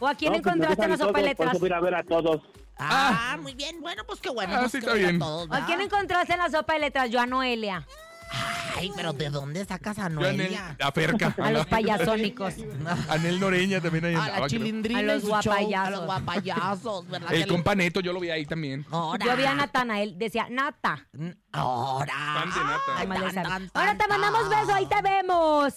¿O 0.00 0.08
a 0.08 0.14
quién 0.14 0.32
No, 0.32 0.40
pues, 0.42 0.46
encontraste 0.54 0.82
en 0.82 0.90
la 0.90 0.96
gustan 0.96 1.08
sopa 1.08 1.20
de 1.22 1.34
todos, 1.34 1.50
Por 1.52 1.60
voy 1.60 1.72
a 1.72 1.76
a 1.76 1.80
ver 1.80 1.94
a 1.94 2.02
todos. 2.02 2.40
Ah, 2.78 3.36
muy 3.40 3.54
bien. 3.54 3.80
Bueno, 3.80 4.02
pues 4.06 4.20
qué 4.20 4.30
bueno. 4.30 4.54
Ah, 4.56 4.68
sí, 4.68 4.78
está 4.78 4.94
bien. 4.94 5.18
todos, 5.18 5.46
¿A 5.52 5.66
quién 5.66 5.80
encontraste 5.80 6.32
en 6.32 6.38
la 6.40 6.50
sopa 6.50 6.72
de 6.74 6.80
letras? 6.80 7.10
Yo 7.10 7.20
a 7.20 7.26
Noelia. 7.26 7.86
Ay, 8.76 8.90
pero 8.96 9.12
¿de 9.12 9.30
dónde 9.30 9.64
sacas 9.64 9.98
a 9.98 10.08
Noelia? 10.08 10.76
a 10.80 10.92
Ferca. 10.92 11.34
A 11.40 11.50
los 11.50 11.66
payasónicos. 11.68 12.54
Anel 13.08 13.38
Noreña 13.38 13.80
también 13.80 14.06
ahí 14.06 14.14
A 14.14 14.20
andaba, 14.20 14.40
la 14.40 14.46
chilindrina. 14.46 15.00
A 15.00 15.02
los 15.02 15.24
guapayazos. 15.24 15.86
A 15.86 15.90
los 15.90 16.04
guapayazos, 16.06 17.08
¿verdad? 17.08 17.32
El 17.32 17.42
que 17.44 17.48
compa 17.48 17.74
Neto, 17.74 18.00
yo 18.00 18.12
lo 18.12 18.20
vi 18.20 18.30
ahí 18.30 18.46
también. 18.46 18.84
Yo 18.90 19.36
vi 19.36 19.44
a 19.44 19.54
Natanael, 19.54 20.18
decía, 20.18 20.48
Nata. 20.50 21.06
Ahora. 21.52 22.14
Ahora 23.74 23.96
te 23.98 24.08
mandamos 24.08 24.48
beso, 24.48 24.74
ahí 24.74 24.86
te 24.86 25.02
vemos. 25.02 25.74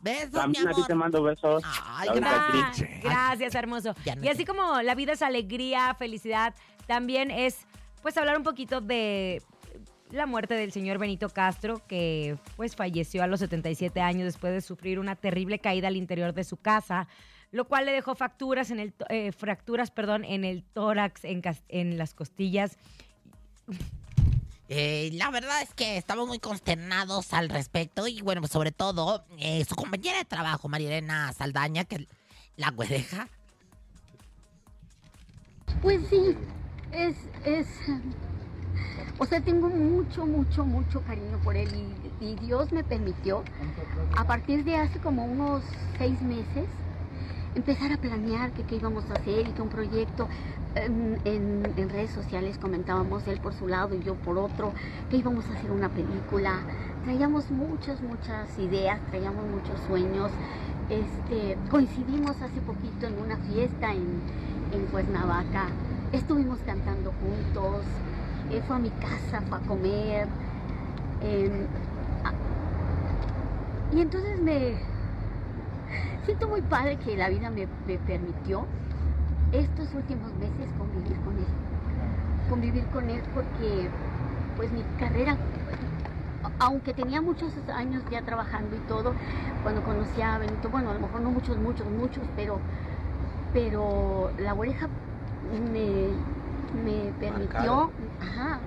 Besos, 0.00 0.30
mi 0.32 0.40
También 0.40 0.68
a 0.68 0.72
ti 0.72 0.82
te 0.86 0.94
mando 0.94 1.22
besos. 1.22 1.62
Ay, 1.84 2.10
gracias. 2.14 3.02
gracias, 3.02 3.54
hermoso. 3.54 3.94
Y 4.22 4.28
así 4.28 4.44
como 4.44 4.80
la 4.82 4.94
vida 4.94 5.12
es 5.12 5.22
alegría, 5.22 5.94
felicidad, 5.94 6.54
también 6.86 7.30
es 7.30 7.66
pues 8.02 8.16
hablar 8.16 8.36
un 8.36 8.44
poquito 8.44 8.80
de 8.80 9.42
la 10.10 10.26
muerte 10.26 10.54
del 10.54 10.72
señor 10.72 10.98
Benito 10.98 11.28
Castro, 11.28 11.82
que 11.86 12.36
pues 12.56 12.76
falleció 12.76 13.22
a 13.22 13.26
los 13.26 13.40
77 13.40 14.00
años 14.00 14.24
después 14.24 14.52
de 14.52 14.60
sufrir 14.60 14.98
una 14.98 15.16
terrible 15.16 15.58
caída 15.58 15.88
al 15.88 15.96
interior 15.96 16.32
de 16.32 16.44
su 16.44 16.56
casa, 16.56 17.08
lo 17.50 17.66
cual 17.66 17.86
le 17.86 17.92
dejó 17.92 18.14
fracturas 18.14 18.70
en 18.70 18.80
el 18.80 18.94
eh, 19.08 19.32
fracturas, 19.32 19.90
perdón, 19.90 20.24
en 20.24 20.44
el 20.44 20.62
tórax, 20.62 21.24
en, 21.24 21.42
en 21.68 21.98
las 21.98 22.14
costillas 22.14 22.76
Eh, 24.68 25.10
la 25.12 25.30
verdad 25.30 25.62
es 25.62 25.72
que 25.74 25.96
estamos 25.96 26.26
muy 26.26 26.40
consternados 26.40 27.32
al 27.32 27.48
respecto 27.48 28.08
y 28.08 28.20
bueno, 28.20 28.40
pues 28.40 28.50
sobre 28.50 28.72
todo 28.72 29.24
eh, 29.38 29.64
su 29.64 29.76
compañera 29.76 30.18
de 30.18 30.24
trabajo, 30.24 30.68
Marilena 30.68 31.32
Saldaña, 31.32 31.84
que 31.84 32.08
la 32.56 32.72
güereja. 32.72 33.28
Pues 35.82 36.00
sí, 36.10 36.36
es, 36.90 37.16
es, 37.44 37.66
o 39.18 39.24
sea, 39.26 39.40
tengo 39.40 39.68
mucho, 39.68 40.26
mucho, 40.26 40.64
mucho 40.64 41.00
cariño 41.02 41.38
por 41.38 41.56
él 41.56 41.68
y, 42.20 42.36
Dios 42.36 42.72
me 42.72 42.84
permitió, 42.84 43.42
a 44.16 44.24
partir 44.24 44.64
de 44.64 44.76
hace 44.76 45.00
como 45.00 45.24
unos 45.24 45.64
seis 45.98 46.20
meses, 46.22 46.64
empezar 47.54 47.90
a 47.92 47.96
planear 47.96 48.52
que 48.52 48.64
qué 48.64 48.76
íbamos 48.76 49.10
a 49.10 49.14
hacer 49.14 49.48
y 49.48 49.52
que 49.52 49.62
un 49.62 49.68
proyecto 49.70 50.28
en, 50.74 51.18
en- 51.24 51.72
en 51.76 51.88
redes 51.88 52.10
sociales 52.10 52.58
comentábamos 52.58 53.26
él 53.26 53.38
por 53.38 53.54
su 53.54 53.66
lado 53.66 53.94
y 53.94 54.02
yo 54.02 54.14
por 54.14 54.36
otro, 54.38 54.72
que 55.10 55.16
íbamos 55.16 55.46
a 55.46 55.54
hacer 55.54 55.70
una 55.70 55.88
película. 55.88 56.60
Traíamos 57.04 57.50
muchas, 57.50 58.02
muchas 58.02 58.58
ideas, 58.58 59.00
traíamos 59.10 59.46
muchos 59.46 59.80
sueños. 59.86 60.30
Este, 60.90 61.56
coincidimos 61.70 62.40
hace 62.42 62.60
poquito 62.60 63.06
en 63.06 63.18
una 63.18 63.36
fiesta 63.38 63.92
en, 63.92 64.22
en 64.72 64.86
Cuernavaca. 64.86 65.66
Estuvimos 66.12 66.58
cantando 66.60 67.10
juntos. 67.12 67.84
Fue 68.66 68.76
a 68.76 68.78
mi 68.78 68.90
casa, 68.90 69.42
fue 69.48 69.58
a 69.58 69.60
comer. 69.62 70.28
Em, 71.20 71.66
y 73.92 74.00
entonces 74.00 74.40
me, 74.40 74.74
Siento 76.26 76.48
muy 76.48 76.60
padre 76.60 76.96
que 76.96 77.16
la 77.16 77.28
vida 77.28 77.50
me, 77.50 77.68
me 77.86 77.98
permitió 77.98 78.64
estos 79.52 79.94
últimos 79.94 80.34
meses 80.34 80.66
convivir 80.76 81.20
con 81.20 81.38
él. 81.38 81.46
Convivir 82.50 82.84
con 82.86 83.08
él 83.08 83.22
porque 83.32 83.88
pues 84.56 84.72
mi 84.72 84.82
carrera, 84.98 85.36
aunque 86.58 86.94
tenía 86.94 87.22
muchos 87.22 87.52
años 87.72 88.02
ya 88.10 88.22
trabajando 88.22 88.74
y 88.74 88.80
todo, 88.88 89.14
cuando 89.62 89.84
conocí 89.84 90.20
a 90.20 90.38
Benito, 90.38 90.68
bueno, 90.68 90.90
a 90.90 90.94
lo 90.94 91.00
mejor 91.00 91.20
no 91.20 91.30
muchos, 91.30 91.56
muchos, 91.58 91.86
muchos, 91.92 92.24
pero, 92.34 92.58
pero 93.52 94.32
la 94.40 94.52
oreja 94.52 94.88
me, 95.72 96.08
me 96.74 97.12
permitió, 97.20 97.90
ajá, 98.20 98.60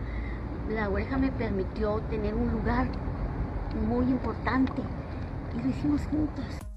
la 0.70 0.90
oreja 0.90 1.18
me 1.18 1.32
permitió 1.32 2.00
tener 2.10 2.34
un 2.34 2.52
lugar 2.52 2.88
muy 3.88 4.06
importante 4.06 4.82
y 5.58 5.62
lo 5.64 5.70
hicimos 5.70 6.02
juntos. 6.08 6.69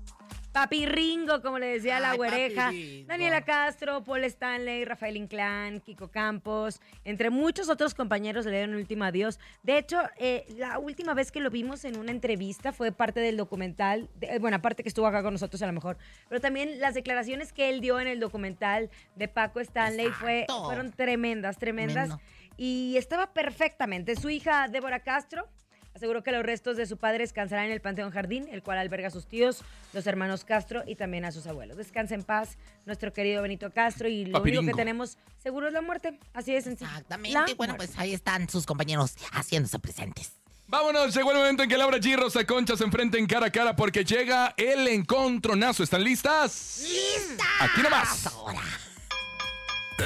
Papi 0.53 0.85
Ringo, 0.87 1.41
como 1.41 1.59
le 1.59 1.67
decía 1.67 1.99
la 1.99 2.15
güereja. 2.15 2.71
Daniela 3.07 3.43
Castro, 3.45 4.05
Paul 4.05 4.25
Stanley, 4.25 4.85
Rafael 4.85 5.17
Inclán, 5.17 5.81
Kiko 5.81 6.09
Campos, 6.09 6.81
entre 7.05 7.31
muchos 7.31 7.69
otros 7.71 7.95
compañeros 7.95 8.45
le 8.45 8.53
dieron 8.53 8.71
un 8.71 8.77
último 8.77 9.05
adiós. 9.05 9.41
De 9.63 9.79
hecho, 9.79 10.01
eh, 10.19 10.47
la 10.57 10.79
última 10.79 11.15
vez 11.15 11.33
que 11.33 11.41
lo 11.41 11.49
vimos 11.51 11.85
en 11.87 11.99
una 11.99 12.11
entrevista 12.11 12.73
fue 12.73 12.93
parte 12.93 13.21
del 13.21 13.37
documental, 13.39 14.11
de- 14.17 14.27
eh, 14.35 14.39
bueno, 14.39 14.59
aparte 14.59 14.83
que 14.83 14.89
estuvo 14.91 15.07
acá 15.07 15.23
con 15.23 15.33
nosotros 15.33 15.63
a 15.63 15.67
lo 15.67 15.73
mejor, 15.73 15.97
pero 16.29 16.41
también 16.41 16.81
las 16.81 16.95
declaraciones 16.95 17.53
que 17.53 17.71
él 17.71 17.81
dio 17.81 17.99
en 17.99 18.07
el 18.09 18.21
documental 18.21 18.91
de 19.17 19.29
Paco 19.29 19.59
Stanley 19.61 20.09
fue, 20.11 20.45
fueron 20.67 20.93
tremendas, 20.93 21.57
tremendas. 21.59 22.09
Tremendo. 22.09 22.23
Y 22.59 22.97
estaba 22.99 23.33
perfectamente. 23.33 24.15
Su 24.17 24.29
hija, 24.29 24.69
Débora 24.69 25.01
Castro, 25.01 25.49
aseguró 25.95 26.23
que 26.23 26.33
los 26.33 26.43
restos 26.43 26.77
de 26.77 26.87
su 26.87 26.97
padre 26.97 27.19
descansarán 27.19 27.67
en 27.67 27.73
el 27.73 27.81
Panteón 27.81 28.11
Jardín, 28.11 28.49
el 28.51 28.63
cual 28.63 28.79
alberga 28.79 29.09
a 29.09 29.11
sus 29.11 29.27
tíos, 29.27 29.63
los 29.93 30.07
hermanos 30.07 30.45
Castro 30.45 30.83
y 30.87 30.95
también 30.97 31.25
a 31.25 31.33
sus 31.33 31.47
abuelos. 31.47 31.77
Descansa 31.77 32.15
en 32.15 32.23
paz 32.23 32.57
nuestro 32.87 33.13
querido 33.13 33.43
Benito 33.43 33.71
Castro 33.71 34.09
y 34.09 34.25
lo 34.25 34.41
único 34.41 34.43
que 34.43 34.51
Papiringo. 34.53 34.77
tenemos 34.77 35.19
seguro 35.43 35.67
es 35.69 35.73
la 35.73 35.83
muerte. 35.83 36.19
Así 36.35 36.53
de 36.53 36.63
sencillo. 36.63 36.91
Exactamente. 36.91 37.39
La 37.39 37.45
bueno, 37.57 37.75
muerte. 37.75 37.87
pues 37.93 37.99
ahí 37.99 38.15
están 38.15 38.49
sus 38.49 38.67
compañeros 38.67 39.15
haciéndose 39.33 39.79
presentes. 39.79 40.33
Vámonos, 40.69 41.15
llegó 41.15 41.33
el 41.33 41.37
momento 41.37 41.63
en 41.65 41.69
que 41.69 41.77
Laura 41.77 41.99
G 41.99 42.17
Rosa 42.17 42.47
Concha 42.47 42.77
se 42.77 42.85
enfrenten 42.85 43.27
cara 43.27 43.47
a 43.47 43.51
cara 43.51 43.77
porque 43.77 44.05
llega 44.07 44.55
el 44.57 44.89
encontronazo. 44.89 45.83
¿Están 45.83 46.03
listas? 46.03 46.81
¡Lista! 46.83 47.45
Aquí 47.61 47.83
nomás. 47.83 48.27
Ahora. 48.29 48.61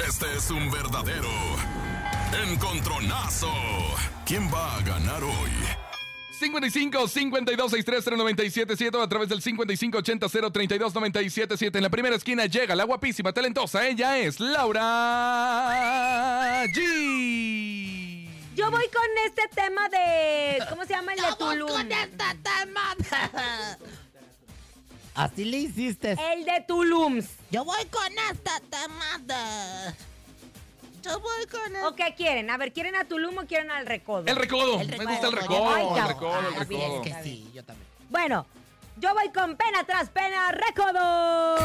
Este 0.05 0.25
es 0.35 0.51
un 0.51 0.69
verdadero 0.69 1.29
encontronazo. 2.33 3.51
¿Quién 4.25 4.51
va 4.53 4.75
a 4.77 4.81
ganar 4.81 5.23
hoy? 5.23 5.51
55 6.31 7.07
52 7.07 7.71
63 7.71 8.17
977 8.17 8.97
o 8.97 9.01
a 9.01 9.09
través 9.09 9.29
del 9.29 9.41
55 9.41 9.97
80 9.97 10.27
032 10.51 10.93
977. 10.93 11.77
En 11.77 11.83
la 11.83 11.89
primera 11.89 12.15
esquina 12.15 12.45
llega 12.45 12.75
la 12.75 12.83
guapísima, 12.83 13.33
talentosa. 13.33 13.87
Ella 13.87 14.17
es 14.19 14.39
Laura 14.39 14.83
G. 16.75 18.27
Yo 18.55 18.69
voy 18.71 18.85
con 18.93 19.05
este 19.25 19.43
tema 19.55 19.89
de. 19.89 20.59
¿Cómo 20.69 20.83
se 20.85 20.89
llama 20.93 21.13
el 21.13 21.19
de 21.21 21.25
Yo 21.27 21.35
voy 21.39 21.57
Tulum? 21.57 21.69
con 21.71 21.91
esta 21.91 22.35
tema. 22.43 22.95
Así 25.15 25.45
le 25.45 25.57
hiciste. 25.57 26.11
El 26.33 26.45
de 26.45 26.63
Tulum. 26.67 27.21
Yo 27.51 27.65
voy 27.65 27.85
con 27.85 28.11
esta 28.31 28.59
temada. 28.69 29.95
Yo 31.07 31.19
voy 31.19 31.45
con 31.49 31.75
¿O 31.85 31.95
qué 31.95 32.13
quieren? 32.15 32.49
A 32.49 32.57
ver, 32.57 32.73
¿quieren 32.73 32.95
a 32.95 33.05
Tulum 33.05 33.37
o 33.37 33.45
quieren 33.45 33.71
al 33.71 33.85
recodo? 33.85 34.23
El 34.25 34.35
recodo. 34.35 34.79
El 34.81 34.87
Me 34.89 35.05
gusta 35.05 35.27
el 35.27 35.33
recodo. 35.33 35.69
recodo. 35.73 35.75
Ay, 35.75 35.87
El 36.01 36.07
recodo, 36.07 36.39
el 36.39 36.45
Así 36.45 36.59
es 36.61 36.67
recodo. 36.69 37.01
que 37.01 37.13
sí, 37.23 37.49
yo 37.53 37.63
también. 37.63 37.87
Bueno, 38.09 38.45
yo 38.97 39.13
voy 39.13 39.29
con 39.31 39.55
pena 39.55 39.83
tras 39.85 40.09
pena, 40.09 40.51
recodo. 40.51 41.55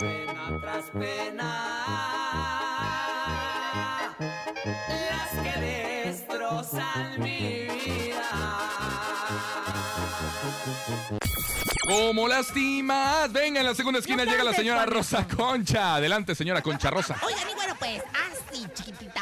Pena 0.00 0.60
tras 0.60 0.84
pena, 0.90 1.50
las 5.10 5.30
que 5.42 5.60
destrozan 6.06 7.20
mi 7.20 7.33
¿Cómo 11.86 12.28
lastimas? 12.28 13.30
Venga, 13.32 13.60
en 13.60 13.66
la 13.66 13.74
segunda 13.74 14.00
esquina 14.00 14.24
No 14.24 14.30
llega 14.30 14.44
la 14.44 14.54
señora 14.54 14.86
Rosa 14.86 15.26
Concha. 15.28 15.96
Adelante, 15.96 16.34
señora 16.34 16.62
Concha 16.62 16.90
Rosa. 16.90 17.16
Oigan, 17.26 17.48
y 17.50 17.54
bueno, 17.54 17.74
pues, 17.78 18.02
así, 18.12 18.66
chiquitita. 18.74 19.20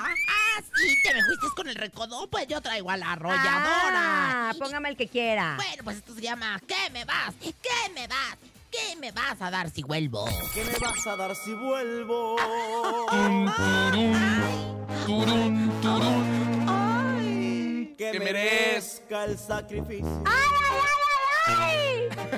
Así 0.59 0.95
te 1.03 1.15
me 1.15 1.25
fuiste 1.25 1.47
con 1.57 1.69
el 1.69 1.75
recodo. 1.75 2.29
Pues 2.29 2.47
yo 2.47 2.61
traigo 2.61 2.91
a 2.91 2.97
la 2.97 3.13
arrolladora. 3.13 4.51
Ah, 4.51 4.53
póngame 4.59 4.91
el 4.91 4.97
que 4.97 5.09
quiera. 5.09 5.57
Bueno, 5.57 5.83
pues 5.85 5.97
esto 5.99 6.15
se 6.15 6.21
llama 6.21 6.61
¿Qué 6.67 6.91
me 6.93 7.05
vas? 7.05 7.35
¿Qué 7.41 7.93
me 7.95 8.07
vas? 8.07 8.37
¿Qué 8.71 8.97
me 8.99 9.13
vas 9.13 9.41
a 9.41 9.51
dar 9.51 9.69
si 9.71 9.83
vuelvo? 9.83 10.25
¿Qué 10.55 10.65
me 10.65 10.79
vas 10.79 11.07
a 11.07 11.17
dar 11.17 11.37
si 11.37 11.53
vuelvo? 11.53 12.37
Tum, 13.11 13.53
turun, 13.55 14.87
turun, 15.07 15.81
turun. 15.83 16.67
Ay, 16.69 17.95
que 17.99 18.13
Que 18.13 18.21
merezca 18.21 19.25
el 19.27 19.39
sacrificio. 19.39 20.23
Ay, 20.25 20.53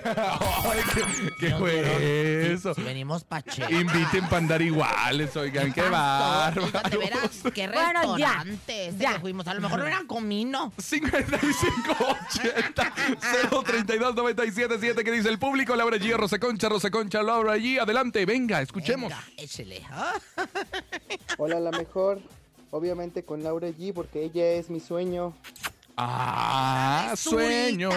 ¿qué, 0.95 1.03
qué 1.49 1.55
fue 1.57 2.53
eso? 2.53 2.75
Si 2.75 2.83
venimos 2.83 3.25
pache. 3.25 3.65
Inviten 3.71 4.25
para 4.25 4.39
andar 4.39 4.63
iguales, 4.63 5.37
oigan, 5.37 5.73
qué 5.73 5.83
bárbaro. 5.83 6.67
De 6.91 6.97
veras, 6.97 7.31
qué 7.55 7.67
Bueno, 7.69 8.19
ya, 8.19 8.43
restaurantes 8.45 8.99
ya. 8.99 9.15
que 9.15 9.21
fuimos. 9.21 9.47
A 9.49 9.55
lo 9.55 9.61
mejor 9.61 9.79
no 9.81 9.87
eran 9.87 10.07
comino. 10.07 10.73
5580 10.79 12.93
032 13.65 14.15
977 14.15 15.05
que 15.05 15.11
dice 15.11 15.29
el 15.29 15.39
público 15.39 15.75
Laura 15.77 15.97
G, 15.97 16.17
Rosa 16.17 16.39
Concha, 16.39 16.69
Rosa 16.69 16.91
Concha, 16.91 17.23
Laura 17.23 17.57
G. 17.57 17.81
Adelante, 17.81 18.25
venga, 18.27 18.61
escuchemos. 18.61 19.11
Venga, 19.11 19.25
échele. 19.37 19.83
Hola, 21.39 21.61
la 21.61 21.71
mejor. 21.71 22.21
Obviamente 22.71 23.25
con 23.25 23.43
Laura 23.45 23.69
G, 23.69 23.93
porque 23.95 24.25
ella 24.25 24.45
es 24.47 24.69
mi 24.69 24.81
sueño. 24.81 25.33
Ah, 25.97 27.09
Ay, 27.11 27.17
sueño. 27.17 27.91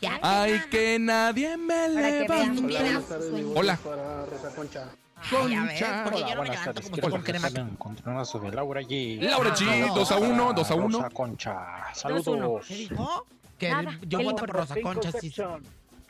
Ya, 0.00 0.18
Ay, 0.22 0.60
que 0.70 0.98
nadie 0.98 1.56
me 1.56 1.88
Para 1.94 2.10
que 2.10 2.26
vean. 2.28 2.68
levante. 2.68 3.44
Hola, 3.44 3.52
Hola. 3.54 3.76
para 3.76 4.26
Rosa 4.26 4.54
Concha. 4.56 4.88
Ay, 5.30 5.54
a 5.54 5.62
ver, 5.62 5.68
Concha. 5.68 6.04
porque 6.04 6.18
Hola, 6.18 6.28
yo 6.28 6.34
no 6.34 6.42
me 6.42 6.48
buenas 6.48 6.48
levanto 6.48 6.64
tardes. 6.64 6.84
como 6.84 6.94
¿Qué 6.96 7.00
tú 7.00 7.06
tal? 7.06 7.10
con 7.12 7.22
crema. 7.22 7.48
Sale 7.48 7.62
un 7.62 7.68
encontronazo 7.70 8.38
de 8.40 8.50
Laura 8.50 8.80
G. 8.82 9.20
Laura 9.20 9.54
G, 9.54 9.94
2 9.94 10.10
a 10.12 10.16
1, 10.18 10.52
2 10.52 10.70
a 10.70 10.74
1. 10.74 10.98
Rosa 10.98 11.10
Concha. 11.14 11.56
Saludos. 11.94 12.66
¿Qué 12.66 12.74
dijo? 12.74 13.26
Que 13.58 13.70
Nada, 13.70 13.98
yo 14.02 14.18
¿qué 14.18 14.24
le 14.24 14.24
voto 14.24 14.36
por 14.46 14.50
Rosa 14.56 14.74
Concha. 14.82 15.12
Sí. 15.12 15.32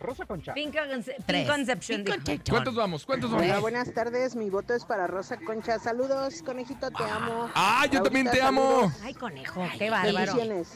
Rosa 0.00 0.24
Concha. 0.26 0.54
Pink, 0.54 0.74
Conce- 0.74 1.14
Pink 1.14 1.26
Tres. 1.26 1.48
Conception. 1.48 1.96
Pink 1.98 2.06
dijo. 2.06 2.16
Conception. 2.24 2.54
¿Cuántos 2.56 2.74
vamos? 2.74 3.04
¿Cuántos 3.06 3.30
Hola, 3.32 3.46
vamos? 3.46 3.60
buenas 3.60 3.92
tardes. 3.92 4.34
Mi 4.34 4.48
voto 4.48 4.74
es 4.74 4.84
para 4.86 5.06
Rosa 5.06 5.36
Concha. 5.44 5.78
Saludos, 5.78 6.42
conejito, 6.42 6.90
te 6.90 7.04
amo. 7.04 7.50
Ah, 7.54 7.84
yo 7.92 8.02
también 8.02 8.30
te 8.30 8.40
amo. 8.40 8.90
Ay, 9.04 9.12
conejo, 9.14 9.62
qué 9.78 9.90
bárbaro. 9.90 10.16
Bendiciones. 10.16 10.68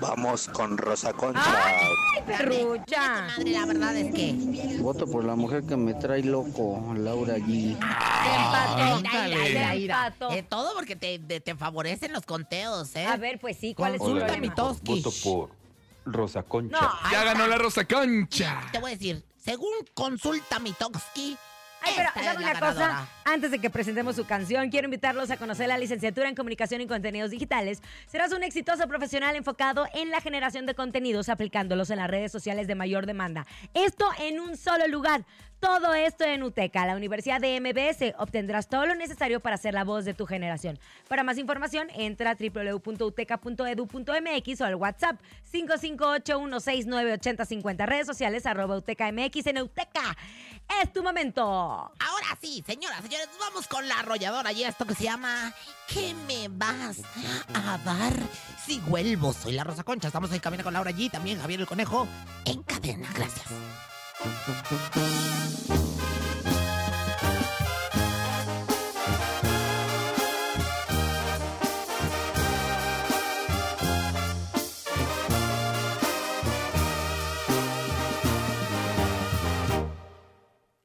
Vamos 0.00 0.48
con 0.48 0.76
Rosa 0.76 1.12
Concha. 1.12 1.42
Ay, 1.44 2.22
perrucha. 2.26 3.26
comadre, 3.36 3.50
la 3.52 3.66
verdad 3.66 3.96
es 3.96 4.14
que. 4.14 4.78
Voto 4.80 5.06
por 5.06 5.24
la 5.24 5.34
mujer 5.36 5.62
que 5.64 5.76
me 5.76 5.94
trae 5.94 6.22
loco, 6.22 6.82
Laura 6.96 7.36
G. 7.38 7.76
ira. 9.74 9.74
empató. 9.74 10.30
Eh, 10.30 10.42
todo 10.42 10.74
porque 10.74 10.96
te, 10.96 11.18
te, 11.18 11.40
te 11.40 11.54
favorecen 11.54 12.12
los 12.12 12.24
conteos, 12.24 12.94
¿eh? 12.96 13.06
A 13.06 13.16
ver, 13.16 13.38
pues 13.40 13.56
sí, 13.58 13.74
¿cuál 13.74 13.94
es 13.94 13.98
su 14.00 14.06
Consulta 14.06 14.26
problema? 14.34 14.54
Toski. 14.54 15.02
por 15.24 15.50
Rosa 16.04 16.42
Concha. 16.42 16.78
No, 16.80 17.10
Ya 17.10 17.24
ganó 17.24 17.46
la 17.46 17.56
Rosa 17.58 17.84
Concha. 17.84 18.62
Te 18.72 18.78
voy 18.78 18.92
a 18.92 18.94
decir, 18.94 19.24
según 19.36 19.72
consulta 19.94 20.58
mi 20.58 20.72
Toski, 20.72 21.36
Ay, 21.86 21.92
pero 21.96 22.08
Esta 22.08 22.24
¿saben 22.24 22.42
es 22.42 22.44
la 22.44 22.50
una 22.50 22.60
cosa? 22.60 23.08
Antes 23.24 23.50
de 23.50 23.58
que 23.58 23.70
presentemos 23.70 24.16
su 24.16 24.26
canción, 24.26 24.70
quiero 24.70 24.86
invitarlos 24.86 25.30
a 25.30 25.36
conocer 25.36 25.68
la 25.68 25.78
licenciatura 25.78 26.28
en 26.28 26.34
Comunicación 26.34 26.80
y 26.80 26.86
Contenidos 26.86 27.30
Digitales. 27.30 27.82
Serás 28.06 28.32
un 28.32 28.42
exitoso 28.42 28.86
profesional 28.88 29.36
enfocado 29.36 29.86
en 29.94 30.10
la 30.10 30.20
generación 30.20 30.66
de 30.66 30.74
contenidos, 30.74 31.28
aplicándolos 31.28 31.90
en 31.90 31.98
las 31.98 32.10
redes 32.10 32.32
sociales 32.32 32.66
de 32.66 32.74
mayor 32.74 33.06
demanda. 33.06 33.46
Esto 33.74 34.08
en 34.20 34.40
un 34.40 34.56
solo 34.56 34.86
lugar. 34.88 35.24
Todo 35.60 35.94
esto 35.94 36.24
en 36.24 36.42
UTECA, 36.42 36.86
la 36.86 36.96
Universidad 36.96 37.40
de 37.40 37.60
MBS. 37.60 38.14
Obtendrás 38.18 38.68
todo 38.68 38.84
lo 38.86 38.94
necesario 38.94 39.40
para 39.40 39.56
ser 39.56 39.72
la 39.74 39.84
voz 39.84 40.04
de 40.04 40.12
tu 40.12 40.26
generación. 40.26 40.78
Para 41.08 41.24
más 41.24 41.38
información, 41.38 41.88
entra 41.94 42.32
a 42.32 42.36
www.uteca.edu.mx 42.36 44.60
o 44.60 44.64
al 44.64 44.74
WhatsApp 44.74 45.18
5581698050. 45.52 47.86
Redes 47.86 48.06
sociales 48.06 48.44
arroba 48.44 48.76
UTECA 48.76 49.10
MX 49.12 49.46
en 49.46 49.62
UTECA. 49.62 50.14
Es 50.82 50.92
tu 50.92 51.02
momento. 51.02 51.42
Ahora 51.42 52.36
sí, 52.40 52.62
señoras, 52.66 53.00
señores, 53.02 53.28
vamos 53.40 53.66
con 53.66 53.88
la 53.88 54.00
arrolladora 54.00 54.52
y 54.52 54.64
esto 54.64 54.84
que 54.84 54.94
se 54.94 55.04
llama 55.04 55.54
¿Qué 55.88 56.12
me 56.26 56.48
vas 56.48 56.98
a 57.54 57.78
dar 57.78 58.12
si 58.64 58.78
vuelvo? 58.80 59.32
Soy 59.32 59.52
la 59.52 59.64
Rosa 59.64 59.84
Concha, 59.84 60.08
estamos 60.08 60.30
en 60.32 60.40
Camina 60.40 60.64
con 60.64 60.74
Laura 60.74 60.90
G, 60.90 61.10
también 61.10 61.38
Javier 61.38 61.60
el 61.60 61.66
Conejo, 61.66 62.06
en 62.44 62.62
cadena, 62.64 63.08
gracias. 63.14 63.46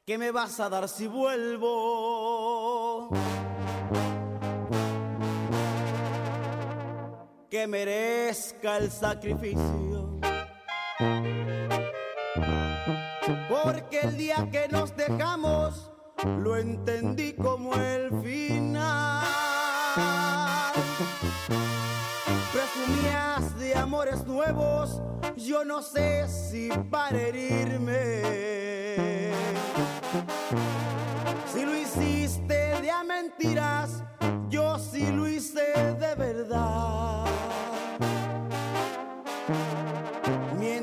¿Qué 0.06 0.18
me 0.18 0.32
vas 0.32 0.60
a 0.60 0.68
dar 0.68 0.90
si 0.90 1.08
vuelvo? 1.08 3.10
Que 7.50 7.68
merezca 7.68 8.78
el 8.78 8.92
sacrificio. 8.92 9.91
Día 14.22 14.48
que 14.52 14.68
nos 14.70 14.96
dejamos 14.96 15.92
lo 16.44 16.56
entendí 16.56 17.34
como 17.34 17.74
el 17.74 18.12
final. 18.22 19.26
Presumías 22.54 23.58
de 23.58 23.76
amores 23.76 24.24
nuevos, 24.28 25.02
yo 25.36 25.66
no 25.66 25.82
sé 25.82 26.28
si 26.28 26.70
para 26.92 27.20
herirme. 27.20 28.22
Si 31.52 31.66
lo 31.66 31.76
hiciste 31.76 32.80
de 32.80 32.92
a 32.92 33.04
mentiras, 33.04 34.04
yo 34.50 34.78
sí 34.78 35.12
lo 35.12 35.28
hice 35.28 35.66
de 36.00 36.16
verdad. 36.16 37.26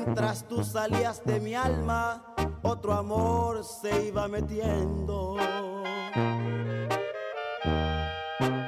Mientras 0.09 0.47
tú 0.47 0.63
salías 0.63 1.23
de 1.23 1.39
mi 1.39 1.53
alma, 1.53 2.33
otro 2.63 2.93
amor 2.93 3.63
se 3.63 4.07
iba 4.07 4.27
metiendo. 4.27 5.37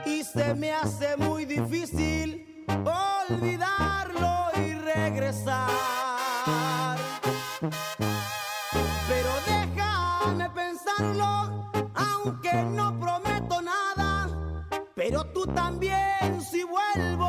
Y 0.06 0.24
se 0.24 0.54
me 0.54 0.72
hace 0.72 1.18
muy 1.18 1.46
difícil 1.46 2.64
olvidarlo 2.68 4.52
y 4.56 4.74
regresar. 4.76 5.72
Pero 9.08 9.32
déjame 9.48 10.48
pensarlo, 10.52 11.72
aunque 11.96 12.54
no 12.66 13.00
prometo 13.00 13.64
nada. 13.64 14.30
Pero 14.94 15.24
tú 15.34 15.48
también, 15.48 16.40
si 16.40 16.64
vuelvo, 16.64 17.21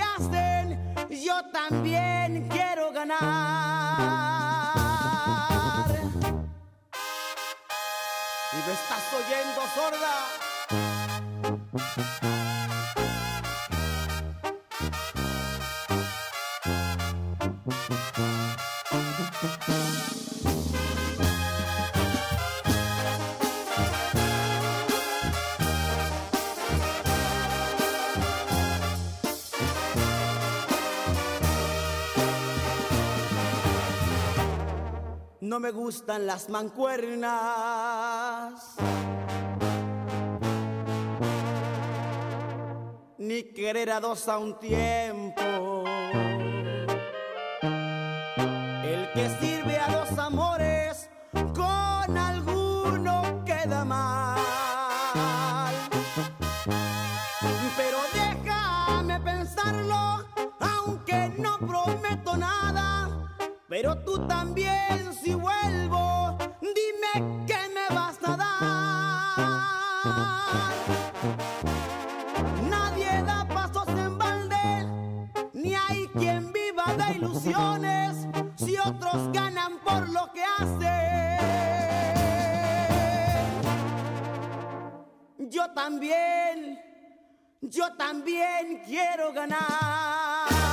hacen, 0.00 0.94
yo 1.10 1.40
también 1.52 2.48
quiero 2.48 2.92
ganar. 2.92 3.18
Y 8.52 8.56
me 8.66 8.72
estás 8.72 9.12
oyendo, 9.14 9.60
sorda. 9.74 10.14
No 35.58 35.62
me 35.62 35.72
gustan 35.72 36.24
las 36.24 36.48
mancuernas. 36.50 37.32
Ni 43.18 43.42
querer 43.42 43.90
a 43.90 43.98
dos 43.98 44.28
a 44.28 44.38
un 44.38 44.56
tiempo. 44.60 45.82
El 48.84 49.12
que 49.14 49.28
sirve 49.40 49.47
Pero 63.80 63.94
tú 63.98 64.26
también 64.26 65.14
si 65.22 65.34
vuelvo, 65.34 66.36
dime 66.60 67.46
qué 67.46 67.58
me 67.72 67.86
vas 67.94 68.18
a 68.24 68.36
dar. 68.36 68.58
Nadie 72.68 73.22
da 73.22 73.46
pasos 73.46 73.86
en 73.90 74.18
balde, 74.18 74.88
ni 75.52 75.76
hay 75.76 76.08
quien 76.08 76.52
viva 76.52 76.92
de 76.96 77.18
ilusiones 77.18 78.26
si 78.56 78.76
otros 78.78 79.32
ganan 79.32 79.78
por 79.84 80.08
lo 80.08 80.28
que 80.32 80.42
hacen. 80.42 81.38
Yo 85.48 85.70
también, 85.70 86.80
yo 87.60 87.94
también 87.96 88.82
quiero 88.84 89.32
ganar. 89.32 90.67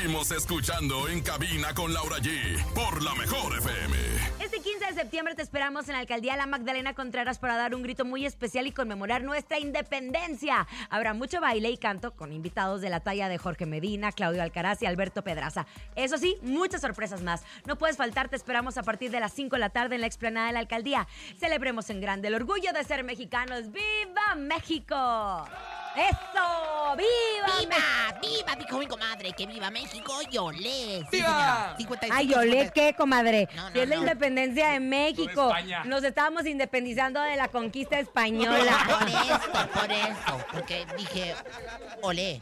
Seguimos 0.00 0.30
escuchando 0.30 1.08
en 1.08 1.20
cabina 1.20 1.74
con 1.74 1.92
Laura 1.92 2.16
G 2.20 2.64
por 2.72 3.02
la 3.02 3.14
mejor 3.16 3.58
FM. 3.58 3.96
Este 4.42 4.60
15 4.60 4.86
de 4.86 4.94
septiembre 4.94 5.34
te 5.34 5.42
esperamos 5.42 5.88
en 5.88 5.92
la 5.92 5.98
alcaldía 5.98 6.38
La 6.38 6.46
Magdalena 6.46 6.94
Contreras 6.94 7.38
para 7.38 7.58
dar 7.58 7.74
un 7.74 7.82
grito 7.82 8.06
muy 8.06 8.24
especial 8.24 8.66
y 8.66 8.72
conmemorar 8.72 9.22
nuestra 9.22 9.58
independencia. 9.58 10.66
Habrá 10.88 11.12
mucho 11.12 11.42
baile 11.42 11.68
y 11.68 11.76
canto 11.76 12.12
con 12.12 12.32
invitados 12.32 12.80
de 12.80 12.88
la 12.88 13.00
talla 13.00 13.28
de 13.28 13.36
Jorge 13.36 13.66
Medina, 13.66 14.10
Claudio 14.10 14.42
Alcaraz 14.42 14.80
y 14.80 14.86
Alberto 14.86 15.22
Pedraza. 15.22 15.66
Eso 15.96 16.16
sí, 16.16 16.38
muchas 16.40 16.80
sorpresas 16.80 17.20
más. 17.20 17.42
No 17.66 17.76
puedes 17.76 17.98
faltar, 17.98 18.30
te 18.30 18.36
esperamos 18.36 18.78
a 18.78 18.82
partir 18.82 19.10
de 19.10 19.20
las 19.20 19.34
5 19.34 19.56
de 19.56 19.60
la 19.60 19.68
tarde 19.68 19.96
en 19.96 20.00
la 20.00 20.06
explanada 20.06 20.46
de 20.46 20.54
la 20.54 20.60
alcaldía. 20.60 21.06
Celebremos 21.38 21.90
en 21.90 22.00
grande 22.00 22.28
el 22.28 22.36
orgullo 22.36 22.72
de 22.72 22.84
ser 22.84 23.04
mexicanos. 23.04 23.70
¡Viva 23.70 24.34
México! 24.34 25.46
¡Eso! 25.96 26.96
¡Viva! 26.96 27.58
¡Viva! 27.60 28.18
¡Viva! 28.22 28.56
Dijo 28.56 28.78
mi 28.78 28.86
comadre 28.86 29.32
que 29.32 29.46
viva 29.46 29.70
México 29.70 30.12
y 30.30 30.38
olé. 30.38 31.04
Sí, 31.10 31.16
¡Viva! 31.18 31.28
señora. 31.28 31.74
55, 31.78 32.14
Ay, 32.16 32.34
¿olé 32.34 32.70
qué, 32.74 32.94
comadre? 32.94 33.48
No, 33.54 33.64
no, 33.68 33.72
Si 33.72 33.80
es 33.80 33.88
la 33.88 33.96
no. 33.96 34.02
independencia 34.02 34.68
de 34.70 34.80
México. 34.80 35.48
España. 35.48 35.84
Nos 35.84 36.04
estábamos 36.04 36.46
independizando 36.46 37.20
de 37.22 37.36
la 37.36 37.48
conquista 37.48 37.98
española. 37.98 38.78
Por 38.88 39.08
eso, 39.08 39.68
por 39.80 39.92
eso. 39.92 40.46
Porque 40.52 40.86
dije, 40.96 41.34
olé. 42.02 42.40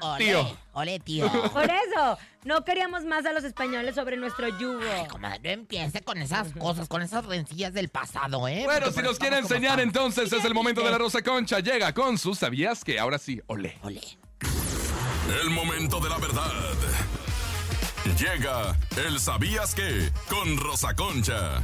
Olé. 0.00 0.24
Tío. 0.24 0.58
Olé, 0.72 1.00
tío. 1.00 1.30
Por 1.52 1.64
eso, 1.64 2.18
no 2.44 2.64
queríamos 2.64 3.04
más 3.04 3.24
a 3.24 3.32
los 3.32 3.44
españoles 3.44 3.94
sobre 3.94 4.16
nuestro 4.16 4.48
yugo. 4.58 4.80
Ay, 4.94 5.06
comadre, 5.06 5.40
no 5.42 5.62
empiece 5.62 6.02
con 6.02 6.18
esas 6.18 6.52
cosas, 6.52 6.88
con 6.88 7.02
esas 7.02 7.24
rencillas 7.24 7.72
del 7.72 7.88
pasado, 7.88 8.46
¿eh? 8.48 8.62
Bueno, 8.64 8.86
Porque 8.86 9.00
si 9.00 9.06
nos 9.06 9.18
quiere 9.18 9.38
enseñar 9.38 9.80
entonces 9.80 10.32
es 10.32 10.44
el 10.44 10.54
momento 10.54 10.82
de 10.82 10.90
la 10.90 10.98
Rosa 10.98 11.22
Concha. 11.22 11.60
Llega 11.60 11.92
con 11.94 12.18
sus 12.18 12.38
sabías 12.38 12.84
que 12.84 12.98
ahora 12.98 13.18
sí, 13.18 13.40
olé. 13.46 13.78
Olé. 13.82 14.02
El 15.42 15.50
momento 15.50 15.98
de 16.00 16.08
la 16.08 16.18
verdad. 16.18 16.52
Llega 18.18 18.76
el 19.04 19.18
¿Sabías 19.18 19.74
qué? 19.74 20.10
Con 20.28 20.56
Rosa 20.58 20.94
Concha. 20.94 21.60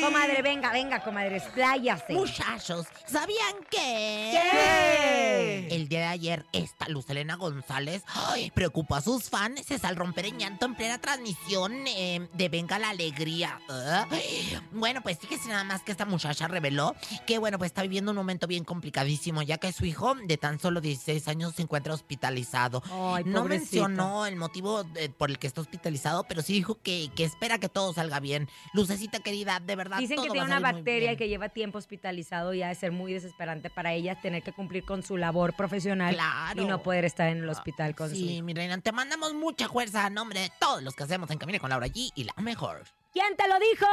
Comadre, 0.00 0.42
venga, 0.42 0.72
venga, 0.72 1.00
comadre, 1.00 1.36
expláyase. 1.36 2.14
Muchachos, 2.14 2.86
¿sabían 3.06 3.56
que? 3.70 4.30
¿Qué? 4.32 5.68
El 5.70 5.88
día 5.88 6.00
de 6.00 6.06
ayer, 6.06 6.46
esta 6.52 6.88
Luz 6.88 7.10
Elena 7.10 7.36
González 7.36 8.02
ay, 8.06 8.50
preocupó 8.50 8.94
a 8.94 9.00
sus 9.00 9.28
fans 9.28 9.66
al 9.82 9.96
romper 9.96 10.26
en 10.26 10.38
llanto 10.38 10.66
en 10.66 10.74
plena 10.74 10.98
transmisión 10.98 11.86
eh, 11.86 12.26
de 12.32 12.48
Venga 12.48 12.78
la 12.78 12.90
Alegría. 12.90 13.60
Ay, 13.68 14.58
Bueno, 14.72 15.02
pues 15.02 15.18
fíjese 15.18 15.48
nada 15.48 15.64
más 15.64 15.82
que 15.82 15.92
esta 15.92 16.04
muchacha 16.04 16.48
reveló 16.48 16.94
que, 17.26 17.38
bueno, 17.38 17.58
pues 17.58 17.70
está 17.70 17.82
viviendo 17.82 18.12
un 18.12 18.16
momento 18.16 18.46
bien 18.46 18.64
complicadísimo, 18.64 19.42
ya 19.42 19.58
que 19.58 19.72
su 19.72 19.84
hijo 19.84 20.14
de 20.14 20.36
tan 20.36 20.58
solo 20.58 20.80
16 20.80 21.28
años 21.28 21.54
se 21.54 21.62
encuentra 21.62 21.92
hospitalizado. 21.92 22.82
Ay, 22.90 23.24
no 23.26 23.44
mencionó 23.44 24.26
el 24.26 24.36
motivo 24.36 24.84
eh, 24.94 25.10
por 25.10 25.30
el 25.30 25.38
que 25.38 25.46
está 25.46 25.60
hospitalizado, 25.60 25.97
pero 26.28 26.42
sí 26.42 26.52
dijo 26.52 26.80
que, 26.82 27.10
que 27.14 27.24
espera 27.24 27.58
que 27.58 27.68
todo 27.68 27.92
salga 27.92 28.20
bien. 28.20 28.48
Lucecita 28.72 29.20
querida, 29.20 29.60
de 29.60 29.76
verdad. 29.76 29.98
Dicen 29.98 30.16
que 30.16 30.22
todo 30.28 30.32
tiene 30.32 30.48
va 30.48 30.56
a 30.56 30.58
una 30.58 30.72
bacteria 30.72 31.12
y 31.12 31.16
que 31.16 31.28
lleva 31.28 31.48
tiempo 31.48 31.78
hospitalizado 31.78 32.54
y 32.54 32.62
ha 32.62 32.68
de 32.68 32.74
ser 32.74 32.92
muy 32.92 33.12
desesperante 33.12 33.70
para 33.70 33.92
ella 33.92 34.20
tener 34.20 34.42
que 34.42 34.52
cumplir 34.52 34.84
con 34.84 35.02
su 35.02 35.16
labor 35.16 35.54
profesional 35.54 36.14
Claro. 36.14 36.62
y 36.62 36.66
no 36.66 36.82
poder 36.82 37.04
estar 37.04 37.28
en 37.28 37.38
el 37.38 37.48
hospital 37.48 37.94
con 37.94 38.10
su 38.10 38.16
Sí, 38.16 38.42
mi 38.42 38.54
reina, 38.54 38.78
te 38.80 38.92
mandamos 38.92 39.34
mucha 39.34 39.68
fuerza 39.68 40.04
a 40.06 40.10
nombre 40.10 40.40
de 40.40 40.50
todos 40.58 40.82
los 40.82 40.94
que 40.94 41.04
hacemos 41.04 41.30
en 41.30 41.38
Camino 41.38 41.58
con 41.58 41.70
Laura 41.70 41.86
G 41.86 42.10
y 42.14 42.24
la 42.24 42.34
mejor. 42.38 42.84
¿Quién 43.12 43.36
te 43.36 43.48
lo 43.48 43.58
dijo? 43.58 43.86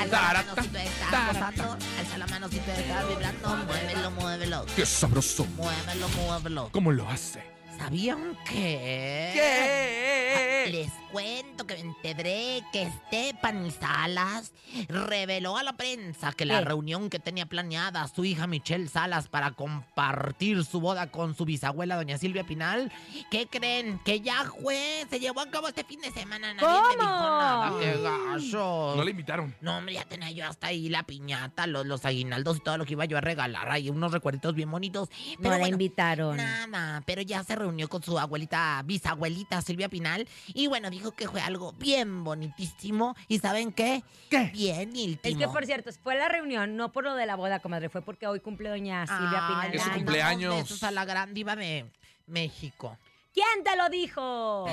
Alza 0.00 0.32
la 0.32 0.42
mano 0.42 0.62
si 0.62 0.68
tú 0.68 0.76
estás 0.78 1.26
gozando, 1.32 1.76
alza 1.98 2.18
la 2.18 2.26
mano 2.26 2.48
si 2.48 2.58
tú 2.58 2.70
estás 2.70 3.08
vibrando, 3.08 3.48
muévelo, 3.66 4.10
muévelo. 4.12 4.66
Qué 4.76 4.86
sabroso. 4.86 5.46
Muévelo, 5.56 6.08
muévelo. 6.10 6.68
¿Cómo 6.72 6.92
lo 6.92 7.08
hace? 7.08 7.42
¿Sabían 7.78 8.36
que? 8.44 9.30
¿Qué? 9.34 10.53
Les 10.70 10.90
cuento 11.12 11.66
que 11.66 11.74
me 11.74 11.80
enteré 11.80 12.62
que 12.72 12.90
Stephanie 13.06 13.70
Salas 13.70 14.52
reveló 14.88 15.56
a 15.56 15.62
la 15.62 15.74
prensa 15.76 16.32
que 16.32 16.44
la 16.44 16.58
¿Qué? 16.60 16.64
reunión 16.64 17.10
que 17.10 17.18
tenía 17.18 17.46
planeada 17.46 18.06
su 18.08 18.24
hija 18.24 18.46
Michelle 18.46 18.88
Salas 18.88 19.28
para 19.28 19.52
compartir 19.52 20.64
su 20.64 20.80
boda 20.80 21.10
con 21.10 21.34
su 21.36 21.44
bisabuela 21.44 21.96
doña 21.96 22.18
Silvia 22.18 22.44
Pinal, 22.44 22.90
¿qué 23.30 23.46
creen? 23.46 24.00
Que 24.04 24.20
ya 24.20 24.44
fue, 24.62 25.06
se 25.10 25.20
llevó 25.20 25.40
a 25.40 25.50
cabo 25.50 25.68
este 25.68 25.84
fin 25.84 26.00
de 26.00 26.10
semana. 26.10 26.54
Nadie 26.54 26.66
me 26.66 26.74
dijo 26.74 26.98
¿Cómo? 26.98 27.10
nada, 27.10 27.78
qué 27.80 28.00
gacho. 28.02 28.94
No 28.96 29.04
le 29.04 29.10
invitaron. 29.10 29.54
No, 29.60 29.78
hombre, 29.78 29.94
ya 29.94 30.04
tenía 30.04 30.30
yo 30.30 30.46
hasta 30.48 30.68
ahí 30.68 30.88
la 30.88 31.02
piñata, 31.04 31.66
los, 31.66 31.86
los 31.86 32.04
aguinaldos 32.04 32.56
y 32.56 32.60
todo 32.60 32.78
lo 32.78 32.84
que 32.86 32.92
iba 32.92 33.04
yo 33.04 33.18
a 33.18 33.20
regalar. 33.20 33.70
Ahí 33.70 33.90
unos 33.90 34.12
recuerditos 34.12 34.54
bien 34.54 34.70
bonitos. 34.70 35.08
No 35.10 35.36
Pero 35.38 35.50
la 35.50 35.58
bueno, 35.58 35.74
invitaron. 35.74 36.36
Nada, 36.36 37.02
pero 37.06 37.22
ya 37.22 37.44
se 37.44 37.54
reunió 37.54 37.88
con 37.88 38.02
su 38.02 38.18
abuelita, 38.18 38.82
bisabuelita 38.84 39.62
Silvia 39.62 39.88
Pinal. 39.88 40.26
Y 40.54 40.68
bueno, 40.68 40.88
dijo 40.88 41.10
que 41.10 41.28
fue 41.28 41.40
algo 41.40 41.72
bien 41.72 42.22
bonitísimo. 42.24 43.16
¿Y 43.28 43.40
saben 43.40 43.72
qué? 43.72 44.04
¿Qué? 44.30 44.50
Bien 44.52 44.94
íntimo. 44.96 45.40
Es 45.40 45.46
que, 45.46 45.52
por 45.52 45.66
cierto, 45.66 45.90
fue 46.02 46.14
la 46.14 46.28
reunión, 46.28 46.76
no 46.76 46.92
por 46.92 47.04
lo 47.04 47.14
de 47.16 47.26
la 47.26 47.34
boda, 47.34 47.58
comadre, 47.58 47.88
fue 47.88 48.02
porque 48.02 48.26
hoy 48.28 48.38
cumple 48.40 48.70
doña 48.70 49.04
Silvia 49.06 49.46
Ay, 49.48 49.70
Pinal. 49.70 49.74
Es 49.74 49.82
su 49.82 49.88
le 49.88 49.92
años. 49.92 49.96
cumpleaños. 50.04 50.56
Besos 50.56 50.82
a 50.84 50.90
la 50.92 51.04
gran 51.04 51.34
diva 51.34 51.56
de 51.56 51.90
México. 52.26 52.96
¿Quién 53.34 53.64
te 53.64 53.76
lo 53.76 53.88
dijo? 53.88 54.66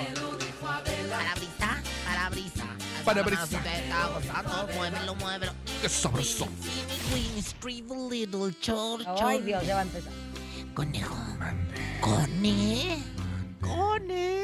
Parabrisa, 0.62 1.82
parabrisa. 2.06 2.64
Alza 2.64 3.04
Parabrisa. 3.04 3.46
la 3.46 3.48
mano 3.48 3.48
si 3.48 3.56
te 3.58 3.84
está 3.84 4.08
gozando, 4.08 4.74
Muévelo, 4.76 5.16
muévelo. 5.16 5.54
Qué 5.82 5.90
sabroso. 5.90 6.48
Little 8.12 8.54
church. 8.60 9.08
Ay, 9.24 9.42
Dios, 9.42 9.66
ya 9.66 9.74
va 9.74 9.80
a 9.82 9.84
empezar. 9.84 10.14
Conejo. 10.76 11.16
Mande. 11.40 12.00
Cone. 12.00 13.04
Cone. 13.62 14.42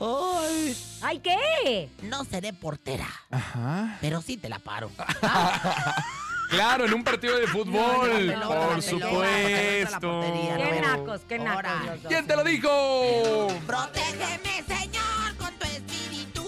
Ay. 0.00 0.76
¿Ay, 1.02 1.18
qué? 1.20 1.88
No 2.02 2.24
seré 2.24 2.52
portera, 2.52 3.06
Ajá. 3.30 3.98
pero 4.00 4.20
sí 4.22 4.36
te 4.36 4.48
la 4.48 4.58
paro. 4.58 4.90
Claro, 6.50 6.84
en 6.84 6.94
un 6.94 7.02
partido 7.02 7.38
de 7.38 7.46
fútbol. 7.46 8.26
No, 8.26 8.36
no, 8.36 8.40
no, 8.40 8.68
Por 8.68 8.82
supuesto. 8.82 10.06
no, 10.06 10.20
no, 10.22 10.28
no, 10.28 10.58
no, 10.58 10.64
no, 10.64 10.70
Qué 10.70 10.80
nacos, 10.80 11.20
qué 11.28 11.38
nacos. 11.38 12.00
¿Quién 12.06 12.26
te 12.26 12.36
lo 12.36 12.44
dijo? 12.44 13.48
Protégeme, 13.66 14.62
Señor, 14.66 15.36
con 15.38 15.52
tu 15.58 15.66
espíritu. 15.66 16.44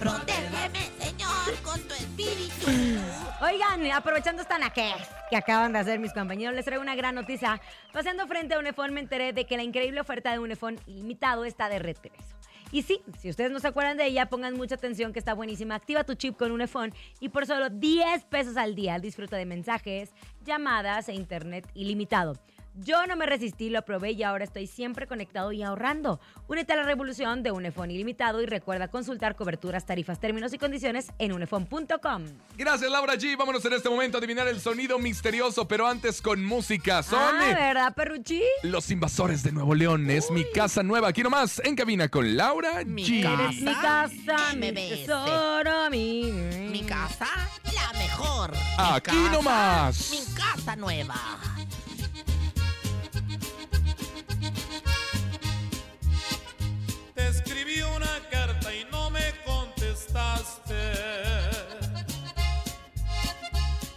Protégeme, 0.00 0.90
Señor, 1.00 1.54
con 1.62 1.80
tu 1.82 1.94
espíritu. 1.94 2.66
Oigan, 3.38 3.92
aprovechando 3.92 4.40
esta 4.40 4.58
naquez 4.58 5.10
que 5.28 5.36
acaban 5.36 5.74
de 5.74 5.78
hacer 5.78 5.98
mis 5.98 6.14
compañeros, 6.14 6.54
les 6.54 6.64
traigo 6.64 6.82
una 6.82 6.96
gran 6.96 7.14
noticia. 7.14 7.60
Paseando 7.92 8.26
frente 8.26 8.54
a 8.54 8.58
Unifón 8.58 8.94
me 8.94 9.00
enteré 9.00 9.34
de 9.34 9.44
que 9.44 9.58
la 9.58 9.62
increíble 9.62 10.00
oferta 10.00 10.32
de 10.32 10.38
Unifón 10.38 10.80
ilimitado 10.86 11.44
está 11.44 11.68
de 11.68 11.78
regreso. 11.78 12.34
Y 12.72 12.82
sí, 12.82 13.02
si 13.18 13.28
ustedes 13.28 13.50
no 13.50 13.60
se 13.60 13.68
acuerdan 13.68 13.98
de 13.98 14.06
ella, 14.06 14.30
pongan 14.30 14.54
mucha 14.54 14.76
atención 14.76 15.12
que 15.12 15.18
está 15.18 15.34
buenísima. 15.34 15.74
Activa 15.74 16.04
tu 16.04 16.14
chip 16.14 16.38
con 16.38 16.50
Unifón 16.50 16.94
y 17.20 17.28
por 17.28 17.44
solo 17.44 17.68
10 17.68 18.24
pesos 18.24 18.56
al 18.56 18.74
día 18.74 18.98
disfruta 18.98 19.36
de 19.36 19.44
mensajes, 19.44 20.14
llamadas 20.42 21.10
e 21.10 21.14
internet 21.14 21.68
ilimitado. 21.74 22.38
Yo 22.78 23.06
no 23.06 23.16
me 23.16 23.26
resistí, 23.26 23.70
lo 23.70 23.82
probé 23.82 24.12
y 24.12 24.22
ahora 24.22 24.44
estoy 24.44 24.66
siempre 24.66 25.06
conectado 25.06 25.50
y 25.52 25.62
ahorrando. 25.62 26.20
Únete 26.46 26.74
a 26.74 26.76
la 26.76 26.82
revolución 26.82 27.42
de 27.42 27.50
Unifón 27.50 27.90
ilimitado 27.90 28.42
y 28.42 28.46
recuerda 28.46 28.88
consultar 28.88 29.34
coberturas, 29.34 29.86
tarifas, 29.86 30.20
términos 30.20 30.52
y 30.52 30.58
condiciones 30.58 31.08
en 31.18 31.32
unifón.com. 31.32 32.24
Gracias, 32.56 32.90
Laura 32.90 33.14
G. 33.14 33.36
Vámonos 33.36 33.64
en 33.64 33.72
este 33.72 33.88
momento 33.88 34.18
a 34.18 34.20
adivinar 34.20 34.46
el 34.48 34.60
sonido 34.60 34.98
misterioso, 34.98 35.66
pero 35.66 35.86
antes 35.86 36.20
con 36.20 36.44
música. 36.44 37.02
Son 37.02 37.18
Ah, 37.18 37.50
eh, 37.50 37.54
¿verdad, 37.54 37.94
Perruchi? 37.94 38.42
los 38.62 38.90
invasores 38.90 39.42
de 39.42 39.52
Nuevo 39.52 39.74
León. 39.74 40.10
Es 40.10 40.30
mi 40.30 40.44
casa 40.52 40.82
nueva. 40.82 41.08
Aquí 41.08 41.22
nomás, 41.22 41.60
en 41.64 41.76
cabina 41.76 42.08
con 42.08 42.36
Laura 42.36 42.84
Mi 42.84 43.04
G. 43.06 43.22
casa. 43.22 43.42
Eres 43.44 43.62
mi 43.62 43.74
casa, 43.74 44.54
mi 44.56 44.72
tesoro, 44.72 45.90
mi... 45.90 46.22
Mi 46.70 46.82
casa, 46.82 47.26
la 47.74 47.98
mejor. 47.98 48.52
Mi 48.52 48.58
Aquí 48.78 49.10
casa, 49.10 49.32
nomás. 49.32 50.10
Mi 50.10 50.34
casa 50.34 50.76
nueva. 50.76 51.14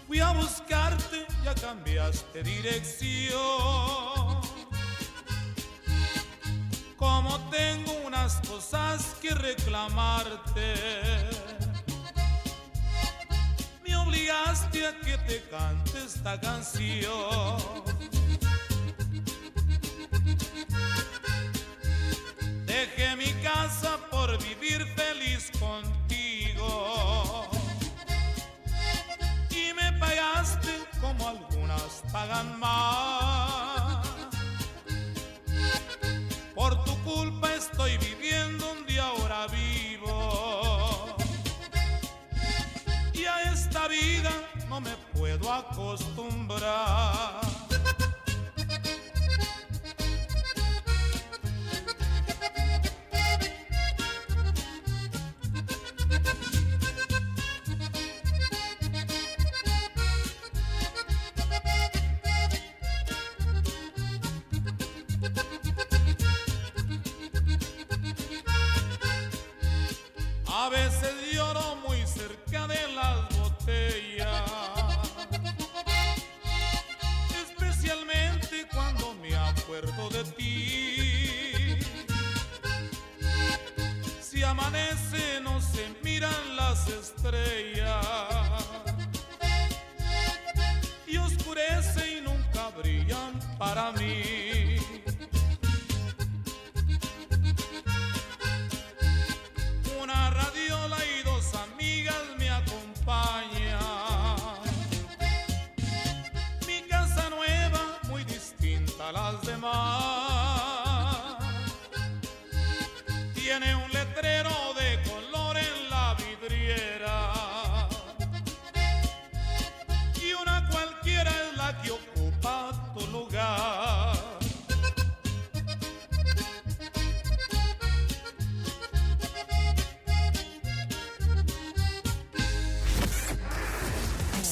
Fui 0.10 0.20
a 0.22 0.32
buscarte, 0.32 1.28
ya 1.44 1.54
cambiaste 1.54 2.42
dirección. 2.42 3.38
Como 6.98 7.38
tengo 7.52 7.92
unas 8.08 8.42
cosas 8.48 9.16
que 9.22 9.36
reclamarte, 9.36 10.74
me 13.86 13.96
obligaste 13.98 14.88
a 14.88 15.00
que 15.00 15.16
te 15.28 15.44
cante 15.48 16.04
esta 16.04 16.42
canción. 16.42 17.62
Dejé 22.66 23.16
mi 23.16 23.32
casa 23.44 24.00
por 24.10 24.36
vivir 24.42 24.88
pagan 32.12 32.60
más. 32.60 34.08
Por 36.56 36.84
tu 36.84 36.98
culpa 37.04 37.54
estoy 37.54 37.98
viviendo 37.98 38.66
donde 38.66 39.00
ahora 39.00 39.48
vivo. 39.48 41.16
Y 43.14 43.26
a 43.26 43.54
esta 43.54 43.88
vida 43.88 44.32
no 44.68 44.82
me 44.82 44.96
puedo 45.14 45.52
acostumbrar. 45.52 47.59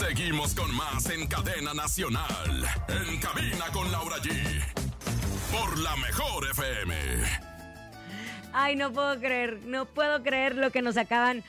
Seguimos 0.07 0.55
con 0.55 0.73
más 0.73 1.09
en 1.09 1.27
cadena 1.27 1.73
nacional. 1.73 2.65
En 2.87 3.19
cabina 3.19 3.65
con 3.73 3.91
Laura 3.91 4.15
G. 4.19 4.31
Por 5.51 5.77
la 5.79 5.97
mejor 5.97 6.49
FM. 6.49 6.95
Ay, 8.53 8.77
no 8.77 8.93
puedo 8.93 9.19
creer, 9.19 9.59
no 9.65 9.85
puedo 9.85 10.23
creer 10.23 10.55
lo 10.55 10.71
que 10.71 10.81
nos 10.81 10.95
acaban 10.95 11.43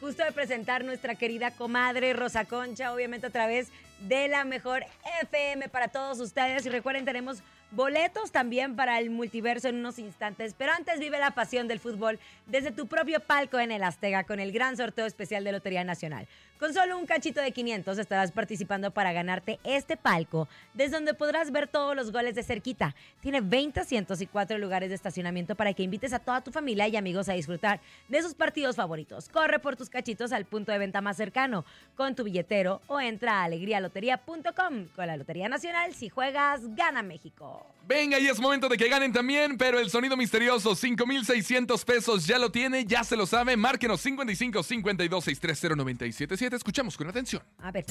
justo 0.00 0.24
de 0.24 0.32
presentar 0.32 0.84
nuestra 0.84 1.14
querida 1.14 1.52
comadre 1.52 2.12
Rosa 2.12 2.44
Concha, 2.44 2.92
obviamente 2.92 3.28
a 3.28 3.30
través 3.30 3.68
de 4.00 4.26
la 4.26 4.42
mejor 4.42 4.84
FM 5.22 5.68
para 5.68 5.86
todos 5.86 6.18
ustedes. 6.18 6.66
Y 6.66 6.70
recuerden, 6.70 7.04
tenemos 7.04 7.44
boletos 7.70 8.32
también 8.32 8.74
para 8.74 8.98
el 8.98 9.10
multiverso 9.10 9.68
en 9.68 9.76
unos 9.76 10.00
instantes. 10.00 10.54
Pero 10.58 10.72
antes 10.72 10.98
vive 10.98 11.20
la 11.20 11.30
pasión 11.32 11.68
del 11.68 11.78
fútbol 11.78 12.18
desde 12.46 12.72
tu 12.72 12.88
propio 12.88 13.20
palco 13.20 13.60
en 13.60 13.70
el 13.70 13.84
Azteca 13.84 14.24
con 14.24 14.40
el 14.40 14.50
gran 14.50 14.76
sorteo 14.76 15.06
especial 15.06 15.44
de 15.44 15.52
Lotería 15.52 15.84
Nacional. 15.84 16.26
Con 16.62 16.72
solo 16.72 16.96
un 16.96 17.06
cachito 17.06 17.40
de 17.40 17.50
500 17.50 17.98
estarás 17.98 18.30
participando 18.30 18.92
para 18.92 19.12
ganarte 19.12 19.58
este 19.64 19.96
palco, 19.96 20.46
desde 20.74 20.94
donde 20.94 21.12
podrás 21.12 21.50
ver 21.50 21.66
todos 21.66 21.96
los 21.96 22.12
goles 22.12 22.36
de 22.36 22.44
cerquita. 22.44 22.94
Tiene 23.20 23.40
20 23.40 23.80
asientos 23.80 24.20
y 24.20 24.28
4 24.28 24.58
lugares 24.58 24.88
de 24.88 24.94
estacionamiento 24.94 25.56
para 25.56 25.74
que 25.74 25.82
invites 25.82 26.12
a 26.12 26.20
toda 26.20 26.40
tu 26.40 26.52
familia 26.52 26.86
y 26.86 26.94
amigos 26.94 27.28
a 27.28 27.32
disfrutar 27.32 27.80
de 28.08 28.22
sus 28.22 28.34
partidos 28.34 28.76
favoritos. 28.76 29.28
Corre 29.28 29.58
por 29.58 29.74
tus 29.74 29.90
cachitos 29.90 30.30
al 30.30 30.44
punto 30.44 30.70
de 30.70 30.78
venta 30.78 31.00
más 31.00 31.16
cercano 31.16 31.64
con 31.96 32.14
tu 32.14 32.22
billetero 32.22 32.80
o 32.86 33.00
entra 33.00 33.40
a 33.40 33.44
alegrialotería.com. 33.46 34.86
Con 34.94 35.06
la 35.08 35.16
Lotería 35.16 35.48
Nacional, 35.48 35.92
si 35.94 36.10
juegas, 36.10 36.60
gana 36.76 37.02
México. 37.02 37.66
Venga, 37.88 38.20
y 38.20 38.28
es 38.28 38.38
momento 38.38 38.68
de 38.68 38.76
que 38.76 38.88
ganen 38.88 39.12
también, 39.12 39.58
pero 39.58 39.80
el 39.80 39.90
sonido 39.90 40.16
misterioso, 40.16 40.76
5,600 40.76 41.84
pesos, 41.84 42.24
ya 42.24 42.38
lo 42.38 42.52
tiene, 42.52 42.84
ya 42.84 43.02
se 43.02 43.16
lo 43.16 43.26
sabe. 43.26 43.56
Márquenos 43.56 44.00
55 44.00 44.62
52 44.62 45.24
630 45.24 45.74
977. 45.82 46.51
Escuchamos 46.56 46.96
con 46.96 47.08
atención. 47.08 47.42
A 47.58 47.70
ver, 47.70 47.86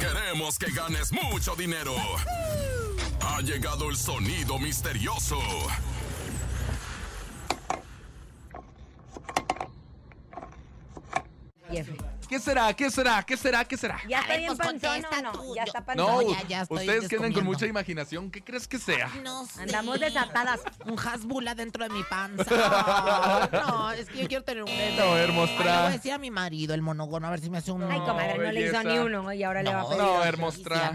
Queremos 0.00 0.58
que 0.58 0.70
ganes 0.72 1.12
mucho 1.12 1.54
dinero. 1.54 1.94
Ha 3.20 3.40
llegado 3.42 3.90
el 3.90 3.96
sonido 3.96 4.58
misterioso. 4.58 5.38
Jeffrey. 11.70 12.09
¿Qué 12.30 12.38
será? 12.38 12.72
¿Qué 12.74 12.88
será? 12.92 13.24
¿Qué 13.24 13.36
será? 13.36 13.64
¿Qué 13.64 13.76
será? 13.76 13.98
¿Ya 14.08 14.20
está 14.20 14.36
bien 14.36 14.56
pues, 14.56 14.68
o 14.68 14.72
no? 15.20 15.54
Ya 15.56 15.64
está 15.64 15.80
No, 15.96 16.06
panzón. 16.06 16.28
ya, 16.28 16.46
ya 16.46 16.62
estoy 16.62 16.78
ustedes 16.78 17.08
quedan 17.08 17.32
con 17.32 17.44
mucha 17.44 17.66
imaginación. 17.66 18.30
¿Qué 18.30 18.40
crees 18.40 18.68
que 18.68 18.78
sea? 18.78 19.10
No 19.24 19.46
sé. 19.46 19.62
Andamos 19.62 19.98
desatadas. 19.98 20.60
Un 20.86 20.96
hasbula 20.96 21.56
dentro 21.56 21.82
de 21.82 21.90
mi 21.90 22.04
panza. 22.04 22.44
no, 23.52 23.90
es 23.90 24.08
que 24.08 24.18
yo 24.18 24.28
quiero 24.28 24.44
tener 24.44 24.62
un 24.62 24.70
bebé. 24.70 25.00
A 25.00 25.12
ver, 25.12 25.30
Ay, 25.30 25.36
le 25.36 25.54
voy 25.54 25.66
a 25.66 25.90
decir 25.90 26.12
a 26.12 26.18
mi 26.18 26.30
marido, 26.30 26.72
el 26.72 26.82
monogono, 26.82 27.26
a 27.26 27.30
ver 27.30 27.40
si 27.40 27.50
me 27.50 27.58
hace 27.58 27.72
un... 27.72 27.82
Ay, 27.82 27.98
comadre, 27.98 28.38
no 28.38 28.52
le 28.52 28.68
hizo 28.68 28.82
ni 28.84 28.98
uno 28.98 29.32
y 29.32 29.42
ahora 29.42 29.64
le 29.64 29.74
va 29.74 29.80
a 29.80 29.88
pedir. 29.88 30.00
No, 30.00 30.22
hermostra. 30.22 30.92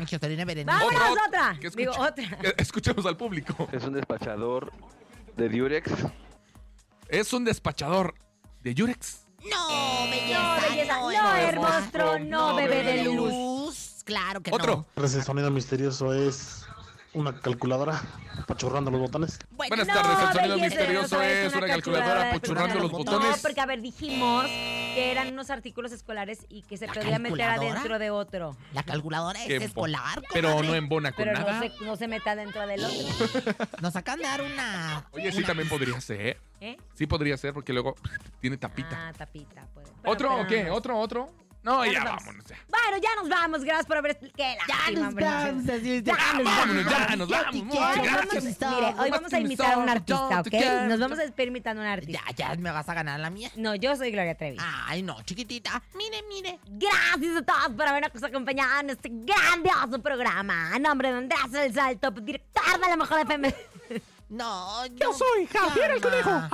¡Vámonos, 0.66 1.18
otra! 1.28 1.60
Digo, 1.76 1.92
otra. 2.00 2.24
Escuchemos 2.58 3.06
al 3.06 3.18
público. 3.18 3.68
Es 3.74 3.84
un 3.84 3.92
despachador 3.92 4.72
de 5.36 5.50
Durex. 5.50 5.92
Es 7.10 7.34
un 7.34 7.44
despachador 7.44 8.16
de 8.64 8.74
Yurex. 8.74 9.25
No, 9.50 10.08
belleza. 10.10 10.40
No, 10.56 10.62
belleza. 10.70 11.00
No, 11.00 11.12
hermosa. 11.12 11.48
hermostro, 11.78 12.20
no, 12.20 12.56
bebé 12.56 12.84
de 12.84 13.04
luz. 13.04 13.96
Claro 14.06 14.42
que 14.42 14.52
Otro. 14.54 14.86
no. 14.96 15.04
Ese 15.04 15.22
sonido 15.24 15.50
misterioso 15.52 16.14
es 16.14 16.66
una 17.16 17.34
calculadora 17.40 18.02
apachurrando 18.40 18.92
los 18.92 19.00
botones. 19.00 19.40
Buenas 19.52 19.88
No, 19.88 19.94
tardes, 19.94 20.20
el 20.20 20.34
sonido 20.36 20.56
belleza, 20.56 20.76
misterioso 20.78 21.22
es 21.22 21.54
una 21.56 21.68
calculadora 21.68 22.30
apachurrando 22.30 22.76
los 22.80 22.92
No, 22.92 22.98
botones. 22.98 23.40
porque 23.42 23.62
a 23.62 23.66
ver, 23.66 23.82
dijimos 23.82 24.46
que 24.46 25.12
eran 25.12 25.30
unos 25.34 25.50
artículos 25.50 25.92
escolares 25.92 26.46
y 26.50 26.62
que 26.64 26.78
se 26.78 26.88
¿La 26.88 26.94
podía 26.94 27.20
meter 27.20 27.42
adentro 27.50 28.00
de 28.00 28.10
otro. 28.12 28.56
La 28.74 28.84
calculadora 28.84 29.44
es 29.44 29.64
escolar, 29.64 30.22
Pero 30.34 30.50
comadre. 30.50 30.68
no 30.68 30.76
embona 30.76 31.12
con 31.14 31.26
Pero 31.26 31.40
no 31.40 31.48
nada. 31.48 31.60
se, 31.62 31.86
no 31.86 31.96
se 31.96 32.08
meta 32.08 32.36
dentro 32.36 32.68
del 32.68 32.84
otro. 32.84 33.54
Nos 33.82 33.96
acaban 33.96 34.20
de 34.20 34.26
dar 34.26 34.42
una... 34.42 35.08
Oye, 35.12 35.32
sí, 35.32 35.44
también 35.44 35.70
podría 35.70 36.00
ser. 36.02 36.40
¿Eh? 36.62 36.78
Sí 36.96 37.06
podría 37.08 37.36
ser 37.38 37.54
porque 37.54 37.74
luego 37.74 37.96
tiene 38.40 38.58
tapita. 38.58 39.08
Ah, 39.10 39.14
tapita. 39.14 39.66
Puede. 39.74 39.88
Pero- 40.02 40.12
¿Otro 40.14 40.30
pero 40.30 40.42
o 40.42 40.48
qué? 40.48 40.64
no. 40.66 40.74
¿Otro, 40.76 40.98
otro? 41.00 41.30
No, 41.66 41.84
Ya 41.84 41.92
ya, 41.94 42.00
nos 42.00 42.06
vamos. 42.06 42.24
vámonos. 42.26 42.46
ya. 42.46 42.58
Bueno, 42.70 42.98
ya 43.02 43.10
nos 43.22 43.30
vamos. 43.30 43.64
Gracias 43.64 43.86
por 43.88 43.98
haber... 43.98 44.18
Qué 44.20 44.58
lástima, 44.68 45.08
hombre. 45.10 45.26
así 45.28 45.92
es. 45.96 46.04
Ya 46.04 46.14
nos 46.36 46.44
vámonos, 46.44 46.86
ya, 46.86 47.00
vamos. 47.00 47.18
nos 47.18 47.28
Yo 47.28 47.36
vamos. 47.36 47.64
Muchas 47.64 47.96
gracias. 48.04 48.60
vamos, 48.60 48.76
mire, 48.78 49.02
hoy 49.02 49.10
vamos 49.10 49.34
a 49.34 49.40
imitar 49.40 49.74
a 49.74 49.78
un 49.80 49.90
artista, 49.90 50.40
¿ok? 50.42 50.54
Nos 50.88 51.00
vamos 51.00 51.20
a 51.20 51.22
despedir 51.24 51.48
imitando 51.50 51.82
a 51.82 51.86
un 51.86 51.92
artista. 51.92 52.22
Ya, 52.36 52.50
ya 52.50 52.56
me 52.56 52.72
vas 52.72 52.88
a 52.88 52.94
ganar 52.94 53.20
la 53.20 53.30
mía. 53.32 53.50
No, 53.56 53.74
yo 53.76 53.96
soy 53.96 54.12
Gloria 54.12 54.36
Trevi. 54.38 54.58
Ay, 54.60 55.02
no, 55.02 55.22
chiquitita. 55.24 55.82
Mire, 55.96 56.22
mire. 56.30 56.60
Gracias 56.68 57.38
a 57.38 57.42
todos 57.42 57.76
por 57.76 57.88
habernos 57.88 58.24
acompañado 58.24 58.82
en 58.82 58.92
este 58.92 59.10
grandioso 59.12 60.00
programa. 60.02 60.72
A 60.72 60.78
nombre 60.78 61.12
de 61.12 61.18
Andrés 61.18 61.40
El 61.54 61.74
Salto, 61.74 62.12
director 62.12 62.80
de 62.80 62.88
la 62.90 62.96
Mejor 62.96 63.20
FM. 63.22 63.56
No, 64.30 64.86
yo, 64.90 64.96
Yo 64.98 65.14
soy 65.14 65.48
Javier 65.48 65.92
el 65.92 66.02
Conejo. 66.02 66.30
Ajá. 66.30 66.52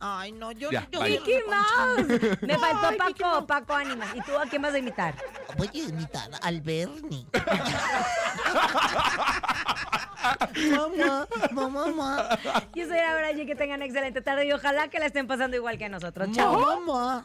Ay, 0.00 0.30
no, 0.32 0.52
yo, 0.52 0.70
Ya, 0.70 0.86
yo 0.92 1.00
bye. 1.00 1.10
Mickey 1.10 1.40
Mouse. 1.48 2.06
Me 2.40 2.56
faltó 2.56 2.96
Paco, 2.96 3.44
Paco 3.46 3.74
Ánimas. 3.74 4.14
¿Y 4.14 4.20
tú 4.20 4.38
a 4.38 4.46
quién 4.46 4.62
vas 4.62 4.72
a 4.74 4.78
imitar? 4.78 5.14
Voy 5.56 5.68
a 5.74 5.78
imitar 5.78 6.30
al 6.40 6.60
Bernie. 6.60 7.26
mamá, 10.70 11.26
mamá, 11.50 11.86
mamá. 11.86 12.38
Yo 12.74 12.86
soy 12.86 12.96
Laura 12.96 13.32
G. 13.32 13.44
Que 13.46 13.56
tengan 13.56 13.82
excelente 13.82 14.20
tarde 14.20 14.46
y 14.46 14.52
ojalá 14.52 14.86
que 14.88 15.00
la 15.00 15.06
estén 15.06 15.26
pasando 15.26 15.56
igual 15.56 15.78
que 15.78 15.88
nosotros. 15.88 16.28
Chao. 16.32 16.60
Mamá. 16.60 17.24